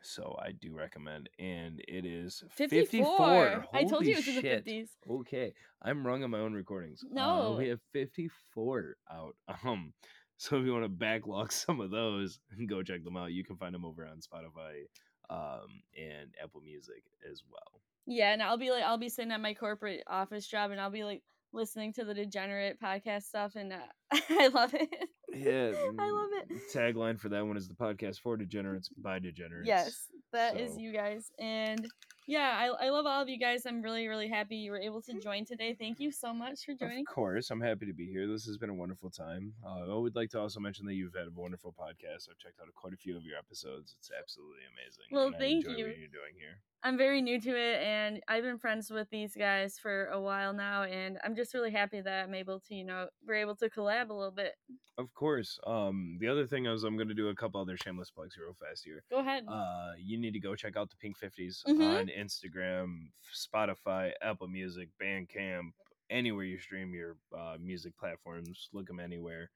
So 0.03 0.37
I 0.39 0.51
do 0.51 0.75
recommend, 0.75 1.29
and 1.39 1.81
it 1.87 2.05
is 2.05 2.43
54. 2.51 2.85
54. 2.85 3.65
I 3.73 3.83
told 3.85 4.05
you 4.05 4.13
it 4.13 4.17
was 4.17 4.27
in 4.27 4.35
the 4.35 4.41
50s. 4.43 4.89
Okay, 5.09 5.53
I'm 5.81 6.05
wrong 6.05 6.23
on 6.23 6.29
my 6.29 6.39
own 6.39 6.53
recordings. 6.53 7.03
Uh, 7.03 7.07
No. 7.15 7.55
we 7.57 7.69
have 7.69 7.79
54 7.93 8.97
out. 9.11 9.35
Um, 9.65 9.93
so 10.37 10.57
if 10.57 10.65
you 10.65 10.73
want 10.73 10.83
to 10.83 10.89
backlog 10.89 11.51
some 11.51 11.79
of 11.79 11.89
those, 11.89 12.39
go 12.67 12.83
check 12.83 13.03
them 13.03 13.17
out. 13.17 13.31
You 13.31 13.43
can 13.43 13.55
find 13.57 13.73
them 13.73 13.85
over 13.85 14.05
on 14.05 14.19
Spotify, 14.19 14.83
um, 15.29 15.81
and 15.97 16.29
Apple 16.43 16.61
Music 16.61 17.03
as 17.31 17.41
well. 17.49 17.81
Yeah, 18.07 18.33
and 18.33 18.41
I'll 18.43 18.57
be 18.57 18.71
like, 18.71 18.83
I'll 18.83 18.97
be 18.97 19.09
sitting 19.09 19.31
at 19.31 19.41
my 19.41 19.53
corporate 19.53 20.03
office 20.07 20.45
job, 20.47 20.71
and 20.71 20.79
I'll 20.79 20.91
be 20.91 21.03
like 21.03 21.23
listening 21.53 21.93
to 21.93 22.03
the 22.05 22.13
degenerate 22.13 22.79
podcast 22.81 23.23
stuff, 23.23 23.55
and 23.55 23.73
uh, 23.73 23.77
I 24.29 24.47
love 24.49 24.73
it. 24.73 24.89
Yeah, 25.33 25.71
I 25.99 26.09
love 26.09 26.29
it. 26.33 26.51
Tagline 26.73 27.19
for 27.19 27.29
that 27.29 27.45
one 27.45 27.57
is 27.57 27.67
the 27.67 27.73
podcast 27.73 28.19
for 28.19 28.37
degenerates 28.37 28.89
by 28.97 29.19
degenerates. 29.19 29.67
Yes, 29.67 30.07
that 30.33 30.59
is 30.59 30.73
So- 30.73 30.79
you 30.79 30.91
guys, 30.93 31.31
and 31.39 31.87
yeah, 32.27 32.55
I, 32.57 32.87
I 32.87 32.89
love 32.89 33.05
all 33.05 33.21
of 33.21 33.29
you 33.29 33.37
guys. 33.37 33.65
I'm 33.65 33.81
really 33.81 34.07
really 34.07 34.27
happy 34.27 34.57
you 34.57 34.71
were 34.71 34.79
able 34.79 35.01
to 35.03 35.19
join 35.19 35.45
today. 35.45 35.75
Thank 35.77 35.99
you 35.99 36.11
so 36.11 36.33
much 36.33 36.65
for 36.65 36.73
joining. 36.73 37.05
Of 37.07 37.13
course, 37.13 37.51
I'm 37.51 37.61
happy 37.61 37.85
to 37.85 37.93
be 37.93 38.07
here. 38.07 38.27
This 38.27 38.45
has 38.45 38.57
been 38.57 38.69
a 38.69 38.73
wonderful 38.73 39.09
time. 39.09 39.53
Uh, 39.65 39.93
I 39.93 39.97
would 39.97 40.15
like 40.15 40.29
to 40.31 40.39
also 40.39 40.59
mention 40.59 40.85
that 40.87 40.93
you've 40.93 41.15
had 41.15 41.27
a 41.27 41.31
wonderful 41.35 41.73
podcast. 41.77 42.29
I've 42.29 42.37
checked 42.37 42.59
out 42.61 42.73
quite 42.75 42.93
a 42.93 42.97
few 42.97 43.15
of 43.15 43.23
your 43.23 43.37
episodes. 43.37 43.95
It's 43.99 44.11
absolutely 44.17 44.63
amazing. 44.73 45.05
Well, 45.11 45.31
thank 45.37 45.63
you. 45.63 45.85
What 45.85 45.97
you're 45.97 46.07
doing 46.07 46.35
here. 46.37 46.61
I'm 46.85 46.97
very 46.99 47.19
new 47.19 47.41
to 47.41 47.49
it, 47.49 47.81
and 47.81 48.21
I've 48.27 48.43
been 48.43 48.59
friends 48.59 48.91
with 48.91 49.09
these 49.09 49.35
guys 49.35 49.79
for 49.79 50.05
a 50.09 50.21
while 50.21 50.53
now, 50.53 50.83
and 50.83 51.17
I'm 51.23 51.35
just 51.35 51.55
really 51.55 51.71
happy 51.71 51.99
that 51.99 52.23
I'm 52.23 52.35
able 52.35 52.59
to, 52.59 52.75
you 52.75 52.83
know, 52.83 53.07
we're 53.27 53.37
able 53.41 53.55
to 53.55 53.71
collab 53.71 54.11
a 54.11 54.13
little 54.13 54.29
bit. 54.31 54.53
Of 54.99 55.11
course. 55.15 55.57
Um, 55.65 56.17
the 56.19 56.27
other 56.27 56.45
thing 56.45 56.67
is 56.67 56.83
I'm 56.83 56.95
going 56.95 57.07
to 57.07 57.15
do 57.15 57.29
a 57.29 57.35
couple 57.35 57.59
other 57.59 57.75
shameless 57.75 58.11
plugs 58.11 58.37
real 58.37 58.53
fast 58.53 58.83
here. 58.85 59.03
Go 59.09 59.17
ahead. 59.17 59.45
Uh, 59.47 59.93
you 59.97 60.19
need 60.19 60.33
to 60.33 60.39
go 60.39 60.55
check 60.55 60.77
out 60.77 60.91
the 60.91 60.95
Pink 60.97 61.17
Fifties 61.17 61.63
Mhm. 61.67 62.01
on 62.01 62.07
Instagram, 62.07 63.07
Spotify, 63.33 64.11
Apple 64.21 64.47
Music, 64.47 64.89
Bandcamp, 65.01 65.71
anywhere 66.11 66.45
you 66.45 66.59
stream 66.59 66.93
your 66.93 67.17
uh, 67.35 67.57
music 67.59 67.97
platforms. 67.97 68.69
Look 68.73 68.85
them 68.85 68.99
anywhere. 68.99 69.49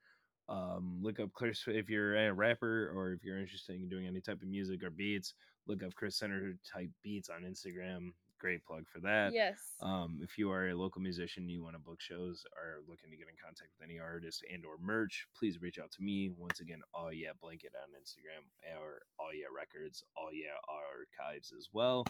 Um, 0.49 0.97
look 1.01 1.19
up 1.19 1.31
Chris 1.33 1.63
if 1.67 1.89
you're 1.89 2.15
a 2.15 2.33
rapper 2.33 2.91
or 2.95 3.13
if 3.13 3.23
you're 3.23 3.37
interested 3.39 3.75
in 3.75 3.87
doing 3.87 4.07
any 4.07 4.19
type 4.19 4.41
of 4.41 4.47
music 4.47 4.83
or 4.83 4.89
beats. 4.89 5.35
Look 5.67 5.83
up 5.83 5.93
Chris 5.93 6.17
Center 6.17 6.55
type 6.73 6.89
beats 7.03 7.29
on 7.29 7.43
Instagram. 7.43 8.13
Great 8.39 8.65
plug 8.65 8.85
for 8.91 8.99
that. 9.01 9.33
yes. 9.33 9.59
Um, 9.81 10.19
if 10.23 10.37
you 10.37 10.49
are 10.49 10.69
a 10.69 10.75
local 10.75 11.01
musician, 11.01 11.49
you 11.49 11.61
want 11.61 11.75
to 11.75 11.79
book 11.79 11.99
shows, 11.99 12.45
or 12.55 12.79
looking 12.87 13.11
to 13.11 13.17
get 13.17 13.27
in 13.27 13.35
contact 13.35 13.69
with 13.77 13.87
any 13.87 13.99
artist 13.99 14.43
and 14.51 14.63
or 14.65 14.77
merch, 14.81 15.27
please 15.37 15.61
reach 15.61 15.77
out 15.77 15.91
to 15.91 16.01
me. 16.01 16.31
Once 16.37 16.61
again, 16.61 16.79
aw 16.95 17.09
yeah 17.09 17.35
blanket 17.41 17.73
on 17.75 17.89
Instagram 17.99 18.47
or 18.81 19.01
aw 19.19 19.31
yeah 19.35 19.51
records, 19.53 20.03
aw 20.17 20.29
yeah 20.31 20.55
archives 20.71 21.53
as 21.55 21.67
well. 21.73 22.05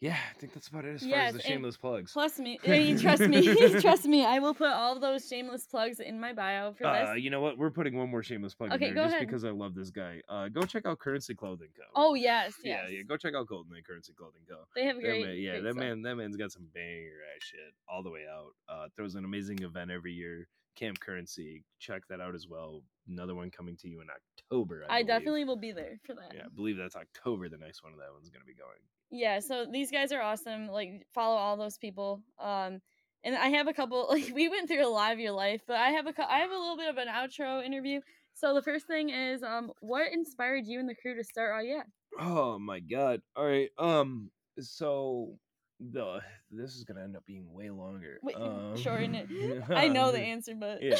Yeah, 0.00 0.16
I 0.16 0.38
think 0.38 0.54
that's 0.54 0.68
about 0.68 0.86
it 0.86 0.94
as 0.94 1.02
far 1.02 1.12
as 1.18 1.34
the 1.34 1.42
shameless 1.42 1.76
plugs. 1.76 2.12
Plus 2.14 2.38
me, 2.38 2.58
I 2.66 2.70
mean, 2.70 2.98
trust 2.98 3.20
me, 3.20 3.54
trust 3.82 4.06
me. 4.06 4.24
I 4.24 4.38
will 4.38 4.54
put 4.54 4.68
all 4.70 4.98
those 4.98 5.28
shameless 5.28 5.66
plugs 5.66 6.00
in 6.00 6.18
my 6.18 6.32
bio 6.32 6.72
for 6.72 6.86
Uh, 6.86 7.12
this. 7.14 7.22
you 7.22 7.28
know 7.28 7.42
what? 7.42 7.58
We're 7.58 7.70
putting 7.70 7.94
one 7.98 8.10
more 8.10 8.22
shameless 8.22 8.54
plug 8.54 8.72
Okay, 8.72 8.88
in 8.88 8.94
go 8.94 9.00
there 9.00 9.04
just 9.08 9.16
ahead. 9.16 9.26
because 9.28 9.44
I 9.44 9.50
love 9.50 9.74
this 9.74 9.90
guy. 9.90 10.22
Uh, 10.26 10.48
go 10.48 10.62
check 10.62 10.86
out 10.86 10.98
Currency 11.00 11.34
Clothing 11.34 11.68
Co. 11.76 11.82
Oh 11.94 12.14
yes, 12.14 12.54
yeah, 12.64 12.76
yes. 12.82 12.84
yeah. 12.90 12.96
yeah. 12.96 13.02
Go 13.02 13.18
check 13.18 13.34
out 13.34 13.46
Golden 13.46 13.76
Age 13.76 13.84
Currency 13.84 14.14
Clothing 14.14 14.40
Co. 14.48 14.56
They 14.74 14.86
have 14.86 14.96
That 14.96 15.02
great. 15.02 15.26
man- 15.26 15.36
yeah, 15.36 15.50
great 15.50 15.62
that 15.64 15.72
stuff. 15.74 15.84
man, 15.84 16.02
that 16.02 16.14
man's 16.16 16.36
got 16.36 16.50
some 16.50 16.66
banger 16.72 17.18
ass 17.36 17.42
shit 17.42 17.60
all 17.86 18.02
the 18.02 18.10
way 18.10 18.24
out. 18.30 18.52
Uh, 18.74 18.86
throws 18.96 19.16
an 19.16 19.24
amazing 19.26 19.62
event 19.62 19.90
every 19.90 20.14
year. 20.14 20.48
Camp 20.76 20.98
Currency, 21.00 21.62
check 21.78 22.04
that 22.08 22.22
out 22.22 22.34
as 22.34 22.46
well. 22.48 22.80
Another 23.06 23.34
one 23.34 23.50
coming 23.50 23.76
to 23.76 23.88
you 23.88 24.00
in 24.00 24.06
October. 24.08 24.84
I, 24.88 24.98
I 24.98 25.02
definitely 25.02 25.44
will 25.44 25.58
be 25.58 25.72
there 25.72 25.98
for 26.06 26.14
that. 26.14 26.32
yeah, 26.34 26.44
I 26.46 26.48
believe 26.56 26.78
that's 26.78 26.96
October. 26.96 27.50
The 27.50 27.58
next 27.58 27.82
one 27.82 27.92
of 27.92 27.98
that 27.98 28.08
one's 28.14 28.30
gonna 28.30 28.46
be 28.46 28.54
going. 28.54 28.80
Yeah 29.10 29.40
so 29.40 29.66
these 29.70 29.90
guys 29.90 30.12
are 30.12 30.20
awesome 30.22 30.68
like 30.68 31.06
follow 31.14 31.36
all 31.36 31.56
those 31.56 31.78
people 31.78 32.22
um 32.38 32.80
and 33.24 33.34
i 33.36 33.48
have 33.48 33.66
a 33.68 33.72
couple 33.72 34.06
like 34.10 34.30
we 34.34 34.48
went 34.48 34.68
through 34.68 34.86
a 34.86 34.88
lot 34.88 35.12
of 35.12 35.18
your 35.18 35.32
life 35.32 35.62
but 35.66 35.76
i 35.76 35.90
have 35.90 36.06
a 36.06 36.14
i 36.32 36.38
have 36.38 36.50
a 36.50 36.58
little 36.58 36.76
bit 36.76 36.88
of 36.88 36.96
an 36.96 37.08
outro 37.08 37.64
interview 37.64 38.00
So 38.34 38.54
the 38.54 38.62
first 38.62 38.86
thing 38.86 39.10
is, 39.10 39.42
um, 39.42 39.72
what 39.80 40.12
inspired 40.12 40.64
you 40.66 40.78
and 40.80 40.88
the 40.88 40.94
crew 40.94 41.14
to 41.16 41.24
start? 41.24 41.52
aw 41.56 41.60
yeah. 41.60 41.82
Oh 42.18 42.58
my 42.58 42.80
god. 42.80 43.20
All 43.36 43.44
right. 43.44 43.70
Um. 43.78 44.30
So 44.60 45.36
the 45.80 46.20
this 46.50 46.76
is 46.76 46.84
gonna 46.84 47.02
end 47.02 47.16
up 47.16 47.24
being 47.26 47.46
way 47.52 47.70
longer. 47.70 48.18
Wait, 48.22 48.36
um, 48.40 48.76
shorten 48.76 49.14
it. 49.20 49.28
I 49.74 49.88
know 49.88 50.12
the 50.12 50.20
answer, 50.20 50.54
but 50.54 50.82
Yeah. 50.82 50.96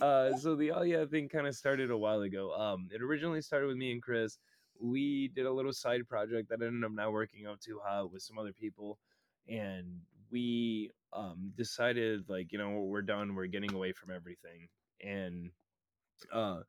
uh, 0.00 0.36
so 0.36 0.54
the 0.56 0.70
aw 0.72 0.82
yeah 0.82 1.04
thing 1.06 1.28
kind 1.28 1.46
of 1.46 1.54
started 1.54 1.90
a 1.90 1.96
while 1.96 2.20
ago. 2.22 2.52
Um, 2.54 2.88
it 2.92 3.02
originally 3.02 3.40
started 3.42 3.66
with 3.66 3.76
me 3.76 3.92
and 3.92 4.02
Chris. 4.02 4.38
We 4.80 5.28
did 5.28 5.46
a 5.46 5.52
little 5.52 5.72
side 5.72 6.08
project 6.08 6.48
that 6.50 6.62
ended 6.62 6.84
up 6.84 6.92
now 6.92 7.10
working 7.10 7.46
out 7.46 7.60
too 7.60 7.80
hot 7.84 8.12
with 8.12 8.22
some 8.22 8.38
other 8.38 8.52
people, 8.52 8.98
and 9.48 10.00
we 10.30 10.90
um 11.12 11.52
decided 11.56 12.28
like 12.28 12.52
you 12.52 12.58
know 12.58 12.70
we're 12.70 13.02
done. 13.02 13.34
We're 13.34 13.46
getting 13.46 13.72
away 13.74 13.92
from 13.92 14.10
everything, 14.10 14.68
and 15.02 15.50
uh 16.32 16.60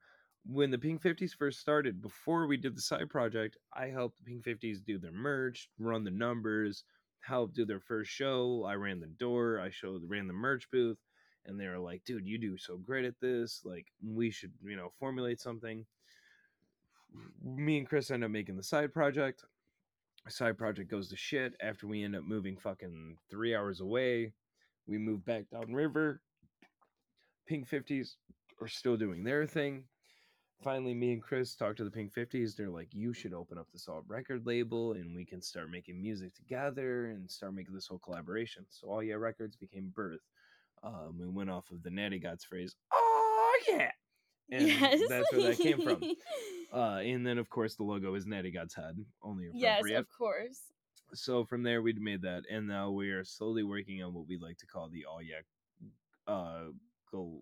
when 0.46 0.72
the 0.72 0.78
Pink 0.78 1.02
50s 1.02 1.34
first 1.36 1.60
started, 1.60 2.02
before 2.02 2.48
we 2.48 2.56
did 2.58 2.76
the 2.76 2.82
side 2.82 3.10
project, 3.10 3.58
I 3.74 3.88
helped 3.88 4.18
the 4.18 4.24
Pink 4.24 4.44
50s 4.46 4.80
do 4.80 4.98
their 4.98 5.12
merch, 5.12 5.70
run 5.78 6.04
the 6.06 6.12
numbers, 6.12 6.86
help 7.20 7.54
do 7.54 7.66
their 7.66 7.82
first 7.82 8.12
show. 8.12 8.64
I 8.64 8.76
ran 8.76 9.00
the 9.02 9.08
door, 9.08 9.60
I 9.60 9.70
showed 9.72 10.04
ran 10.10 10.28
the 10.28 10.34
merch 10.34 10.70
booth, 10.72 11.00
and 11.46 11.60
they 11.60 11.68
were 11.68 11.80
like, 11.80 12.06
"Dude, 12.06 12.26
you 12.28 12.38
do 12.38 12.58
so 12.58 12.78
great 12.78 13.06
at 13.06 13.20
this. 13.20 13.66
Like, 13.66 13.88
we 14.04 14.32
should, 14.32 14.54
you 14.64 14.78
know, 14.78 14.90
formulate 15.00 15.40
something." 15.42 15.86
Me 17.44 17.78
and 17.78 17.88
Chris 17.88 18.12
end 18.12 18.24
up 18.24 18.32
making 18.32 18.58
the 18.58 18.64
side 18.64 18.94
project. 18.94 19.44
Side 20.30 20.58
project 20.58 20.92
goes 20.92 21.08
to 21.10 21.16
shit 21.16 21.54
after 21.62 21.88
we 21.88 22.04
end 22.04 22.16
up 22.16 22.24
moving 22.24 22.58
fucking 22.58 23.18
three 23.30 23.56
hours 23.56 23.80
away. 23.80 24.34
We 24.88 24.98
move 24.98 25.26
back 25.26 25.46
downriver. 25.52 26.22
Pink 27.48 27.70
50s 27.70 28.16
are 28.62 28.68
still 28.68 28.98
doing 28.98 29.24
their 29.24 29.46
thing 29.46 29.86
finally 30.64 30.94
me 30.94 31.14
and 31.14 31.22
chris 31.22 31.56
talk 31.56 31.76
to 31.76 31.84
the 31.84 31.92
pink 31.92 32.12
50s 32.14 32.56
they're 32.56 32.70
like 32.70 32.88
you 32.92 33.14
should 33.14 33.34
open 33.34 33.58
up 33.58 33.68
this 33.72 33.88
alt 33.88 34.04
record 34.08 34.46
label 34.46 34.94
and 34.94 35.16
we 35.16 35.24
can 35.24 35.42
start 35.42 35.70
making 35.70 36.02
music 36.02 36.34
together 36.34 37.08
and 37.08 37.30
start 37.30 37.54
making 37.54 37.74
this 37.74 37.88
whole 37.88 38.00
collaboration 38.00 38.66
so 38.70 38.88
aw 38.88 39.00
yeah 39.00 39.16
records 39.16 39.56
became 39.56 39.92
birth 39.96 40.22
um, 40.84 41.18
we 41.20 41.28
went 41.28 41.50
off 41.50 41.70
of 41.72 41.84
the 41.84 41.90
natty 41.90 42.20
gods 42.20 42.44
phrase 42.44 42.76
oh 42.94 43.60
yeah 43.68 43.92
and 44.52 44.68
yes. 44.68 45.00
that's 45.10 45.32
where 45.32 45.42
that 45.42 45.58
came 45.58 45.82
from 45.82 46.02
uh, 46.74 46.98
and 46.98 47.26
then 47.26 47.38
of 47.38 47.50
course 47.50 47.76
the 47.76 47.84
logo 47.84 48.14
is 48.16 48.26
natty 48.26 48.52
god's 48.52 48.74
head 48.74 48.98
only 49.24 49.50
yes, 49.54 49.84
of 49.96 50.06
course. 50.18 50.60
so 51.14 51.44
from 51.46 51.64
there 51.64 51.82
we'd 51.82 52.02
made 52.02 52.22
that 52.22 52.44
and 52.52 52.68
now 52.68 52.90
we 52.90 53.10
are 53.10 53.24
slowly 53.24 53.64
working 53.64 54.04
on 54.04 54.14
what 54.14 54.28
we 54.28 54.38
like 54.38 54.58
to 54.58 54.66
call 54.66 54.90
the 54.90 55.06
aw 55.06 55.20
yeah 55.20 56.34
uh 56.34 56.64
go 57.12 57.40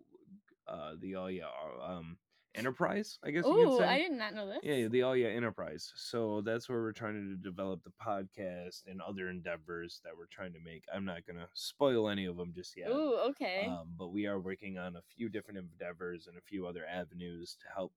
uh 0.68 0.92
the 1.02 1.16
aw 1.16 1.28
yeah 1.28 1.44
um 1.86 2.18
enterprise 2.58 3.20
i 3.24 3.30
guess 3.32 3.46
you 3.46 3.54
could 3.54 3.68
Oh, 3.68 3.84
I 3.84 3.98
did 4.00 4.12
not 4.12 4.34
know 4.34 4.48
this. 4.48 4.60
yeah, 4.64 4.88
the 4.88 5.04
Aw 5.04 5.14
Yeah 5.14 5.28
Enterprise. 5.28 5.92
So 5.96 6.42
that's 6.46 6.68
where 6.70 6.82
we're 6.82 6.92
trying 6.92 7.14
to 7.16 7.36
develop 7.36 7.82
the 7.84 7.92
podcast 8.04 8.84
and 8.88 9.02
other 9.02 9.30
endeavors 9.30 10.00
that 10.04 10.12
we're 10.18 10.28
trying 10.32 10.54
to 10.54 10.60
make. 10.64 10.84
I'm 10.94 11.06
not 11.06 11.26
gonna 11.28 11.48
spoil 11.54 12.10
any 12.10 12.26
of 12.26 12.38
them 12.38 12.52
just 12.56 12.76
yet. 12.78 12.90
Ooh, 12.90 13.18
okay. 13.30 13.68
Um, 13.70 13.90
but 13.98 14.10
we 14.14 14.26
are 14.28 14.40
working 14.40 14.78
on 14.78 14.96
a 14.96 15.02
few 15.16 15.30
different 15.30 15.60
endeavors 15.60 16.28
and 16.28 16.38
a 16.38 16.42
few 16.42 16.66
other 16.68 16.86
avenues 16.86 17.58
to 17.62 17.66
help 17.76 17.94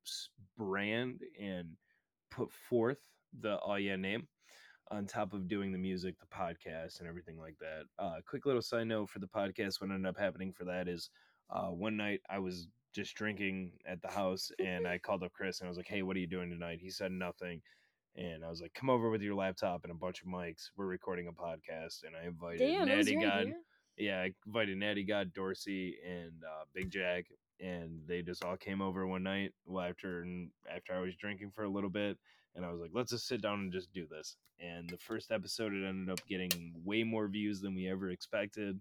brand 0.56 1.20
and 1.40 1.68
put 2.30 2.50
forth 2.52 2.98
the 3.40 3.56
Aw 3.58 3.76
Yeah 3.76 3.96
name 3.96 4.26
on 4.90 5.06
top 5.06 5.32
of 5.34 5.48
doing 5.48 5.70
the 5.70 5.78
music, 5.78 6.14
the 6.18 6.26
podcast, 6.26 7.00
and 7.00 7.08
everything 7.08 7.38
like 7.38 7.56
that. 7.60 7.82
Uh, 8.02 8.16
quick 8.26 8.46
little 8.46 8.62
side 8.62 8.86
note 8.86 9.08
for 9.10 9.18
the 9.18 9.26
podcast: 9.26 9.80
what 9.80 9.90
ended 9.90 10.06
up 10.06 10.18
happening 10.18 10.52
for 10.52 10.64
that 10.64 10.88
is 10.88 11.10
uh, 11.50 11.68
one 11.68 11.96
night 11.96 12.20
I 12.28 12.38
was 12.38 12.68
just 12.98 13.14
drinking 13.14 13.70
at 13.86 14.02
the 14.02 14.08
house, 14.08 14.50
and 14.58 14.86
I 14.86 14.98
called 14.98 15.22
up 15.22 15.32
Chris 15.32 15.60
and 15.60 15.68
I 15.68 15.70
was 15.70 15.76
like, 15.76 15.86
"Hey, 15.86 16.02
what 16.02 16.16
are 16.16 16.20
you 16.20 16.26
doing 16.26 16.50
tonight?" 16.50 16.80
He 16.82 16.90
said 16.90 17.12
nothing. 17.12 17.62
And 18.16 18.44
I 18.44 18.48
was 18.48 18.60
like, 18.60 18.74
"Come 18.74 18.90
over 18.90 19.08
with 19.08 19.22
your 19.22 19.36
laptop 19.36 19.84
and 19.84 19.92
a 19.92 19.94
bunch 19.94 20.20
of 20.20 20.28
mics. 20.28 20.70
We're 20.76 20.86
recording 20.86 21.28
a 21.28 21.32
podcast." 21.32 22.02
And 22.04 22.16
I 22.16 22.26
invited 22.26 22.58
Damn, 22.58 22.88
Natty 22.88 23.14
God 23.14 23.42
idea. 23.42 23.54
yeah, 23.96 24.20
I 24.22 24.32
invited 24.46 24.78
Natty 24.78 25.04
God, 25.04 25.32
Dorsey, 25.32 25.96
and 26.04 26.42
uh, 26.42 26.64
Big 26.74 26.90
Jack, 26.90 27.26
and 27.60 28.00
they 28.08 28.22
just 28.22 28.44
all 28.44 28.56
came 28.56 28.82
over 28.82 29.06
one 29.06 29.22
night 29.22 29.52
well, 29.64 29.84
after 29.84 30.26
after 30.68 30.92
I 30.92 31.00
was 31.00 31.14
drinking 31.14 31.52
for 31.54 31.62
a 31.62 31.70
little 31.70 31.90
bit, 31.90 32.18
and 32.56 32.64
I 32.64 32.72
was 32.72 32.80
like, 32.80 32.90
let's 32.92 33.12
just 33.12 33.28
sit 33.28 33.40
down 33.40 33.60
and 33.60 33.72
just 33.72 33.92
do 33.92 34.08
this. 34.08 34.36
And 34.58 34.90
the 34.90 34.98
first 34.98 35.30
episode, 35.30 35.72
it 35.72 35.86
ended 35.86 36.10
up 36.10 36.26
getting 36.26 36.74
way 36.84 37.04
more 37.04 37.28
views 37.28 37.60
than 37.60 37.76
we 37.76 37.88
ever 37.88 38.10
expected, 38.10 38.80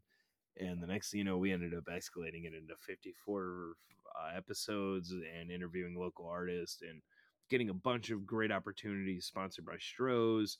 and 0.59 0.81
the 0.81 0.87
next 0.87 1.11
thing 1.11 1.19
you 1.19 1.23
know, 1.23 1.37
we 1.37 1.51
ended 1.51 1.75
up 1.75 1.85
escalating 1.85 2.45
it 2.45 2.55
into 2.55 2.75
54 2.79 3.73
uh, 4.15 4.35
episodes 4.35 5.11
and 5.11 5.51
interviewing 5.51 5.95
local 5.97 6.27
artists 6.27 6.81
and 6.81 7.01
getting 7.49 7.69
a 7.69 7.73
bunch 7.73 8.09
of 8.09 8.25
great 8.25 8.51
opportunities 8.51 9.25
sponsored 9.25 9.65
by 9.65 9.75
Stroh's, 9.75 10.57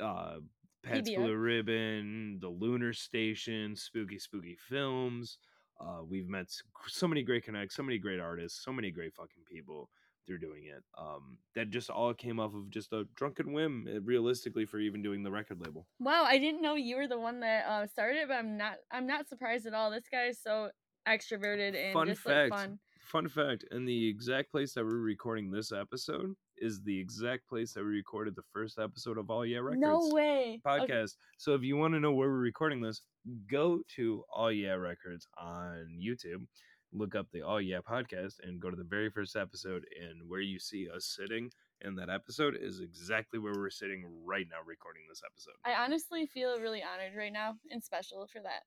uh, 0.00 0.36
Pabst 0.82 1.10
PBR. 1.10 1.16
Blue 1.16 1.36
Ribbon, 1.36 2.38
the 2.40 2.48
Lunar 2.48 2.92
Station, 2.92 3.74
Spooky 3.74 4.18
Spooky 4.18 4.56
Films. 4.68 5.38
Uh, 5.80 6.02
we've 6.08 6.28
met 6.28 6.46
so 6.86 7.08
many 7.08 7.22
great 7.22 7.44
connects, 7.44 7.76
so 7.76 7.82
many 7.82 7.98
great 7.98 8.20
artists, 8.20 8.64
so 8.64 8.72
many 8.72 8.90
great 8.90 9.14
fucking 9.14 9.42
people 9.50 9.90
through 10.26 10.38
doing 10.38 10.64
it. 10.64 10.82
Um, 10.98 11.38
that 11.54 11.70
just 11.70 11.90
all 11.90 12.12
came 12.14 12.40
off 12.40 12.54
of 12.54 12.70
just 12.70 12.92
a 12.92 13.04
drunken 13.14 13.52
whim, 13.52 13.86
uh, 13.88 14.00
realistically, 14.00 14.64
for 14.64 14.78
even 14.78 15.02
doing 15.02 15.22
the 15.22 15.30
record 15.30 15.60
label. 15.60 15.86
Wow, 15.98 16.24
I 16.24 16.38
didn't 16.38 16.62
know 16.62 16.74
you 16.74 16.96
were 16.96 17.08
the 17.08 17.18
one 17.18 17.40
that 17.40 17.66
uh, 17.66 17.86
started 17.86 18.18
it, 18.18 18.28
but 18.28 18.34
I'm 18.38 18.56
not. 18.56 18.76
I'm 18.90 19.06
not 19.06 19.28
surprised 19.28 19.66
at 19.66 19.74
all. 19.74 19.90
This 19.90 20.08
guy 20.10 20.26
is 20.26 20.38
so 20.42 20.70
extroverted 21.06 21.76
and 21.76 21.92
Fun 21.92 22.08
just 22.08 22.22
fact. 22.22 22.50
like 22.50 22.60
fun. 22.60 22.78
Fun 23.00 23.28
fact: 23.28 23.64
and 23.70 23.88
the 23.88 24.08
exact 24.08 24.50
place 24.50 24.74
that 24.74 24.84
we're 24.84 24.98
recording 24.98 25.50
this 25.50 25.70
episode 25.72 26.34
is 26.58 26.82
the 26.82 26.98
exact 26.98 27.48
place 27.48 27.72
that 27.74 27.84
we 27.84 27.90
recorded 27.90 28.34
the 28.34 28.42
first 28.52 28.78
episode 28.78 29.18
of 29.18 29.30
Aw 29.30 29.42
Yeah 29.42 29.58
Records. 29.58 29.80
No 29.80 30.08
way. 30.12 30.60
Okay. 30.66 30.86
podcast. 30.86 31.12
So 31.38 31.54
if 31.54 31.62
you 31.62 31.76
want 31.76 31.94
to 31.94 32.00
know 32.00 32.12
where 32.12 32.28
we're 32.28 32.36
recording 32.36 32.80
this, 32.80 33.02
go 33.50 33.80
to 33.96 34.24
Aw 34.34 34.48
Yeah 34.48 34.74
Records 34.74 35.26
on 35.38 35.86
YouTube, 36.02 36.46
look 36.92 37.14
up 37.14 37.26
the 37.32 37.42
Aw 37.42 37.58
Yeah 37.58 37.80
podcast, 37.88 38.34
and 38.42 38.60
go 38.60 38.70
to 38.70 38.76
the 38.76 38.84
very 38.84 39.10
first 39.10 39.36
episode. 39.36 39.84
And 40.00 40.28
where 40.28 40.40
you 40.40 40.58
see 40.58 40.88
us 40.94 41.14
sitting 41.16 41.50
in 41.82 41.94
that 41.96 42.08
episode 42.08 42.56
is 42.60 42.80
exactly 42.80 43.38
where 43.38 43.52
we're 43.54 43.70
sitting 43.70 44.04
right 44.24 44.46
now, 44.50 44.58
recording 44.66 45.02
this 45.08 45.22
episode. 45.24 45.54
I 45.64 45.80
honestly 45.84 46.26
feel 46.26 46.58
really 46.58 46.82
honored 46.82 47.16
right 47.16 47.32
now 47.32 47.54
and 47.70 47.82
special 47.82 48.26
for 48.26 48.40
that. 48.40 48.62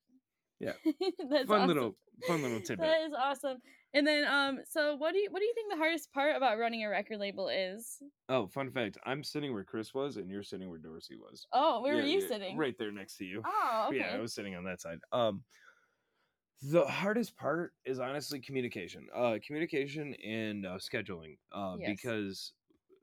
Yeah. 0.59 0.73
That's 1.29 1.51
fun 1.51 1.51
awesome. 1.51 1.67
little, 1.67 1.97
fun 2.25 2.41
little 2.41 2.61
tidbit. 2.61 2.87
That 2.87 3.01
is 3.01 3.13
awesome. 3.13 3.61
And 3.93 4.05
then, 4.05 4.25
um, 4.25 4.59
so 4.65 4.95
what 4.95 5.13
do 5.13 5.19
you 5.19 5.31
what 5.31 5.39
do 5.39 5.45
you 5.45 5.53
think 5.53 5.71
the 5.71 5.77
hardest 5.77 6.11
part 6.13 6.35
about 6.35 6.57
running 6.59 6.83
a 6.83 6.89
record 6.89 7.19
label 7.19 7.49
is? 7.49 8.01
Oh, 8.27 8.47
fun 8.47 8.71
fact: 8.71 8.97
I'm 9.03 9.23
sitting 9.23 9.53
where 9.53 9.63
Chris 9.63 9.93
was, 9.93 10.17
and 10.17 10.29
you're 10.29 10.43
sitting 10.43 10.69
where 10.69 10.77
Dorsey 10.77 11.15
was. 11.15 11.47
Oh, 11.51 11.81
where 11.81 11.95
Yeah, 11.95 12.01
were 12.01 12.07
you 12.07 12.21
yeah, 12.21 12.27
sitting? 12.27 12.57
Right 12.57 12.77
there 12.77 12.91
next 12.91 13.17
to 13.17 13.25
you. 13.25 13.43
Oh, 13.45 13.87
okay. 13.91 14.03
Yeah, 14.03 14.15
I 14.15 14.19
was 14.19 14.33
sitting 14.33 14.55
on 14.55 14.63
that 14.65 14.81
side. 14.81 14.99
Um, 15.11 15.43
the 16.61 16.85
hardest 16.85 17.37
part 17.37 17.73
is 17.85 17.99
honestly 17.99 18.39
communication. 18.39 19.07
Uh, 19.13 19.39
communication 19.45 20.13
and 20.15 20.65
uh, 20.65 20.75
scheduling. 20.77 21.37
Uh, 21.51 21.77
Yes. 21.77 21.85
because 21.85 22.53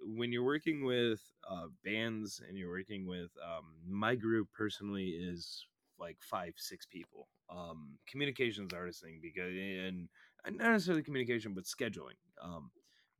when 0.00 0.30
you're 0.30 0.44
working 0.44 0.84
with 0.84 1.22
uh, 1.48 1.68
bands 1.82 2.40
and 2.46 2.56
you're 2.58 2.68
working 2.70 3.06
with 3.06 3.30
um, 3.42 3.78
my 3.86 4.14
group 4.14 4.48
personally 4.52 5.08
is 5.08 5.66
like 5.98 6.16
five 6.20 6.52
six 6.56 6.86
people 6.86 7.28
um 7.50 7.96
communication's 8.08 8.72
thing 9.00 9.18
because 9.22 9.50
and 9.50 10.08
and 10.44 10.58
not 10.58 10.72
necessarily 10.72 11.02
communication 11.02 11.54
but 11.54 11.64
scheduling 11.64 12.18
um 12.42 12.70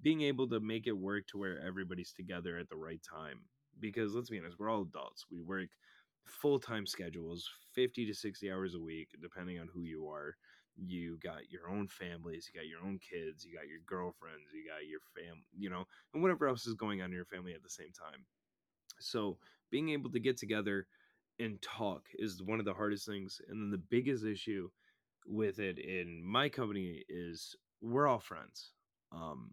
being 0.03 0.23
able 0.23 0.49
to 0.49 0.61
make 0.61 0.87
it 0.87 0.93
work 0.97 1.27
to 1.29 1.39
where 1.39 1.61
everybody's 1.67 2.13
together 2.13 2.59
at 2.59 2.69
the 2.69 2.77
right 2.77 3.01
time. 3.03 3.41
Because 3.81 4.15
let's 4.15 4.31
be 4.31 4.39
honest 4.39 4.59
we're 4.59 4.71
all 4.71 4.83
adults. 4.83 5.27
We 5.31 5.41
work 5.41 5.69
full-time 6.25 6.87
schedules 6.87 7.49
50 7.75 8.07
to 8.07 8.15
60 8.15 8.51
hours 8.51 8.75
a 8.75 8.81
week 8.81 9.09
depending 9.21 9.59
on 9.59 9.69
who 9.73 9.83
you 9.83 10.09
are. 10.09 10.37
You 10.77 11.19
got 11.23 11.51
your 11.51 11.71
own 11.71 11.89
families 11.89 12.51
you 12.53 12.61
got 12.61 12.69
your 12.69 12.81
own 12.81 12.99
kids 12.99 13.45
you 13.45 13.55
got 13.55 13.69
your 13.69 13.81
girlfriends 13.87 14.53
you 14.53 14.65
got 14.69 14.87
your 14.87 15.01
fam 15.15 15.43
you 15.57 15.71
know 15.71 15.85
and 16.13 16.23
whatever 16.23 16.47
else 16.49 16.67
is 16.67 16.75
going 16.75 17.01
on 17.01 17.07
in 17.07 17.17
your 17.17 17.25
family 17.25 17.55
at 17.55 17.63
the 17.63 17.71
same 17.71 17.93
time. 17.99 18.25
So 19.01 19.39
being 19.71 19.91
able 19.91 20.11
to 20.11 20.21
get 20.21 20.37
together 20.37 20.87
and 21.39 21.61
talk 21.63 22.09
is 22.15 22.43
one 22.43 22.59
of 22.59 22.65
the 22.65 22.75
hardest 22.75 23.07
things 23.07 23.41
and 23.49 23.61
then 23.61 23.71
the 23.71 23.79
biggest 23.79 24.25
issue 24.25 24.69
with 25.27 25.59
it 25.59 25.79
in 25.79 26.23
my 26.25 26.49
company 26.49 27.05
is 27.09 27.57
we're 27.81 28.07
all 28.07 28.21
friends. 28.21 28.73
Um 29.13 29.51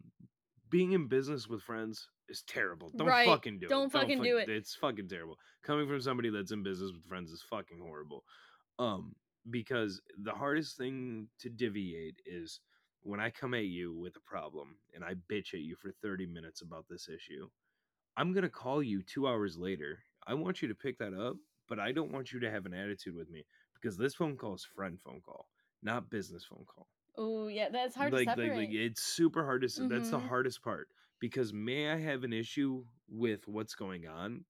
being 0.69 0.93
in 0.93 1.07
business 1.07 1.47
with 1.47 1.61
friends 1.61 2.09
is 2.29 2.41
terrible. 2.43 2.89
Don't 2.97 3.07
Right. 3.07 3.27
fucking 3.27 3.59
do 3.59 3.67
Don't 3.69 3.85
it 3.85 3.91
fucking 3.91 4.21
do 4.21 4.37
it. 4.37 4.49
it's 4.49 4.75
fucking 4.75 5.07
terrible. 5.09 5.37
Coming 5.61 5.87
from 5.87 6.01
somebody 6.01 6.29
that's 6.29 6.51
in 6.51 6.63
business 6.63 6.91
with 6.91 7.05
friends 7.05 7.31
is 7.31 7.41
fucking 7.41 7.79
horrible. 7.79 8.23
Um 8.79 9.15
because 9.49 10.01
the 10.17 10.33
hardest 10.33 10.77
thing 10.77 11.27
to 11.37 11.49
deviate 11.49 12.21
is 12.25 12.61
when 13.01 13.19
i 13.19 13.29
come 13.29 13.53
at 13.53 13.65
you 13.65 13.93
with 13.93 14.15
a 14.15 14.21
problem 14.21 14.77
and 14.93 15.03
i 15.03 15.13
bitch 15.15 15.53
at 15.53 15.59
you 15.59 15.75
for 15.75 15.91
30 15.91 16.25
minutes 16.25 16.61
about 16.61 16.87
this 16.87 17.09
issue 17.09 17.49
i'm 18.17 18.33
going 18.33 18.43
to 18.43 18.49
call 18.49 18.81
you 18.83 19.03
2 19.03 19.27
hours 19.27 19.57
later. 19.57 19.99
I 20.25 20.33
want 20.35 20.61
you 20.61 20.67
to 20.69 20.75
pick 20.75 20.97
that 20.99 21.13
up 21.13 21.37
but 21.69 21.79
i 21.79 21.91
don't 21.91 22.11
want 22.11 22.31
you 22.31 22.39
to 22.39 22.49
have 22.51 22.65
an 22.65 22.73
attitude 22.73 23.15
with 23.15 23.29
me 23.29 23.45
because 23.73 23.97
this 23.97 24.15
phone 24.15 24.35
call 24.37 24.53
is 24.55 24.63
friend 24.75 24.99
phone 25.03 25.21
call 25.25 25.47
not 25.81 26.09
business 26.09 26.43
phone 26.45 26.65
call 26.67 26.87
Oh 27.15 27.47
yeah, 27.47 27.69
that's 27.69 27.95
hard 27.95 28.11
like, 28.11 28.25
to 28.25 28.31
separate. 28.31 28.49
like 28.49 28.57
like 28.69 28.69
it's 28.73 29.03
super 29.03 29.43
hard 29.45 29.61
to 29.61 29.67
s- 29.67 29.79
that's 29.87 30.09
the 30.09 30.17
Mhm. 30.17 30.27
hardest 30.29 30.63
part 30.63 30.87
because 31.19 31.53
may 31.53 31.91
I 31.91 31.97
have 31.99 32.23
an 32.23 32.33
issue 32.33 32.83
with 33.07 33.47
what's 33.47 33.75
going 33.75 34.07
on 34.07 34.45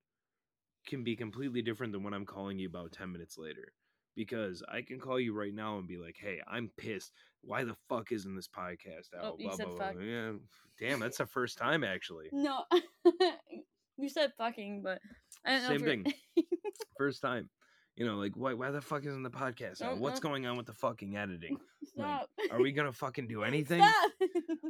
can 0.87 1.03
be 1.03 1.13
completely 1.17 1.61
different 1.61 1.91
than 1.91 2.03
what 2.03 2.13
I'm 2.13 2.25
calling 2.25 2.57
you 2.59 2.67
about 2.69 2.93
10 2.93 3.11
minutes 3.11 3.37
later. 3.37 3.73
Because 4.15 4.63
I 4.69 4.81
can 4.81 4.97
call 4.97 5.19
you 5.19 5.33
right 5.33 5.53
now 5.53 5.77
and 5.77 5.87
be 5.87 5.97
like, 5.97 6.15
"Hey, 6.17 6.39
I'm 6.47 6.69
pissed. 6.77 7.11
Why 7.41 7.65
the 7.65 7.75
fuck 7.89 8.13
isn't 8.13 8.33
this 8.35 8.47
podcast 8.47 9.13
out?" 9.17 9.23
Oh, 9.33 9.35
you 9.37 9.51
said 9.51 9.67
fuck. 9.77 9.95
Yeah, 10.01 10.33
damn, 10.79 10.99
that's 11.01 11.17
the 11.17 11.25
first 11.25 11.57
time 11.57 11.83
actually. 11.83 12.29
no, 12.31 12.63
you 13.97 14.07
said 14.07 14.31
fucking, 14.37 14.83
but 14.83 15.01
I 15.45 15.51
don't 15.51 15.63
know. 15.63 15.67
Same 15.67 16.03
you're- 16.05 16.45
First 16.97 17.21
time. 17.21 17.49
You 17.95 18.07
know, 18.07 18.15
like 18.15 18.35
why 18.35 18.53
why 18.53 18.71
the 18.71 18.81
fuck 18.81 19.05
isn't 19.05 19.21
the 19.23 19.29
podcast? 19.29 19.81
Nope, 19.81 19.99
What's 19.99 20.19
going 20.19 20.47
on 20.47 20.57
with 20.57 20.65
the 20.65 20.73
fucking 20.73 21.15
editing? 21.15 21.57
Stop. 21.83 22.27
Are 22.51 22.59
we 22.59 22.71
gonna 22.71 22.91
fucking 22.91 23.27
do 23.27 23.43
anything? 23.51 23.81
Stop. 23.83 24.11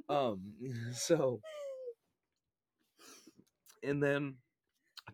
Um, 0.10 0.42
so, 0.92 1.40
and 3.82 4.04
then 4.04 4.36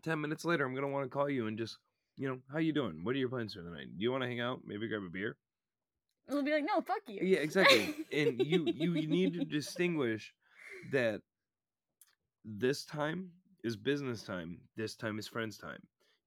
ten 0.02 0.20
minutes 0.20 0.44
later, 0.44 0.64
I'm 0.64 0.74
gonna 0.74 0.88
want 0.88 1.04
to 1.04 1.08
call 1.08 1.30
you 1.30 1.46
and 1.46 1.56
just, 1.56 1.78
you 2.16 2.28
know, 2.28 2.38
how 2.52 2.58
you 2.58 2.72
doing? 2.72 3.04
What 3.04 3.14
are 3.14 3.18
your 3.18 3.28
plans 3.28 3.54
for 3.54 3.62
the 3.62 3.70
night? 3.70 3.86
Do 3.96 4.02
you 4.02 4.10
want 4.10 4.22
to 4.24 4.28
hang 4.28 4.40
out? 4.40 4.60
Maybe 4.66 4.88
grab 4.88 5.02
a 5.06 5.08
beer? 5.10 5.36
We'll 6.28 6.42
be 6.42 6.52
like, 6.52 6.64
no, 6.64 6.80
fuck 6.80 7.00
you. 7.08 7.20
Yeah, 7.22 7.38
exactly. 7.38 7.94
and 8.12 8.40
you 8.44 8.66
you 8.66 9.06
need 9.06 9.34
to 9.34 9.44
distinguish 9.44 10.34
that 10.92 11.20
this 12.44 12.84
time 12.84 13.30
is 13.64 13.76
business 13.76 14.22
time. 14.22 14.58
This 14.76 14.96
time 14.96 15.18
is 15.18 15.28
friends 15.28 15.56
time, 15.56 15.80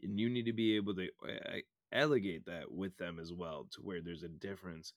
and 0.04 0.20
you 0.20 0.30
need 0.30 0.46
to 0.46 0.54
be 0.54 0.76
able 0.76 0.96
to 0.96 1.08
eh, 1.28 1.62
allegate 1.94 2.46
that 2.46 2.72
with 2.72 2.98
them 2.98 3.20
as 3.20 3.32
well, 3.32 3.68
to 3.72 3.82
where 3.82 4.02
there's 4.02 4.24
a 4.24 4.28
difference 4.28 4.94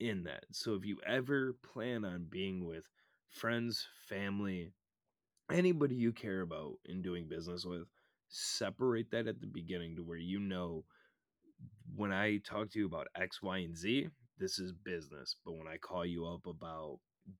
in 0.00 0.24
that. 0.24 0.44
So 0.52 0.74
if 0.74 0.84
you 0.84 0.98
ever 1.06 1.54
plan 1.72 2.04
on 2.04 2.26
being 2.28 2.64
with 2.64 2.88
friends, 3.30 3.86
family, 4.08 4.72
anybody 5.50 5.94
you 5.94 6.12
care 6.12 6.40
about 6.40 6.74
in 6.84 7.02
doing 7.02 7.28
business 7.28 7.64
with, 7.64 7.86
separate 8.28 9.10
that 9.12 9.28
at 9.28 9.40
the 9.40 9.46
beginning 9.46 9.96
to 9.96 10.02
where 10.02 10.18
you 10.18 10.40
know 10.40 10.84
when 11.94 12.12
I 12.12 12.38
talk 12.38 12.70
to 12.70 12.78
you 12.78 12.86
about 12.86 13.06
X, 13.16 13.42
Y, 13.42 13.58
and 13.58 13.76
Z, 13.76 14.08
this 14.38 14.58
is 14.58 14.72
business. 14.72 15.36
But 15.44 15.52
when 15.52 15.68
I 15.68 15.76
call 15.76 16.04
you 16.04 16.26
up 16.26 16.46
about 16.46 16.98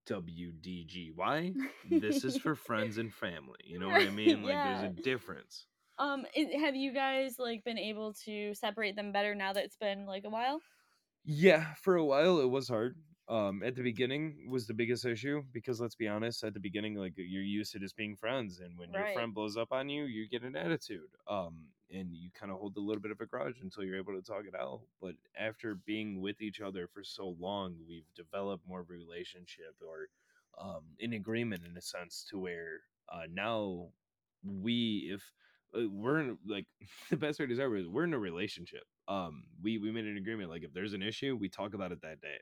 WDGY, 0.09 1.55
this 1.91 2.25
is 2.25 2.39
for 2.39 2.55
friends 2.55 2.99
and 2.99 3.13
family. 3.13 3.59
You 3.65 3.79
know 3.79 3.89
what 3.89 4.03
I 4.03 4.11
mean? 4.11 4.43
Like 4.43 4.53
yeah. 4.53 4.81
there's 4.81 4.93
a 4.93 5.03
difference. 5.03 5.67
Um, 5.99 6.27
have 6.61 6.75
you 6.75 6.93
guys 6.93 7.39
like 7.39 7.65
been 7.65 7.79
able 7.79 8.15
to 8.25 8.55
separate 8.55 8.97
them 8.97 9.13
better 9.13 9.35
now 9.35 9.53
that 9.53 9.65
it's 9.65 9.77
been 9.77 10.07
like 10.07 10.25
a 10.25 10.31
while? 10.31 10.61
Yeah, 11.25 11.75
for 11.75 11.97
a 11.97 12.05
while 12.05 12.41
it 12.41 12.49
was 12.51 12.69
hard. 12.69 12.97
Um, 13.27 13.63
at 13.63 13.75
the 13.75 13.83
beginning 13.83 14.51
was 14.51 14.67
the 14.67 14.75
biggest 14.75 15.07
issue 15.07 15.43
because 15.51 15.81
let's 15.81 15.95
be 15.95 16.07
honest, 16.07 16.45
at 16.45 16.53
the 16.53 16.61
beginning, 16.61 16.95
like 16.97 17.15
you're 17.17 17.43
used 17.43 17.73
to 17.73 17.79
just 17.79 17.97
being 17.97 18.17
friends, 18.17 18.61
and 18.61 18.77
when 18.79 18.93
your 18.93 19.07
friend 19.07 19.33
blows 19.33 19.57
up 19.57 19.73
on 19.73 19.89
you, 19.89 20.05
you 20.05 20.29
get 20.29 20.43
an 20.43 20.57
attitude. 20.57 21.09
Um, 21.27 21.69
and 21.91 22.15
you 22.15 22.31
kind 22.33 22.51
of 22.51 22.59
hold 22.59 22.77
a 22.77 22.81
little 22.81 23.01
bit 23.01 23.13
of 23.13 23.21
a 23.21 23.27
grudge 23.27 23.61
until 23.63 23.85
you're 23.85 23.97
able 23.99 24.15
to 24.15 24.23
talk 24.23 24.45
it 24.47 24.55
out. 24.55 24.83
But 25.01 25.15
after 25.39 25.75
being 25.75 26.21
with 26.21 26.43
each 26.43 26.61
other 26.61 26.87
for 26.89 27.05
so 27.05 27.29
long, 27.29 27.79
we've 27.89 28.13
developed 28.15 28.67
more 28.67 28.81
of 28.81 28.91
a 28.91 28.93
relationship 28.93 29.77
or 29.81 30.09
um, 30.59 30.97
an 31.01 31.13
agreement 31.15 31.65
in 31.65 31.77
a 31.77 31.81
sense 31.83 32.27
to 32.31 32.39
where 32.39 32.81
uh, 33.09 33.27
now 33.31 33.93
we 34.43 35.11
if 35.13 35.33
we're 35.75 36.21
in 36.21 36.39
like 36.47 36.67
the 37.11 37.17
best 37.17 37.39
way 37.39 37.47
to 37.47 37.51
describe 37.51 37.73
it 37.73 37.81
is 37.81 37.89
we're 37.89 38.05
in 38.05 38.15
a 38.15 38.19
relationship. 38.19 38.85
Um, 39.09 39.45
we 39.63 39.79
we 39.79 39.91
made 39.91 40.05
an 40.05 40.17
agreement 40.17 40.51
like 40.51 40.63
if 40.63 40.73
there's 40.73 40.93
an 40.93 41.03
issue, 41.03 41.37
we 41.39 41.49
talk 41.49 41.75
about 41.75 41.93
it 41.93 42.03
that 42.03 42.21
day. 42.21 42.37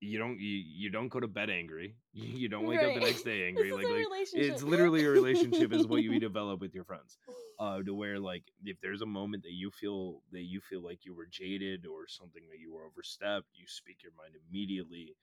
You 0.00 0.18
don't 0.18 0.38
you, 0.40 0.62
you 0.66 0.90
don't 0.90 1.08
go 1.08 1.20
to 1.20 1.28
bed 1.28 1.50
angry. 1.50 1.96
You, 2.14 2.48
don't 2.48 2.66
wake 2.66 2.80
up 2.80 2.92
the 2.94 3.00
next 3.00 3.22
day 3.22 3.46
angry. 3.48 3.72
Like 3.72 3.86
like 3.86 4.28
it's 4.32 4.62
literally 4.62 5.04
a 5.04 5.10
relationship 5.10 5.72
is 5.72 5.86
what 5.86 6.02
you 6.02 6.18
develop 6.20 6.60
with 6.60 6.74
your 6.74 6.84
friends. 6.84 7.16
Uh, 7.58 7.80
to 7.82 7.94
where 7.94 8.18
like 8.18 8.42
if 8.64 8.80
there's 8.80 9.02
a 9.02 9.06
moment 9.06 9.44
that 9.44 9.52
you 9.52 9.70
feel 9.70 10.22
that 10.32 10.42
you 10.42 10.60
feel 10.60 10.82
like 10.82 11.04
you 11.04 11.14
were 11.14 11.26
jaded 11.30 11.86
or 11.86 12.08
something 12.08 12.42
that 12.50 12.58
you 12.58 12.72
were 12.72 12.84
overstepped, 12.84 13.46
you 13.54 13.66
speak 13.66 14.02
your 14.02 14.12
mind 14.18 14.34
immediately, 14.48 15.16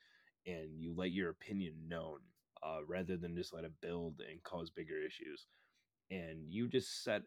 and 0.48 0.80
you 0.80 0.94
let 0.96 1.12
your 1.12 1.30
opinion 1.30 1.74
known 1.88 2.20
uh, 2.64 2.80
rather 2.88 3.18
than 3.18 3.36
just 3.36 3.54
let 3.54 3.66
it 3.66 3.74
build 3.82 4.22
and 4.30 4.42
cause 4.44 4.70
bigger 4.70 5.00
issues. 5.06 5.46
And 6.12 6.40
you 6.48 6.68
just 6.68 7.04
set 7.04 7.24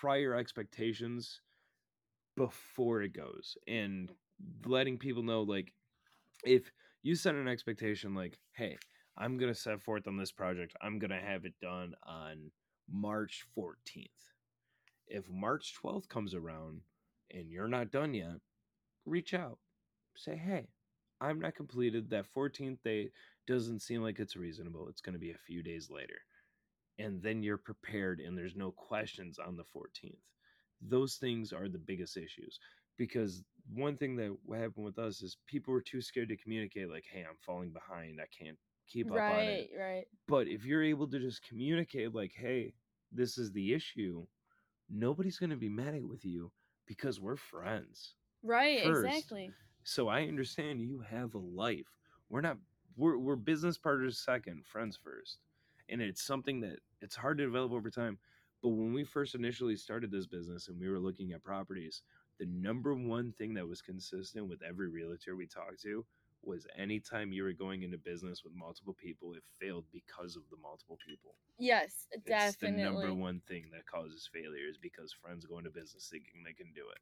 prior 0.00 0.34
expectations 0.34 1.40
before 2.36 3.02
it 3.02 3.14
goes 3.14 3.56
and 3.68 4.10
mm. 4.10 4.70
letting 4.70 4.98
people 4.98 5.22
know 5.22 5.42
like 5.42 5.72
if 6.44 6.70
you 7.02 7.14
set 7.14 7.34
an 7.34 7.48
expectation 7.48 8.14
like 8.14 8.38
hey 8.52 8.76
i'm 9.16 9.38
going 9.38 9.52
to 9.52 9.58
set 9.58 9.80
forth 9.82 10.08
on 10.08 10.16
this 10.16 10.32
project 10.32 10.74
i'm 10.82 10.98
going 10.98 11.10
to 11.10 11.20
have 11.20 11.44
it 11.44 11.54
done 11.60 11.94
on 12.06 12.50
march 12.90 13.44
14th 13.56 14.08
if 15.06 15.28
march 15.30 15.74
12th 15.82 16.08
comes 16.08 16.34
around 16.34 16.80
and 17.30 17.50
you're 17.50 17.68
not 17.68 17.90
done 17.90 18.14
yet 18.14 18.40
reach 19.06 19.34
out. 19.34 19.58
Say 20.16 20.36
hey 20.36 20.68
i'm 21.20 21.40
not 21.40 21.54
completed. 21.54 22.10
That 22.10 22.26
14th 22.36 22.78
date 22.84 23.12
doesn't 23.46 23.80
seem 23.80 24.02
like 24.02 24.18
it's 24.18 24.36
reasonable. 24.36 24.88
It's 24.88 25.00
going 25.00 25.12
to 25.12 25.18
be 25.18 25.30
a 25.30 25.38
few 25.46 25.62
days 25.62 25.90
later 25.90 26.16
and 26.98 27.22
then 27.22 27.42
you're 27.42 27.58
prepared 27.58 28.20
and 28.20 28.36
there's 28.36 28.56
no 28.56 28.70
questions 28.70 29.38
on 29.38 29.56
the 29.56 29.64
14th 29.64 30.16
those 30.80 31.14
things 31.16 31.52
are 31.52 31.68
the 31.68 31.78
biggest 31.78 32.16
issues 32.16 32.58
because 32.96 33.42
one 33.72 33.96
thing 33.96 34.14
that 34.16 34.36
happened 34.52 34.84
with 34.84 34.98
us 34.98 35.22
is 35.22 35.38
people 35.46 35.72
were 35.72 35.80
too 35.80 36.00
scared 36.02 36.28
to 36.28 36.36
communicate 36.36 36.90
like 36.90 37.04
hey 37.10 37.20
i'm 37.20 37.36
falling 37.44 37.70
behind 37.70 38.20
i 38.20 38.26
can't 38.44 38.58
keep 38.86 39.10
up 39.10 39.16
on 39.16 39.40
it 39.40 39.70
right, 39.78 39.80
right. 39.80 40.04
but 40.28 40.46
if 40.46 40.64
you're 40.64 40.84
able 40.84 41.06
to 41.08 41.18
just 41.18 41.42
communicate 41.48 42.14
like 42.14 42.32
hey 42.36 42.74
this 43.12 43.38
is 43.38 43.50
the 43.52 43.72
issue 43.72 44.24
nobody's 44.90 45.38
going 45.38 45.50
to 45.50 45.56
be 45.56 45.68
mad 45.68 45.94
at 45.94 46.04
with 46.04 46.24
you 46.24 46.50
because 46.86 47.20
we're 47.20 47.36
friends 47.36 48.14
Right, 48.42 48.82
first. 48.84 49.06
exactly. 49.06 49.50
so 49.84 50.08
i 50.08 50.22
understand 50.24 50.82
you 50.82 51.02
have 51.08 51.34
a 51.34 51.38
life 51.38 51.88
we're 52.28 52.42
not 52.42 52.58
we're, 52.96 53.16
we're 53.16 53.36
business 53.36 53.78
partners 53.78 54.18
second 54.22 54.64
friends 54.66 54.98
first 55.02 55.38
and 55.88 56.00
it's 56.00 56.22
something 56.22 56.60
that 56.60 56.78
it's 57.00 57.16
hard 57.16 57.38
to 57.38 57.44
develop 57.44 57.72
over 57.72 57.90
time 57.90 58.18
but 58.62 58.70
when 58.70 58.94
we 58.94 59.04
first 59.04 59.34
initially 59.34 59.76
started 59.76 60.10
this 60.10 60.26
business 60.26 60.68
and 60.68 60.80
we 60.80 60.88
were 60.88 60.98
looking 60.98 61.32
at 61.32 61.42
properties 61.42 62.02
the 62.38 62.46
number 62.46 62.94
one 62.94 63.32
thing 63.38 63.54
that 63.54 63.68
was 63.68 63.82
consistent 63.82 64.48
with 64.48 64.62
every 64.62 64.88
realtor 64.88 65.36
we 65.36 65.46
talked 65.46 65.80
to 65.82 66.04
was 66.42 66.66
anytime 66.76 67.32
you 67.32 67.42
were 67.42 67.52
going 67.52 67.82
into 67.82 67.96
business 67.98 68.42
with 68.44 68.52
multiple 68.54 68.94
people 68.94 69.32
it 69.34 69.42
failed 69.60 69.84
because 69.92 70.36
of 70.36 70.42
the 70.50 70.56
multiple 70.62 70.98
people 71.06 71.34
Yes, 71.58 72.06
it's 72.12 72.24
definitely. 72.26 72.82
the 72.82 72.90
number 72.90 73.14
one 73.14 73.40
thing 73.48 73.66
that 73.72 73.86
causes 73.86 74.28
failure 74.32 74.68
is 74.68 74.76
because 74.76 75.12
friends 75.12 75.46
go 75.46 75.58
into 75.58 75.70
business 75.70 76.08
thinking 76.10 76.42
they 76.44 76.52
can 76.52 76.72
do 76.74 76.82
it 76.90 76.98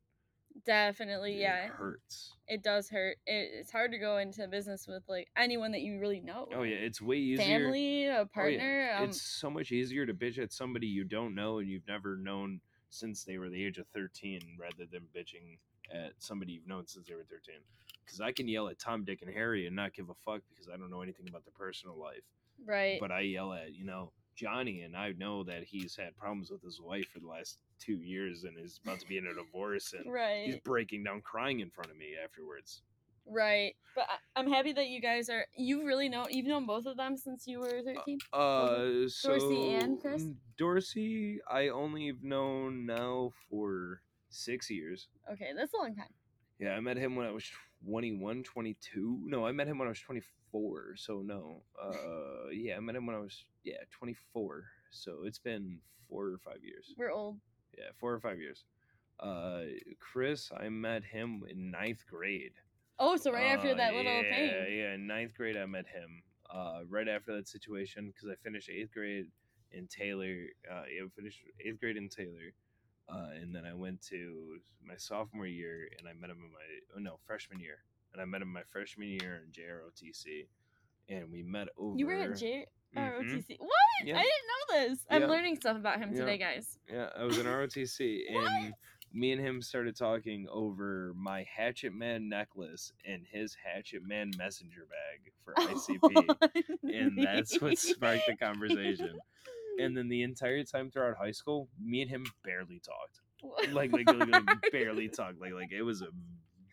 Definitely, 0.65 1.41
yeah. 1.41 1.65
it 1.67 1.71
hurts 1.71 2.33
It 2.47 2.63
does 2.63 2.89
hurt. 2.89 3.17
It, 3.27 3.51
it's 3.55 3.71
hard 3.73 3.91
to 3.93 3.99
go 3.99 4.19
into 4.19 4.47
business 4.49 4.87
with 4.87 5.03
like 5.09 5.29
anyone 5.37 5.73
that 5.73 5.81
you 5.83 5.99
really 5.99 6.21
know. 6.21 6.49
oh 6.55 6.63
yeah 6.63 6.77
it's 6.77 7.01
way 7.01 7.17
easier 7.17 7.45
family, 7.45 8.07
a 8.07 8.11
Oh, 8.13 8.19
yeah. 8.21 8.25
partner. 8.25 8.93
um, 8.99 9.05
it's 9.05 9.21
so 9.23 9.51
much 9.51 9.73
easier 9.73 10.07
to 10.07 10.15
bitch 10.15 10.39
at 10.39 10.53
somebody 10.53 10.87
you 10.87 11.05
don't 11.05 11.35
know 11.35 11.59
and 11.59 11.69
you've 11.69 11.87
never 11.89 12.17
known 12.17 12.61
since 12.91 13.25
they 13.25 13.39
were 13.39 13.49
the 13.49 13.65
age 13.65 13.79
of 13.79 13.87
13 13.89 14.41
rather 14.61 14.85
than 14.91 15.03
bitching 15.17 15.59
at 15.93 16.13
somebody 16.19 16.53
you've 16.53 16.67
known 16.69 16.87
since 16.87 17.07
they 17.09 17.15
were 17.15 17.25
13 17.25 17.55
because 18.05 18.21
i 18.21 18.31
can 18.31 18.47
yell 18.47 18.69
at 18.69 18.79
tom 18.79 19.05
dick 19.05 19.23
and 19.23 19.33
harry 19.33 19.67
and 19.67 19.75
not 19.75 19.93
give 19.95 20.11
a 20.11 20.15
fuck 20.25 20.43
because 20.51 20.69
i 20.69 20.77
don't 20.77 20.91
know 20.91 21.01
anything 21.03 21.27
about 21.29 21.45
their 21.45 21.53
personal 21.59 21.97
life 21.99 22.23
right. 22.67 22.99
but 23.01 23.11
i 23.11 23.21
yell 23.21 23.53
at 23.53 23.75
you 23.75 23.85
know 23.85 24.11
johnny 24.37 24.83
and 24.83 24.97
i 24.97 25.13
know 25.13 25.43
that 25.43 25.65
he's 25.65 25.97
had 25.97 26.17
problems 26.17 26.51
with 26.51 26.63
his 26.63 26.81
wife 26.81 27.07
for 27.13 27.19
the 27.21 27.27
last 27.27 27.59
two 27.85 28.01
years 28.01 28.45
and 28.45 28.59
is 28.59 28.81
about 28.85 29.01
to 29.01 29.07
be 29.07 29.19
in 29.19 29.27
a 29.27 29.35
divorce 29.35 29.93
and 29.93 30.13
right. 30.13 30.47
he's 30.47 30.61
breaking 30.61 31.03
down 31.05 31.21
crying 31.21 31.61
in 31.61 31.71
front 31.71 31.91
of 31.91 31.97
me 31.97 32.11
afterwards 32.23 32.83
Right. 33.27 33.75
But 33.95 34.07
I, 34.09 34.41
I'm 34.41 34.51
happy 34.51 34.73
that 34.73 34.89
you 34.89 35.01
guys 35.01 35.29
are. 35.29 35.47
You 35.57 35.87
really 35.87 36.09
know. 36.09 36.27
You've 36.29 36.47
known 36.47 36.67
both 36.67 36.87
of 36.87 36.97
them 36.97 37.17
since 37.17 37.47
you 37.47 37.61
were 37.61 37.83
13. 37.85 38.19
Uh, 38.33 39.09
so 39.09 39.39
Dorsey 39.39 39.75
and 39.75 40.01
Chris? 40.01 40.25
Dorsey, 40.59 41.39
I 41.51 41.69
only 41.69 42.07
have 42.07 42.23
known 42.23 42.87
now 42.87 43.33
for 43.51 44.01
six 44.31 44.71
years. 44.71 45.09
Okay, 45.31 45.51
that's 45.57 45.75
a 45.75 45.77
long 45.77 45.95
time. 45.95 46.07
Yeah, 46.59 46.71
I 46.71 46.81
met 46.81 46.97
him 46.97 47.17
when 47.17 47.27
I 47.27 47.33
was 47.33 47.45
21, 47.87 48.45
22. 48.45 49.21
No, 49.25 49.47
I 49.47 49.53
met 49.53 49.67
him 49.67 49.79
when 49.79 49.89
I 49.89 49.91
was 49.91 50.01
24. 50.01 50.97
So 50.97 51.23
no. 51.25 51.63
Uh, 51.81 52.51
yeah, 52.53 52.77
I 52.77 52.81
met 52.81 52.97
him 52.97 53.07
when 53.07 53.17
I 53.17 53.21
was 53.21 53.45
yeah 53.65 53.77
24. 53.91 54.65
So 54.91 55.21
it's 55.25 55.39
been 55.39 55.79
four 56.09 56.27
or 56.27 56.39
five 56.45 56.63
years. 56.63 56.95
We're 56.97 57.13
old. 57.13 57.39
Yeah, 57.77 57.85
four 57.99 58.13
or 58.13 58.21
five 58.21 58.39
years. 58.41 58.65
Uh, 59.21 59.63
Chris, 60.01 60.51
I 60.57 60.69
met 60.69 61.05
him 61.05 61.43
in 61.49 61.71
ninth 61.71 62.05
grade. 62.09 62.53
Oh, 62.99 63.17
so 63.17 63.33
right 63.33 63.47
after 63.47 63.71
Uh, 63.71 63.75
that 63.75 63.95
little 63.95 64.13
yeah, 64.23 64.23
thing. 64.37 64.77
Yeah, 64.79 64.95
in 64.95 65.07
ninth 65.07 65.35
grade 65.37 65.57
I 65.57 65.67
met 65.67 65.87
him. 65.87 66.23
Uh, 66.51 66.81
right 66.89 67.09
after 67.09 67.35
that 67.37 67.49
situation, 67.49 68.09
because 68.09 68.29
I 68.29 68.35
finished 68.45 68.69
eighth 68.69 68.93
grade 68.93 69.27
in 69.71 69.87
Taylor. 69.87 70.47
Uh, 70.71 70.83
yeah, 70.95 71.05
I 71.05 71.09
finished 71.17 71.41
eighth 71.65 71.81
grade 71.81 71.97
in 71.97 72.09
Taylor, 72.11 72.53
uh, 73.09 73.31
and 73.41 73.55
then 73.55 73.65
I 73.65 73.73
went 73.73 74.03
to 74.09 74.59
my 74.85 74.97
sophomore 74.97 75.47
year, 75.47 75.89
and 75.99 76.07
I 76.07 76.13
met 76.13 76.29
him 76.31 76.39
in 76.45 76.53
my 76.53 76.61
oh 76.97 76.99
no 77.01 77.17
freshman 77.27 77.59
year. 77.61 77.79
and 78.13 78.21
I 78.21 78.27
met 78.27 78.43
him 78.43 78.53
my 78.53 78.63
freshman 78.65 79.09
year 79.09 79.43
in 79.43 79.51
JROTC, 79.53 80.47
and 81.09 81.31
we 81.33 81.43
met 81.43 81.69
over. 81.79 81.97
You 81.97 82.07
were 82.07 82.13
at 82.15 82.37
J 82.37 82.67
Mhm. 82.97 83.13
ROTC. 83.23 83.59
What? 83.59 83.71
Yeah. 84.05 84.19
I 84.19 84.23
didn't 84.23 84.49
know 84.49 84.89
this. 84.89 85.07
I'm 85.11 85.23
Yeah. 85.23 85.29
learning 85.29 85.57
stuff 85.57 85.77
about 85.77 85.99
him 85.99 86.13
Yeah. 86.13 86.21
today, 86.21 86.39
guys. 86.39 86.79
Yeah, 86.89 87.11
I 87.17 87.25
was 87.25 87.39
in 87.39 87.47
ROTC, 87.47 88.27
and 88.31 88.75
me 89.13 89.33
and 89.33 89.41
him 89.41 89.61
started 89.63 89.97
talking 89.97 90.47
over 90.49 91.13
my 91.15 91.45
Hatchet 91.45 91.93
Man 91.93 92.29
necklace 92.29 92.93
and 93.05 93.27
his 93.27 93.55
Hatchet 93.55 94.03
Man 94.03 94.31
messenger 94.37 94.87
bag 94.87 95.33
for 95.45 95.55
ICP, 95.57 96.29
and 96.85 97.19
that's 97.19 97.61
what 97.61 97.79
sparked 97.79 98.27
the 98.27 98.37
conversation. 98.37 99.19
And 99.79 99.97
then 99.97 100.11
the 100.11 100.23
entire 100.23 100.63
time 100.65 100.91
throughout 100.91 101.17
high 101.17 101.31
school, 101.31 101.67
me 101.81 102.03
and 102.03 102.11
him 102.11 102.27
barely 102.45 102.79
talked. 102.79 103.23
Like, 103.73 103.91
like, 103.91 104.07
like, 104.07 104.29
like 104.29 104.45
barely 104.71 105.09
talked. 105.09 105.41
Like, 105.41 105.55
like 105.55 105.73
it 105.73 105.81
was 105.81 106.03
a 106.03 106.09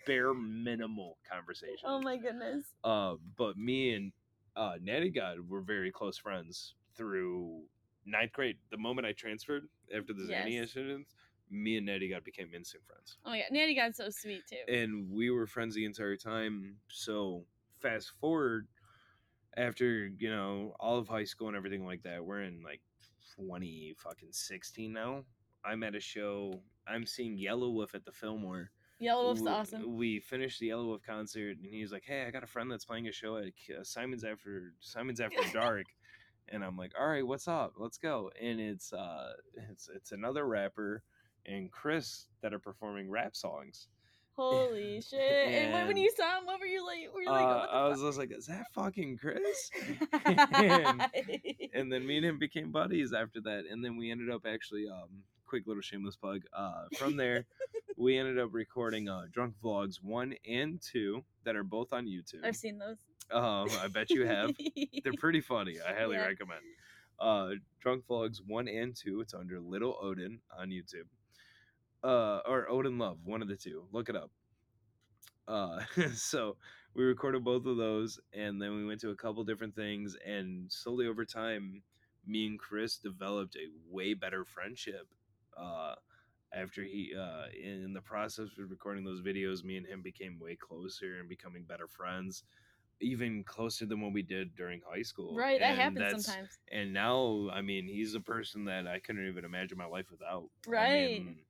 bare 0.06 0.34
minimal 0.34 1.18
conversation. 1.32 1.86
Oh 1.86 2.02
my 2.02 2.18
goodness. 2.18 2.66
Uh, 2.84 3.16
but 3.38 3.58
me 3.58 3.94
and 3.94 4.12
uh, 4.60 4.74
Natty 4.82 5.10
God 5.10 5.38
were 5.48 5.62
very 5.62 5.90
close 5.90 6.18
friends 6.18 6.76
through 6.96 7.62
ninth 8.06 8.34
grade. 8.34 8.58
The 8.72 8.78
moment 8.78 9.08
I 9.08 9.14
transferred 9.14 9.64
after 9.96 10.14
the 10.14 10.24
Xanny 10.24 10.54
Yes. 10.54 10.62
incident, 10.76 11.08
me 11.50 11.78
and 11.78 11.86
Natty 11.86 12.10
God 12.10 12.26
became 12.26 12.54
instant 12.54 12.84
friends. 12.86 13.18
Oh 13.26 13.34
yeah, 13.34 13.46
Natty 13.52 13.74
God's 13.74 13.98
so 13.98 14.10
sweet 14.10 14.44
too. 14.48 14.72
And 14.72 15.10
we 15.10 15.30
were 15.32 15.48
friends 15.48 15.76
the 15.76 15.86
entire 15.86 16.18
time. 16.18 16.76
So 16.90 17.46
fast 17.80 18.12
forward 18.20 18.68
after, 19.56 20.08
you 20.18 20.30
know, 20.30 20.76
all 20.80 20.98
of 20.98 21.08
high 21.08 21.24
school 21.24 21.48
and 21.48 21.56
everything 21.56 21.86
like 21.86 22.04
that, 22.04 22.24
we're 22.24 22.42
in 22.44 22.62
like 22.62 22.82
20 23.38 23.96
fucking 23.98 24.30
16 24.34 24.92
now. 24.92 25.24
I'm 25.64 25.84
at 25.84 25.96
a 25.96 26.00
show. 26.02 26.62
I'm 26.86 27.06
seeing 27.06 27.38
Yelawolf 27.38 27.96
at 27.96 28.04
the 28.04 28.12
Fillmore 28.12 28.72
Yelawolf's 29.02 29.40
w- 29.42 29.56
awesome. 29.56 29.98
We 29.98 30.20
finished 30.20 30.60
the 30.60 30.70
Yelawolf 30.70 31.04
concert, 31.04 31.58
and 31.58 31.66
he's 31.66 31.92
like, 31.92 32.04
"Hey, 32.06 32.26
I 32.26 32.32
got 32.32 32.44
a 32.44 32.48
friend 32.48 32.70
that's 32.72 32.86
playing 32.86 33.08
a 33.08 33.12
show 33.12 33.38
at 33.38 33.46
uh, 33.78 33.84
Simon's 33.84 34.24
After 34.24 34.74
Simon's 34.80 35.20
After 35.20 35.42
Dark," 35.54 35.86
and 36.50 36.64
I'm 36.64 36.76
like, 36.78 36.94
"All 37.00 37.08
right, 37.08 37.26
what's 37.26 37.48
up? 37.48 37.74
Let's 37.78 37.98
go." 37.98 38.32
And 38.42 38.60
it's 38.60 38.92
uh, 38.94 39.34
it's 39.72 39.90
it's 39.94 40.12
another 40.12 40.46
rapper 40.46 41.04
and 41.46 41.72
Chris 41.72 42.28
that 42.42 42.54
are 42.54 42.60
performing 42.60 43.10
rap 43.10 43.36
songs. 43.36 43.88
Holy 44.36 45.02
shit! 45.10 45.20
And 45.22 45.74
when, 45.74 45.88
when 45.88 45.98
you 45.98 46.12
saw 46.16 46.38
him, 46.40 46.46
what 46.46 46.60
were 46.60 46.66
you 46.66 46.86
like? 46.86 47.14
Were 47.14 47.22
you 47.22 47.30
Uh, 47.30 47.34
like, 47.34 47.70
the 47.70 47.74
I 47.76 47.88
was 47.88 48.02
just 48.02 48.18
like, 48.18 48.32
"Is 48.32 48.48
that 48.48 48.66
fucking 48.74 49.18
Chris?" 49.18 49.70
and, 50.54 51.06
and 51.74 51.92
then 51.92 52.06
me 52.06 52.18
and 52.18 52.26
him 52.26 52.38
became 52.40 52.72
buddies 52.72 53.14
after 53.14 53.42
that, 53.42 53.64
and 53.70 53.84
then 53.84 53.98
we 53.98 54.12
ended 54.12 54.30
up 54.30 54.46
actually 54.46 54.88
um, 54.88 55.24
quick 55.46 55.68
little 55.68 55.82
shameless 55.82 56.16
plug. 56.16 56.42
Uh, 56.54 56.86
from 56.98 57.18
there, 57.18 57.46
we 58.00 58.18
ended 58.18 58.40
up 58.40 58.50
recording 58.54 59.10
uh, 59.10 59.24
drunk 59.32 59.54
vlogs 59.64 60.02
one 60.02 60.34
and 60.48 60.82
two 60.82 61.24
that 61.44 61.56
are 61.56 61.64
both 61.64 61.92
on 61.94 62.06
YouTube. 62.08 62.44
I've 62.46 62.56
seen 62.56 62.80
those. 62.80 62.98
Um, 63.32 63.68
I 63.84 63.88
bet 63.94 64.10
you 64.10 64.26
have. 64.26 64.52
They're 65.04 65.14
pretty 65.18 65.42
funny. 65.42 65.76
I 65.88 65.94
highly 65.94 66.16
Yeah. 66.16 66.26
recommend. 66.26 66.62
Uh, 67.20 67.50
drunk 67.82 68.06
vlogs 68.10 68.38
one 68.48 68.68
and 68.68 68.96
two. 68.96 69.20
It's 69.20 69.34
under 69.34 69.60
Little 69.60 69.98
Odin 70.02 70.40
on 70.58 70.70
YouTube. 70.70 71.06
Uh, 72.02 72.40
or 72.48 72.70
Odin 72.70 72.98
Love, 72.98 73.18
one 73.26 73.42
of 73.42 73.50
the 73.50 73.58
two. 73.58 73.84
Look 73.92 74.08
it 74.10 74.16
up. 74.16 74.32
Uh, 75.48 75.82
so 76.14 76.56
we 76.96 77.04
recorded 77.04 77.44
both 77.44 77.66
of 77.66 77.76
those, 77.76 78.20
and 78.34 78.62
then 78.62 78.76
we 78.76 78.86
went 78.86 79.02
to 79.02 79.10
a 79.10 79.16
couple 79.16 79.44
different 79.44 79.76
things, 79.76 80.16
and 80.26 80.72
slowly 80.72 81.06
over 81.08 81.26
time, 81.26 81.84
me 82.26 82.48
and 82.48 82.58
Chris 82.58 82.98
developed 82.98 83.58
a 83.58 83.68
way 83.94 84.14
better 84.14 84.46
friendship. 84.46 85.06
Uh, 85.58 85.96
after 86.54 86.84
he, 86.84 87.14
uh, 87.18 87.46
in 87.62 87.94
the 87.94 88.02
process 88.02 88.48
of 88.58 88.70
recording 88.70 89.04
those 89.04 89.22
videos, 89.22 89.64
me 89.64 89.78
and 89.78 89.86
him 89.86 90.02
became 90.02 90.40
way 90.40 90.56
closer 90.56 91.20
and 91.20 91.30
becoming 91.30 91.64
better 91.64 91.88
friends, 91.88 92.44
even 93.02 93.44
closer 93.44 93.86
than 93.86 94.02
what 94.02 94.14
we 94.14 94.22
did 94.22 94.56
during 94.56 94.82
high 94.90 95.02
school. 95.04 95.36
right, 95.36 95.60
that 95.60 95.72
And 95.72 95.80
happens 95.80 96.00
that's- 96.00 96.26
sometimes. 96.26 96.58
And 96.72 96.94
now, 96.94 97.50
I 97.52 97.62
mean, 97.62 97.88
he's 97.88 98.14
a 98.16 98.20
person 98.20 98.66
that 98.66 98.88
I 98.88 99.00
couldn't 99.00 99.28
even 99.28 99.46
imagine 99.46 99.78
my 99.78 99.86
life 99.86 100.12
without. 100.12 100.50
I 100.68 100.70
Right. 100.70 101.12
mean, 101.12 101.46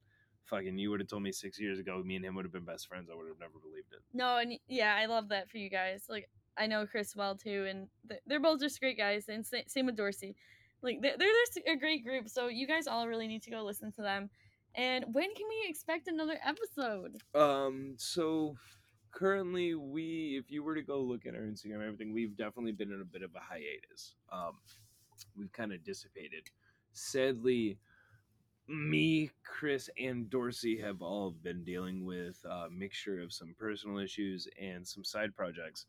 fucking, 0.45 0.77
you 0.77 0.89
would 0.91 0.99
have 0.99 1.09
told 1.09 1.23
me 1.23 1.31
six 1.31 1.59
years 1.59 1.79
ago, 1.79 2.01
me 2.03 2.15
and 2.15 2.25
him 2.25 2.35
would 2.35 2.45
have 2.45 2.51
been 2.51 2.65
best 2.65 2.87
friends. 2.87 3.09
I 3.09 3.15
would 3.15 3.27
have 3.27 3.39
never 3.39 3.59
believed 3.59 3.93
it. 3.93 4.01
No, 4.13 4.37
and 4.37 4.59
yeah, 4.67 4.95
I 4.95 5.05
love 5.05 5.29
that 5.29 5.49
for 5.49 5.57
you 5.57 5.69
guys. 5.69 6.05
Like, 6.09 6.29
I 6.57 6.67
know 6.67 6.85
Chris 6.85 7.15
well 7.15 7.35
too, 7.35 7.65
and 7.69 7.87
they're 8.25 8.39
both 8.39 8.59
just 8.59 8.79
great 8.79 8.97
guys. 8.97 9.29
And 9.29 9.45
same 9.45 9.85
with 9.85 9.95
Dorsey. 9.95 10.35
Like, 10.81 11.01
they're, 11.01 11.17
they're 11.17 11.27
just 11.45 11.59
a 11.67 11.75
great 11.75 12.03
group. 12.03 12.27
So 12.29 12.47
you 12.47 12.67
guys 12.67 12.87
all 12.87 13.07
really 13.07 13.27
need 13.27 13.43
to 13.43 13.49
go 13.51 13.63
listen 13.63 13.91
to 13.93 14.01
them. 14.01 14.29
And 14.75 15.05
when 15.13 15.33
can 15.33 15.47
we 15.49 15.67
expect 15.67 16.07
another 16.07 16.39
episode? 16.45 17.21
Um, 17.35 17.95
so 17.97 18.55
currently 19.11 19.75
we 19.75 20.37
if 20.39 20.51
you 20.51 20.63
were 20.63 20.75
to 20.75 20.81
go 20.81 20.99
look 20.99 21.25
at 21.25 21.35
our 21.35 21.41
Instagram 21.41 21.75
and 21.75 21.83
everything, 21.83 22.13
we've 22.13 22.37
definitely 22.37 22.71
been 22.71 22.91
in 22.91 23.01
a 23.01 23.05
bit 23.05 23.23
of 23.23 23.31
a 23.35 23.39
hiatus. 23.39 24.15
Um 24.31 24.53
we've 25.37 25.51
kind 25.51 25.73
of 25.73 25.83
dissipated. 25.83 26.43
Sadly, 26.91 27.77
me, 28.67 29.31
Chris, 29.43 29.89
and 29.99 30.29
Dorsey 30.29 30.77
have 30.79 31.01
all 31.01 31.31
been 31.31 31.63
dealing 31.63 32.05
with 32.05 32.43
a 32.45 32.69
mixture 32.69 33.19
of 33.19 33.33
some 33.33 33.55
personal 33.57 33.97
issues 33.97 34.47
and 34.61 34.87
some 34.87 35.03
side 35.03 35.35
projects. 35.35 35.85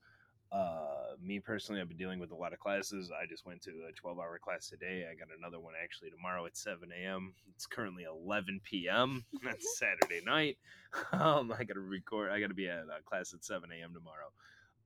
Uh, 0.53 1.15
me 1.23 1.39
personally, 1.39 1.81
I've 1.81 1.89
been 1.89 1.97
dealing 1.97 2.19
with 2.19 2.33
a 2.33 2.37
lot 2.37 2.53
of 2.53 2.59
classes. 2.59 3.11
I 3.11 3.27
just 3.27 3.47
went 3.47 3.63
to 3.63 3.71
a 3.89 3.93
12 3.93 4.19
hour 4.19 4.39
class 4.43 4.69
today. 4.69 5.07
I 5.11 5.15
got 5.15 5.29
another 5.39 5.61
one 5.61 5.75
actually 5.81 6.11
tomorrow 6.11 6.45
at 6.47 6.57
7 6.57 6.89
a.m. 6.93 7.35
It's 7.55 7.67
currently 7.67 8.05
11 8.05 8.61
p.m. 8.65 9.25
That's 9.45 9.79
Saturday 9.79 10.25
night. 10.25 10.59
Um, 11.13 11.55
I 11.57 11.63
got 11.63 11.75
to 11.75 11.81
record, 11.81 12.33
I 12.33 12.41
got 12.41 12.49
to 12.49 12.55
be 12.55 12.69
at 12.69 12.81
a 12.81 13.01
class 13.05 13.33
at 13.33 13.45
7 13.45 13.71
a.m. 13.71 13.95
tomorrow. 13.95 14.33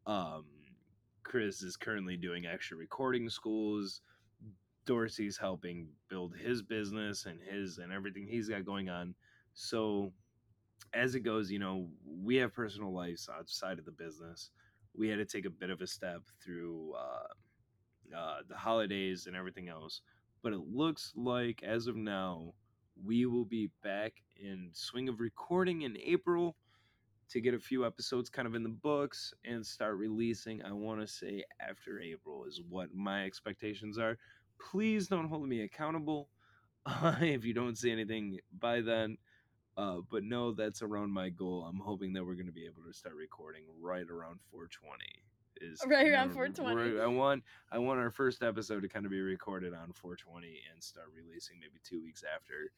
Um, 0.06 0.44
Chris 1.22 1.62
is 1.62 1.76
currently 1.76 2.18
doing 2.18 2.44
extra 2.44 2.76
recording 2.76 3.30
schools. 3.30 4.02
Dorsey's 4.84 5.38
helping 5.38 5.88
build 6.10 6.34
his 6.36 6.60
business 6.60 7.24
and 7.24 7.38
his 7.40 7.78
and 7.78 7.90
everything 7.90 8.26
he's 8.26 8.50
got 8.50 8.66
going 8.66 8.90
on. 8.90 9.14
So 9.54 10.12
as 10.92 11.14
it 11.14 11.20
goes, 11.20 11.50
you 11.50 11.58
know, 11.58 11.88
we 12.22 12.36
have 12.36 12.52
personal 12.52 12.92
lives 12.92 13.28
outside 13.34 13.78
of 13.78 13.84
the 13.84 13.92
business. 13.92 14.50
We 14.96 15.08
had 15.08 15.18
to 15.18 15.24
take 15.24 15.46
a 15.46 15.50
bit 15.50 15.70
of 15.70 15.80
a 15.80 15.86
step 15.86 16.22
through 16.42 16.94
uh, 16.94 18.16
uh, 18.16 18.36
the 18.48 18.56
holidays 18.56 19.26
and 19.26 19.36
everything 19.36 19.68
else. 19.68 20.00
But 20.42 20.52
it 20.52 20.60
looks 20.60 21.12
like 21.16 21.62
as 21.62 21.86
of 21.86 21.96
now, 21.96 22.54
we 23.02 23.26
will 23.26 23.44
be 23.44 23.70
back 23.82 24.12
in 24.36 24.70
swing 24.72 25.08
of 25.08 25.20
recording 25.20 25.82
in 25.82 25.96
April 25.96 26.56
to 27.30 27.40
get 27.40 27.54
a 27.54 27.58
few 27.58 27.86
episodes 27.86 28.28
kind 28.28 28.46
of 28.46 28.54
in 28.54 28.62
the 28.62 28.68
books 28.68 29.32
and 29.44 29.64
start 29.64 29.96
releasing. 29.96 30.62
I 30.62 30.72
want 30.72 31.00
to 31.00 31.06
say 31.06 31.42
after 31.60 32.00
April 32.00 32.44
is 32.44 32.60
what 32.68 32.94
my 32.94 33.24
expectations 33.24 33.98
are. 33.98 34.18
Please 34.70 35.08
don't 35.08 35.28
hold 35.28 35.48
me 35.48 35.62
accountable 35.62 36.28
if 37.20 37.44
you 37.44 37.54
don't 37.54 37.78
see 37.78 37.90
anything 37.90 38.38
by 38.60 38.80
then. 38.80 39.16
Uh, 39.76 39.98
but 40.10 40.22
no, 40.22 40.52
that's 40.52 40.82
around 40.82 41.10
my 41.10 41.28
goal. 41.30 41.66
I'm 41.68 41.80
hoping 41.80 42.12
that 42.12 42.24
we're 42.24 42.34
going 42.34 42.46
to 42.46 42.52
be 42.52 42.64
able 42.66 42.82
to 42.86 42.92
start 42.92 43.14
recording 43.16 43.64
right 43.80 44.08
around 44.08 44.38
420. 44.50 45.04
Is 45.60 45.80
Right 45.86 46.06
around 46.08 46.32
420. 46.32 47.00
I 47.00 47.06
want 47.06 47.42
I 47.72 47.78
want 47.78 47.98
our 48.00 48.10
first 48.10 48.42
episode 48.42 48.82
to 48.82 48.88
kind 48.88 49.04
of 49.06 49.10
be 49.12 49.20
recorded 49.20 49.72
on 49.72 49.92
420 49.92 50.46
and 50.72 50.82
start 50.82 51.06
releasing 51.14 51.58
maybe 51.60 51.80
two 51.84 52.02
weeks 52.02 52.22
after, 52.34 52.70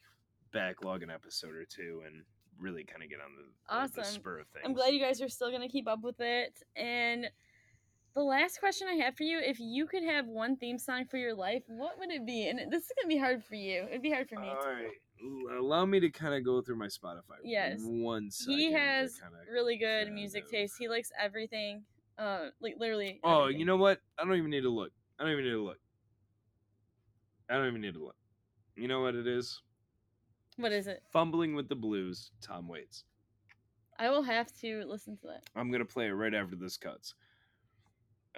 backlog 0.53 1.03
an 1.03 1.11
episode 1.11 1.55
or 1.55 1.64
two, 1.64 2.03
and 2.07 2.22
really 2.59 2.84
kind 2.84 3.03
of 3.03 3.11
get 3.11 3.18
on 3.20 3.32
the, 3.36 3.42
the- 3.42 3.92
the 3.94 4.01
Awesome. 4.03 4.14
spur 4.14 4.38
of 4.40 4.47
things. 4.49 4.62
I'm 4.64 4.72
glad 4.72 4.94
you 4.94 5.01
guys 5.01 5.20
are 5.20 5.28
still 5.28 5.51
gonna 5.51 5.68
keep 5.68 5.88
up 5.88 6.01
with 6.03 6.20
it. 6.20 6.53
And 6.76 7.28
the 8.14 8.22
last 8.22 8.59
question 8.61 8.88
I 8.88 8.94
have 9.05 9.14
for 9.16 9.24
you: 9.24 9.38
If 9.38 9.59
you 9.61 9.86
could 9.86 10.03
have 10.05 10.26
one 10.26 10.57
theme 10.57 10.78
song 10.78 11.05
for 11.07 11.16
your 11.18 11.34
life, 11.34 11.62
what 11.68 11.99
would 11.99 12.11
it 12.11 12.24
be? 12.26 12.49
And 12.49 12.59
this 12.72 12.84
is 12.84 12.92
gonna 13.01 13.09
be 13.09 13.18
hard 13.18 13.42
for 13.44 13.55
you. 13.57 13.84
It'd 13.90 14.03
be 14.03 14.11
hard 14.11 14.28
for 14.28 14.38
me. 14.38 14.49
All 14.49 14.62
too. 14.62 14.68
right, 14.68 14.90
allow 15.59 15.85
me 15.87 16.01
to 16.01 16.11
kind 16.11 16.35
of 16.35 16.45
go 16.45 16.61
through 16.61 16.77
my 16.77 16.87
Spotify. 16.87 17.39
Yes. 17.45 17.79
one 17.83 18.31
second. 18.31 18.59
He 18.59 18.73
has 18.73 19.21
really 19.53 19.77
good 19.77 20.12
music 20.12 20.45
of- 20.45 20.51
taste. 20.51 20.75
He 20.79 20.89
likes 20.89 21.11
everything. 21.21 21.85
Uh, 22.19 22.47
like 22.61 22.77
literally. 22.79 23.21
Oh, 23.23 23.43
everything. 23.43 23.61
you 23.61 23.67
know 23.67 23.77
what? 23.77 24.01
I 24.19 24.25
don't 24.25 24.37
even 24.37 24.51
need 24.51 24.62
to 24.62 24.71
look. 24.71 24.93
I 25.19 25.25
don't 25.25 25.33
even 25.33 25.45
need 25.45 25.51
to 25.51 25.64
look. 25.64 25.79
I 27.51 27.55
don't 27.55 27.69
even 27.69 27.81
need 27.81 27.95
to 27.95 28.03
look. 28.05 28.17
You 28.75 28.89
know 28.89 29.01
what 29.01 29.14
it 29.14 29.27
is? 29.27 29.62
what 30.59 30.73
is 30.73 30.87
it? 30.87 31.03
Fumbling 31.12 31.55
with 31.55 31.69
the 31.69 31.75
Blues, 31.75 32.31
Tom 32.41 32.67
Waits. 32.69 33.05
I 33.99 34.09
will 34.11 34.23
have 34.23 34.53
to 34.61 34.85
listen 34.87 35.17
to 35.19 35.27
that. 35.29 35.43
I'm 35.55 35.71
gonna 35.71 35.85
play 35.85 36.07
it 36.07 36.11
right 36.12 36.35
after 36.35 36.57
this 36.57 36.77
cuts. 36.77 37.14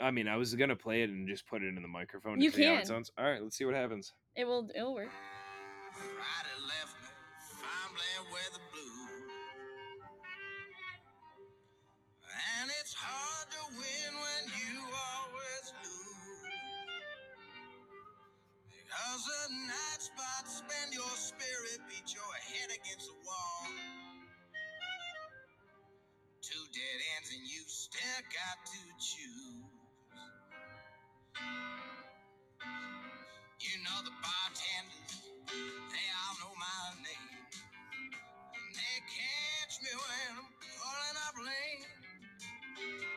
I 0.01 0.11
mean, 0.12 0.29
I 0.29 0.37
was 0.37 0.55
gonna 0.55 0.76
play 0.76 1.03
it 1.03 1.11
and 1.11 1.26
just 1.29 1.47
put 1.47 1.62
it 1.62 1.68
in 1.76 1.83
the 1.83 1.89
microphone 1.89 2.41
You 2.41 2.51
see 2.51 2.64
how 2.64 2.72
can. 2.74 2.81
it 2.83 2.87
sounds. 2.87 3.11
All 3.18 3.24
right, 3.24 3.43
let's 3.43 3.57
see 3.57 3.64
what 3.64 3.74
happens. 3.74 4.12
It 4.37 4.45
will. 4.45 4.68
It'll 4.74 4.95
work. 4.95 5.09
Got 28.39 28.59
to 28.70 28.80
choose. 29.03 29.66
You 33.61 33.74
know 33.82 33.99
the 34.07 34.14
bartenders, 34.22 35.14
they 35.74 36.07
all 36.14 36.34
know 36.43 36.55
my 36.55 37.03
name. 37.03 37.43
And 38.43 38.70
they 38.74 38.97
catch 39.09 39.74
me 39.82 39.93
when 39.95 40.30
I'm 40.39 40.51
pulling 40.61 41.18
up 41.26 41.36
lane. 41.43 41.86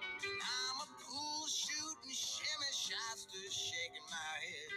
And 0.07 0.39
I'm 0.41 0.77
a 0.85 0.89
pool 1.05 1.43
shooting 1.47 2.15
shimmy 2.17 2.71
shots 2.73 3.27
to 3.29 3.39
shaking 3.51 4.07
my 4.09 4.33
head. 4.41 4.73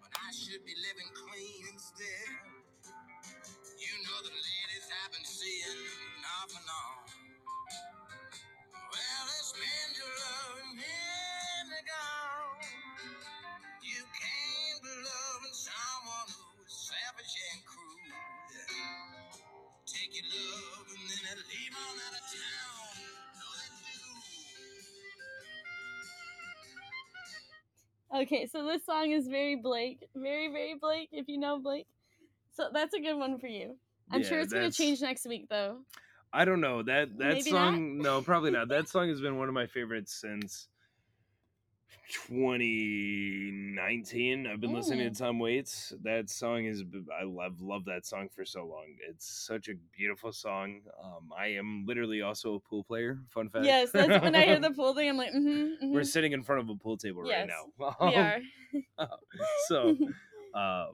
But 0.00 0.12
I 0.16 0.30
should 0.34 0.64
be 0.66 0.74
living 0.76 1.10
clean 1.16 1.62
instead. 1.74 2.28
You 3.64 3.94
know 4.06 4.18
the 4.22 4.34
ladies 4.34 4.86
I've 4.92 5.12
been 5.12 5.26
seeing 5.26 5.80
Okay, 28.14 28.46
so 28.46 28.64
this 28.64 28.84
song 28.86 29.10
is 29.10 29.28
very 29.28 29.56
Blake, 29.56 30.08
very 30.14 30.48
very 30.48 30.74
Blake. 30.80 31.10
If 31.12 31.28
you 31.28 31.38
know 31.38 31.58
Blake, 31.58 31.86
so 32.52 32.68
that's 32.72 32.94
a 32.94 33.00
good 33.00 33.16
one 33.16 33.38
for 33.38 33.48
you. 33.48 33.76
I'm 34.10 34.22
sure 34.22 34.38
Yeah, 34.38 34.44
it's 34.44 34.52
gonna 34.52 34.70
change 34.70 35.02
next 35.02 35.26
week 35.26 35.48
though. 35.50 35.78
I 36.32 36.44
don't 36.44 36.60
know 36.60 36.82
that 36.82 37.16
that 37.18 37.34
Maybe 37.34 37.50
song. 37.50 37.98
No, 37.98 38.22
probably 38.22 38.50
not. 38.50 38.68
That 38.78 38.88
song 38.88 39.08
has 39.08 39.20
been 39.20 39.36
one 39.38 39.48
of 39.48 39.54
my 39.54 39.66
favorites 39.66 40.14
since 40.20 40.68
2019. 42.26 43.67
I've 43.80 44.60
been 44.60 44.72
listening 44.74 45.08
Mm. 45.08 45.12
to 45.12 45.18
Tom 45.18 45.38
Waits. 45.38 45.92
That 46.02 46.28
song 46.28 46.64
is 46.64 46.82
I 47.18 47.24
love 47.24 47.60
love 47.60 47.84
that 47.86 48.04
song 48.06 48.28
for 48.28 48.44
so 48.44 48.66
long. 48.66 48.86
It's 49.08 49.26
such 49.46 49.68
a 49.68 49.74
beautiful 49.96 50.32
song. 50.32 50.82
Um, 51.02 51.30
I 51.36 51.48
am 51.48 51.84
literally 51.86 52.20
also 52.22 52.54
a 52.54 52.60
pool 52.60 52.82
player. 52.84 53.20
Fun 53.28 53.48
fact. 53.48 53.64
Yes, 53.64 53.90
that's 53.92 54.22
when 54.22 54.34
I 54.34 54.44
hear 54.44 54.58
the 54.60 54.70
pool 54.76 54.94
thing. 54.94 55.08
I'm 55.08 55.16
like, 55.16 55.32
mm-hmm, 55.32 55.92
We're 55.92 56.04
sitting 56.04 56.32
in 56.32 56.42
front 56.42 56.62
of 56.62 56.68
a 56.68 56.74
pool 56.74 56.96
table 56.96 57.22
right 57.22 57.46
Yes, 57.46 57.50
now. 57.80 57.96
we 58.00 58.14
are. 58.16 58.40
so 59.68 59.96
um 60.54 60.92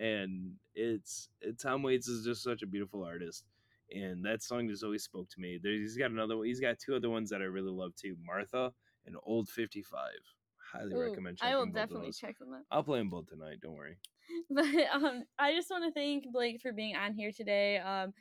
and 0.00 0.52
it's 0.74 1.28
it, 1.40 1.58
tom 1.60 1.82
waits 1.82 2.08
is 2.08 2.24
just 2.24 2.42
such 2.42 2.62
a 2.62 2.66
beautiful 2.66 3.04
artist 3.04 3.44
and 3.94 4.24
that 4.24 4.42
song 4.42 4.66
just 4.68 4.82
always 4.82 5.04
spoke 5.04 5.28
to 5.30 5.40
me 5.40 5.58
There's, 5.62 5.80
he's 5.80 5.96
got 5.96 6.10
another 6.10 6.36
one 6.36 6.46
he's 6.46 6.58
got 6.58 6.78
two 6.80 6.96
other 6.96 7.08
ones 7.10 7.30
that 7.30 7.40
i 7.40 7.44
really 7.44 7.70
love 7.70 7.94
too 7.94 8.16
martha 8.26 8.72
and 9.06 9.14
old 9.24 9.48
55 9.48 10.08
highly 10.74 10.94
Ooh, 10.94 11.00
recommend 11.00 11.38
checking 11.38 11.54
I 11.54 11.56
will 11.56 11.66
both 11.66 11.74
definitely 11.74 12.08
those. 12.08 12.18
check 12.18 12.38
them 12.38 12.52
out. 12.54 12.62
i'll 12.70 12.82
play 12.82 12.98
them 12.98 13.08
both 13.08 13.28
tonight 13.28 13.58
don't 13.62 13.74
worry 13.74 13.96
But 14.50 14.64
um, 14.92 15.24
I 15.38 15.52
just 15.54 15.70
want 15.70 15.84
to 15.84 15.92
thank 15.92 16.24
Blake 16.32 16.60
for 16.62 16.72
being 16.72 16.96
on 16.96 17.12
here 17.12 17.30
today. 17.30 17.76
Um, 17.78 18.14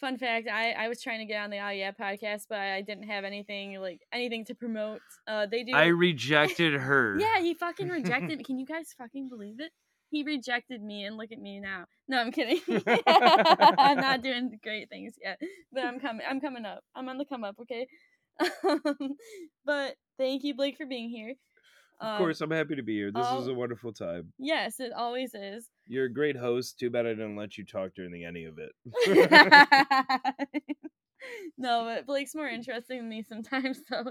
fun 0.00 0.16
fact: 0.16 0.48
I 0.48 0.72
I 0.72 0.88
was 0.88 1.02
trying 1.02 1.18
to 1.18 1.26
get 1.26 1.42
on 1.42 1.50
the 1.50 1.58
Oh 1.58 1.68
Yeah 1.68 1.92
podcast, 1.92 2.46
but 2.48 2.58
I 2.58 2.80
didn't 2.80 3.04
have 3.04 3.24
anything 3.24 3.78
like 3.78 4.00
anything 4.10 4.46
to 4.46 4.54
promote. 4.54 5.00
Uh, 5.28 5.46
they 5.50 5.62
do. 5.62 5.72
i 5.74 5.86
rejected 5.86 6.72
her 6.80 7.18
yeah, 7.20 7.40
he 7.40 7.52
fucking 7.54 7.88
rejected 8.00 8.38
me. 8.38 8.44
Can 8.44 8.58
you 8.58 8.64
guys 8.66 8.94
fucking 8.96 9.28
believe 9.28 9.60
it? 9.60 9.70
He 10.10 10.22
rejected 10.24 10.82
me, 10.82 11.04
and 11.04 11.16
look 11.18 11.30
at 11.30 11.38
me 11.38 11.60
now. 11.60 11.84
No, 12.08 12.18
I'm 12.20 12.32
kidding. 12.32 12.60
I'm 12.96 13.98
not 13.98 14.22
doing 14.22 14.58
great 14.62 14.88
things 14.88 15.14
yet, 15.22 15.38
but 15.72 15.84
I'm 15.84 16.00
coming. 16.00 16.24
I'm 16.28 16.40
coming 16.40 16.64
up. 16.64 16.82
I'm 16.96 17.08
on 17.10 17.18
the 17.18 17.26
come 17.26 17.44
up. 17.44 17.56
Okay. 17.60 17.86
Um, 18.64 18.80
but 19.66 19.96
thank 20.18 20.42
you, 20.42 20.54
Blake, 20.54 20.78
for 20.78 20.86
being 20.86 21.10
here. 21.10 21.34
Of 22.00 22.06
Um, 22.08 22.18
course 22.18 22.40
i'm 22.40 22.50
happy 22.50 22.76
to 22.76 22.82
be 22.82 22.94
here 22.96 23.12
this 23.12 23.26
is 23.32 23.46
a 23.48 23.54
wonderful 23.54 23.92
time 23.92 24.32
Yes, 24.38 24.80
it 24.80 24.92
always 24.96 25.34
is. 25.34 25.68
you're 25.86 26.06
a 26.06 26.12
great 26.12 26.36
host 26.36 26.78
too 26.78 26.90
bad 26.90 27.06
i 27.06 27.10
didn't 27.10 27.36
let 27.36 27.58
you 27.58 27.64
talk 27.64 27.92
during 27.94 28.12
the 28.12 28.24
any 28.24 28.44
of 28.44 28.58
it 28.58 28.72
no, 31.58 31.84
but 31.84 32.06
Blake's 32.06 32.34
more 32.34 32.48
interesting 32.58 32.98
than 32.98 33.08
me 33.08 33.22
sometimes. 33.22 33.80
So 33.88 34.04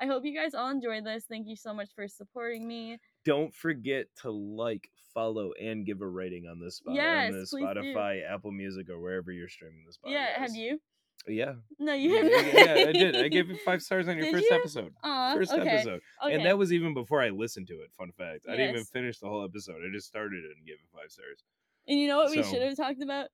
I 0.00 0.06
hope 0.06 0.24
you 0.24 0.34
guys 0.34 0.54
all 0.54 0.70
enjoyed 0.70 1.04
this. 1.04 1.24
Thank 1.28 1.46
you 1.46 1.56
so 1.56 1.74
much 1.74 1.90
for 1.94 2.08
supporting 2.08 2.66
me. 2.66 2.98
don't 3.24 3.54
forget 3.54 4.06
to 4.22 4.30
like, 4.30 4.88
follow, 5.12 5.52
and 5.60 5.84
give 5.86 6.00
a 6.00 6.06
rating 6.08 6.46
on 6.50 6.58
this 6.60 6.76
spot 6.76 6.94
Yes, 6.94 7.32
on 7.34 7.38
this 7.38 7.50
please 7.50 7.66
do. 7.74 7.80
Spotify, 7.80 8.20
Apple 8.28 8.50
Music, 8.52 8.88
or 8.88 8.98
wherever 8.98 9.30
you're 9.30 9.48
streaming 9.48 9.84
this. 9.86 9.98
Podcast. 9.98 10.12
Yeah, 10.12 10.38
have 10.40 10.54
you? 10.54 10.78
Yeah, 11.26 11.54
No, 11.78 11.94
you 11.94 12.10
yeah, 12.10 12.22
haven't. 12.22 12.54
yeah, 12.54 12.88
I 12.88 12.92
did. 12.92 13.16
I 13.16 13.28
gave 13.28 13.48
you 13.48 13.56
five 13.64 13.80
stars 13.82 14.08
on 14.08 14.16
your 14.18 14.26
Did 14.26 14.34
first 14.34 14.46
you? 14.50 14.56
episode. 14.56 14.92
Aw, 15.02 15.34
First 15.34 15.52
okay. 15.52 15.68
episode, 15.68 16.00
okay. 16.22 16.34
and 16.34 16.44
that 16.44 16.58
was 16.58 16.70
even 16.72 16.92
before 16.92 17.22
I 17.22 17.30
listened 17.30 17.66
to 17.68 17.74
it. 17.74 17.90
Fun 17.96 18.12
fact: 18.12 18.44
I 18.46 18.52
didn't 18.56 18.70
even 18.74 18.84
finish 18.84 19.18
the 19.20 19.28
whole 19.28 19.42
episode. 19.42 19.76
I 19.76 19.90
just 19.90 20.06
started 20.06 20.44
it 20.44 20.56
and 20.56 20.66
gave 20.66 20.74
it 20.74 20.88
five 20.92 21.10
stars. 21.10 21.42
And 21.88 21.98
you 21.98 22.08
know 22.08 22.18
what 22.18 22.30
we 22.30 22.42
should 22.42 22.60
have 22.62 22.76
talked 22.76 23.00
about? 23.02 23.28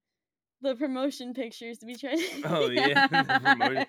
The 0.63 0.75
promotion 0.77 1.33
pictures 1.35 1.79
to 1.79 1.87
be 1.87 1.95
trying. 1.97 2.19
Oh, 2.45 2.69
yeah. 2.69 3.07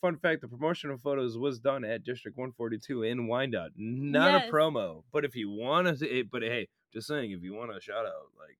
Fun 0.00 0.16
fact: 0.16 0.40
the 0.40 0.48
promotional 0.48 0.96
photos 0.98 1.38
was 1.38 1.60
done 1.60 1.84
at 1.84 2.04
District 2.04 2.36
142 2.36 3.02
in 3.04 3.26
Wyandotte. 3.26 3.72
Not 3.76 4.32
Yes. 4.32 4.48
a 4.48 4.52
promo, 4.52 5.02
but 5.12 5.24
if 5.24 5.36
you 5.36 5.50
want 5.50 5.98
to, 5.98 6.10
eh, 6.20 6.22
but 6.30 6.42
hey, 6.42 6.68
just 6.92 7.06
saying, 7.06 7.30
if 7.32 7.42
you 7.42 7.54
want 7.54 7.76
a 7.76 7.80
shout 7.80 8.04
out, 8.06 8.30
like 8.38 8.56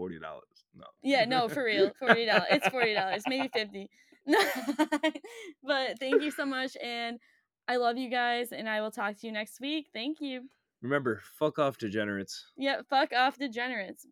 forty 0.00 0.18
dollars. 0.18 0.64
No. 0.74 0.86
yeah, 1.02 1.26
no, 1.26 1.46
for 1.50 1.62
real, 1.62 1.90
forty 1.98 2.24
dollars. 2.24 2.46
It's 2.50 2.68
forty 2.68 2.94
dollars, 2.94 3.22
maybe 3.28 3.48
fifty. 3.52 3.90
No, 4.26 4.38
but 5.64 5.98
thank 5.98 6.22
you 6.22 6.30
so 6.30 6.44
much, 6.44 6.76
and 6.82 7.18
I 7.66 7.76
love 7.76 7.96
you 7.96 8.10
guys, 8.10 8.52
and 8.52 8.68
I 8.68 8.82
will 8.82 8.90
talk 8.90 9.18
to 9.18 9.26
you 9.26 9.32
next 9.32 9.60
week. 9.62 9.86
Thank 9.94 10.18
you. 10.20 10.42
Remember, 10.82 11.22
fuck 11.38 11.58
off, 11.58 11.78
degenerates. 11.78 12.44
Yeah, 12.56 12.82
fuck 12.88 13.14
off 13.14 13.38
degenerates. 13.38 14.06